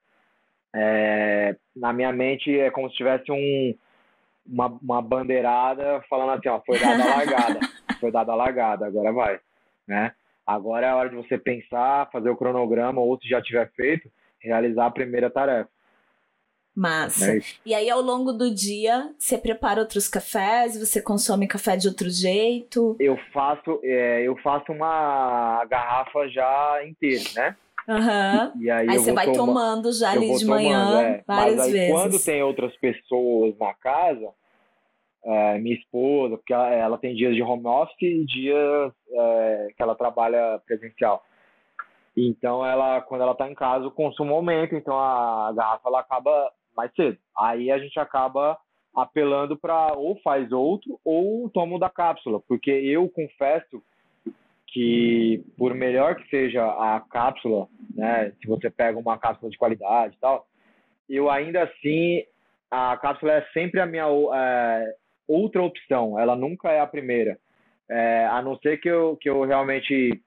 [0.74, 3.76] é, na minha mente é como se tivesse um
[4.52, 7.60] uma, uma bandeirada falando assim, ó, foi dada a largada,
[8.00, 9.40] foi dada a largada, agora vai,
[9.88, 10.14] né?
[10.46, 14.12] Agora é a hora de você pensar, fazer o cronograma, ou se já tiver feito,
[14.40, 15.70] realizar a primeira tarefa.
[16.76, 17.36] Massa.
[17.38, 20.80] É e aí, ao longo do dia, você prepara outros cafés?
[20.80, 22.96] Você consome café de outro jeito?
[23.00, 27.56] Eu faço, é, eu faço uma garrafa já inteira, né?
[27.90, 28.61] Uhum.
[28.61, 29.38] E aí, aí você vai toma...
[29.38, 31.24] tomando já ali de manhã, tomando, é.
[31.26, 31.91] várias Mas aí, vezes.
[31.91, 34.30] Quando tem outras pessoas na casa,
[35.26, 39.82] é, minha esposa, porque ela, ela, tem dias de home office e dias é, que
[39.82, 41.24] ela trabalha presencial.
[42.16, 46.52] Então, ela, quando ela está em casa, o consumo aumenta, então a garrafa ela acaba
[46.78, 47.18] mais cedo.
[47.36, 48.56] Aí a gente acaba
[48.95, 53.82] apelando para ou faz outro ou toma da cápsula, porque eu confesso
[54.72, 60.16] que por melhor que seja a cápsula, né, se você pega uma cápsula de qualidade
[60.16, 60.48] e tal,
[61.10, 62.24] eu ainda assim
[62.72, 64.94] a cápsula é sempre a minha é,
[65.28, 67.38] outra opção, ela nunca é a primeira.
[67.90, 70.22] É, a não ser que eu, que eu realmente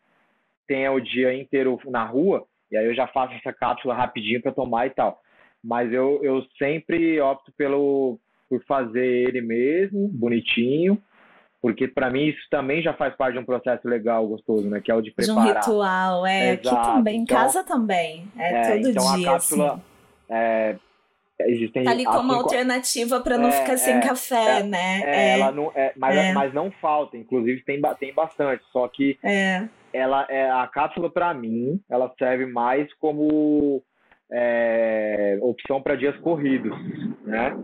[0.67, 4.53] tenha o dia inteiro na rua, e aí eu já faço essa cápsula rapidinho para
[4.53, 5.21] tomar e tal.
[5.63, 11.01] Mas eu, eu sempre opto pelo, por fazer ele mesmo, bonitinho,
[11.63, 14.81] porque para mim isso também já faz parte de um processo legal, gostoso, né?
[14.81, 15.45] Que é o de preparar.
[15.45, 16.55] De um ritual, é.
[16.55, 16.77] Exato.
[16.77, 18.29] Aqui também, em então, casa também.
[18.37, 19.29] É, é todo então dia.
[19.29, 19.83] A cápsula, assim.
[20.29, 20.77] é,
[21.43, 21.85] existem.
[21.85, 22.43] Tá ali como cinco...
[22.43, 25.03] alternativa para não é, ficar sem é, café, é, né?
[25.05, 28.65] É, ela não, é, mas, mas não falta, inclusive tem, tem bastante.
[28.73, 29.17] Só que
[29.93, 33.81] ela é a cápsula para mim, ela serve mais como
[34.33, 36.77] é, opção para dias corridos,
[37.25, 37.55] né?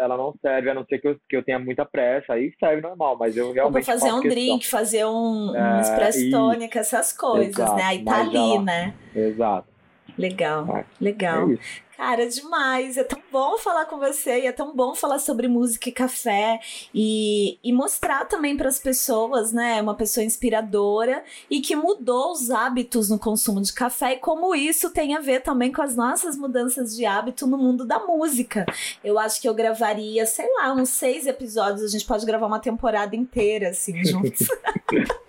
[0.00, 2.82] Ela não serve, a não ser que eu, que eu tenha muita pressa, aí serve
[2.82, 3.84] normal, mas eu realmente.
[3.84, 4.30] Fazer um questão.
[4.30, 7.64] drink, fazer um, um é, expresso tônica, essas coisas, né?
[7.64, 7.84] Exato, né?
[7.84, 8.94] Aí tá ali, né?
[9.14, 9.71] Exato.
[10.18, 11.50] Legal, é, legal.
[11.50, 11.58] É
[12.02, 12.96] Cara, demais.
[12.96, 16.58] É tão bom falar com você e é tão bom falar sobre música e café
[16.92, 19.80] e, e mostrar também para as pessoas, né?
[19.80, 24.90] Uma pessoa inspiradora e que mudou os hábitos no consumo de café e como isso
[24.90, 28.66] tem a ver também com as nossas mudanças de hábito no mundo da música.
[29.04, 31.84] Eu acho que eu gravaria, sei lá, uns seis episódios.
[31.84, 34.48] A gente pode gravar uma temporada inteira, assim, juntos.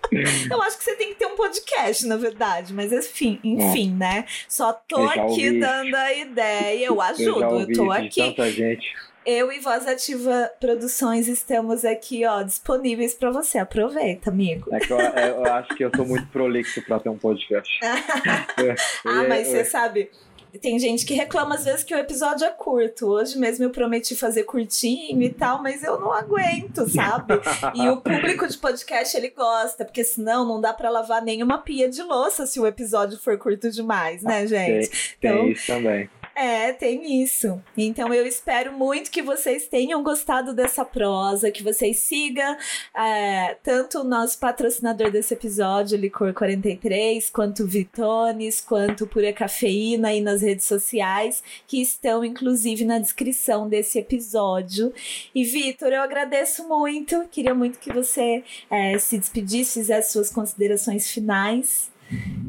[0.50, 3.98] Eu acho que você tem que ter um podcast, na verdade, mas enfim, enfim, é.
[3.98, 4.24] né?
[4.48, 5.60] Só tô aqui ouvi.
[5.60, 8.20] dando a ideia, eu ajudo, eu, eu tô aqui.
[8.20, 8.94] Tanta gente.
[9.26, 13.56] Eu e Voz Ativa Produções estamos aqui, ó, disponíveis para você.
[13.58, 14.68] Aproveita, amigo.
[14.74, 17.72] É que eu, é, eu, acho que eu sou muito prolixo para ter um podcast.
[17.82, 20.10] ah, mas você sabe,
[20.58, 23.06] tem gente que reclama às vezes que o episódio é curto.
[23.06, 27.34] Hoje mesmo eu prometi fazer curtinho e tal, mas eu não aguento, sabe?
[27.74, 31.88] e o público de podcast ele gosta, porque senão não dá para lavar nenhuma pia
[31.88, 34.88] de louça se o episódio for curto demais, né, gente?
[35.20, 36.08] Tem, então, tem isso também.
[36.36, 37.62] É, tem isso.
[37.76, 42.56] Então eu espero muito que vocês tenham gostado dessa prosa, que vocês sigam
[42.96, 50.20] é, tanto o nosso patrocinador desse episódio, Licor 43, quanto Vitones, quanto Pura Cafeína aí
[50.20, 54.92] nas redes sociais, que estão inclusive na descrição desse episódio.
[55.32, 61.08] E Vitor, eu agradeço muito, queria muito que você é, se despedisse, fizesse suas considerações
[61.08, 61.93] finais.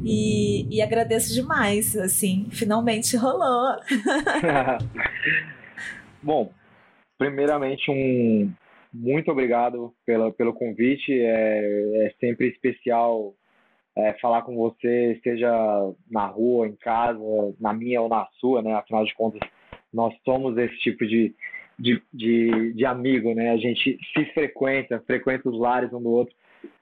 [0.03, 3.75] E, e agradeço demais, assim, finalmente rolou.
[6.21, 6.51] Bom,
[7.17, 8.51] primeiramente um
[8.97, 11.11] muito obrigado pela, pelo convite.
[11.11, 13.33] É, é sempre especial
[13.95, 15.51] é, falar com você, seja
[16.09, 17.19] na rua, em casa,
[17.59, 18.73] na minha ou na sua, né?
[18.73, 19.41] Afinal de contas,
[19.93, 21.35] nós somos esse tipo de,
[21.77, 23.51] de, de, de amigo, né?
[23.51, 26.33] A gente se frequenta, frequenta os lares um do outro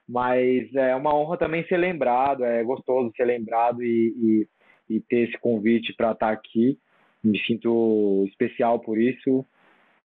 [0.08, 4.46] mas é uma honra também ser lembrado, é gostoso ser lembrado e,
[4.88, 6.78] e, e ter esse convite para estar tá aqui.
[7.22, 9.46] Me sinto especial por isso.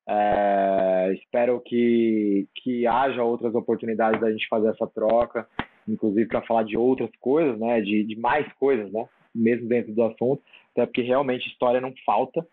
[0.08, 5.48] É, espero que, que haja outras oportunidades da gente fazer essa troca,
[5.88, 9.06] inclusive para falar de outras coisas, né, de, de mais coisas, né,
[9.36, 12.46] mesmo dentro do assunto, até porque realmente história não falta.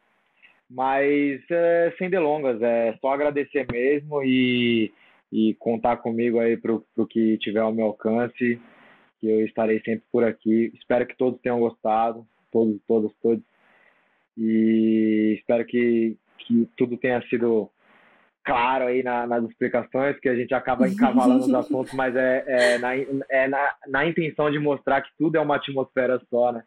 [0.68, 4.92] Mas é, sem delongas, é só agradecer mesmo e
[5.32, 8.60] e contar comigo aí para o que tiver ao meu alcance,
[9.18, 10.72] que eu estarei sempre por aqui.
[10.74, 13.44] Espero que todos tenham gostado, todos, todos, todos.
[14.36, 17.70] E espero que, que tudo tenha sido
[18.44, 22.78] claro aí na, nas explicações, que a gente acaba encavalando os assuntos, mas é, é,
[22.78, 26.62] na, é na, na intenção de mostrar que tudo é uma atmosfera só, né?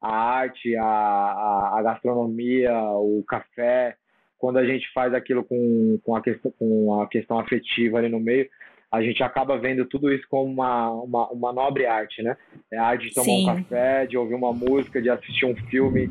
[0.00, 3.96] A arte, a, a, a gastronomia, o café,
[4.42, 8.18] quando a gente faz aquilo com, com, a questão, com a questão afetiva ali no
[8.18, 8.48] meio,
[8.90, 12.36] a gente acaba vendo tudo isso como uma, uma, uma nobre arte, né?
[12.68, 13.42] É a arte de tomar Sim.
[13.48, 16.10] um café, de ouvir uma música, de assistir um filme,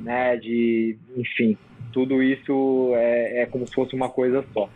[0.00, 0.36] né?
[0.36, 1.56] De, enfim,
[1.92, 4.68] tudo isso é, é como se fosse uma coisa só.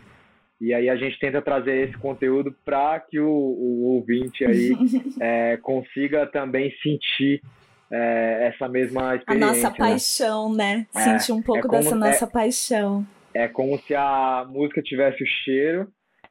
[0.61, 4.71] E aí a gente tenta trazer esse conteúdo para que o, o, ouvinte aí
[5.19, 7.41] é, consiga também sentir
[7.91, 9.47] é, essa mesma experiência.
[9.47, 9.77] A nossa né?
[9.77, 10.87] paixão, né?
[10.95, 13.05] É, sentir um pouco é dessa nossa paixão.
[13.33, 15.87] É como se a música tivesse o cheiro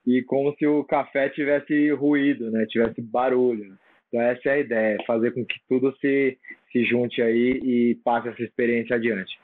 [0.07, 2.67] e como se o café tivesse ruído, né?
[2.67, 3.77] Tivesse barulho.
[4.09, 6.39] Então essa é a ideia, fazer com que tudo se,
[6.71, 9.39] se junte aí e passe essa experiência adiante.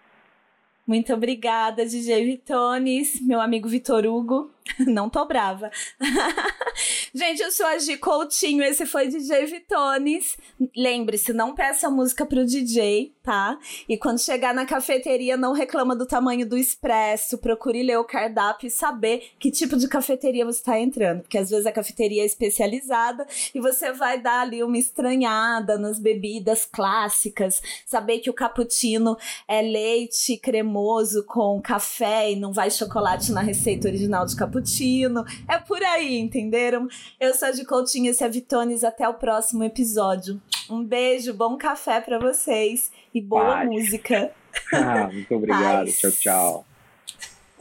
[0.86, 4.50] Muito obrigada, DJ Vitones, meu amigo Vitor Hugo.
[4.86, 5.70] Não tô brava.
[7.14, 10.36] Gente, eu sou a Gi Coutinho, esse foi DJ Vitones.
[10.76, 13.58] Lembre-se, não peça música pro DJ, tá?
[13.88, 17.38] E quando chegar na cafeteria, não reclama do tamanho do expresso.
[17.38, 21.22] Procure ler o cardápio e saber que tipo de cafeteria você está entrando.
[21.22, 25.98] Porque às vezes a cafeteria é especializada e você vai dar ali uma estranhada nas
[25.98, 27.60] bebidas clássicas.
[27.84, 29.16] Saber que o cappuccino
[29.46, 35.24] é leite cremoso com café e não vai chocolate na receita original de cappuccino cappuccino.
[35.48, 36.88] É por aí, entenderam?
[37.18, 38.84] Eu sou a de Coutinho, esse é Vitones.
[38.84, 40.40] Até o próximo episódio.
[40.68, 43.68] Um beijo, bom café para vocês e boa Paz.
[43.68, 44.30] música.
[44.72, 45.86] Ah, muito obrigado.
[45.86, 46.00] Paz.
[46.00, 46.66] Tchau, tchau.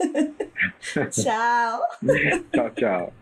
[1.12, 1.80] tchau.
[2.52, 3.19] tchau, tchau.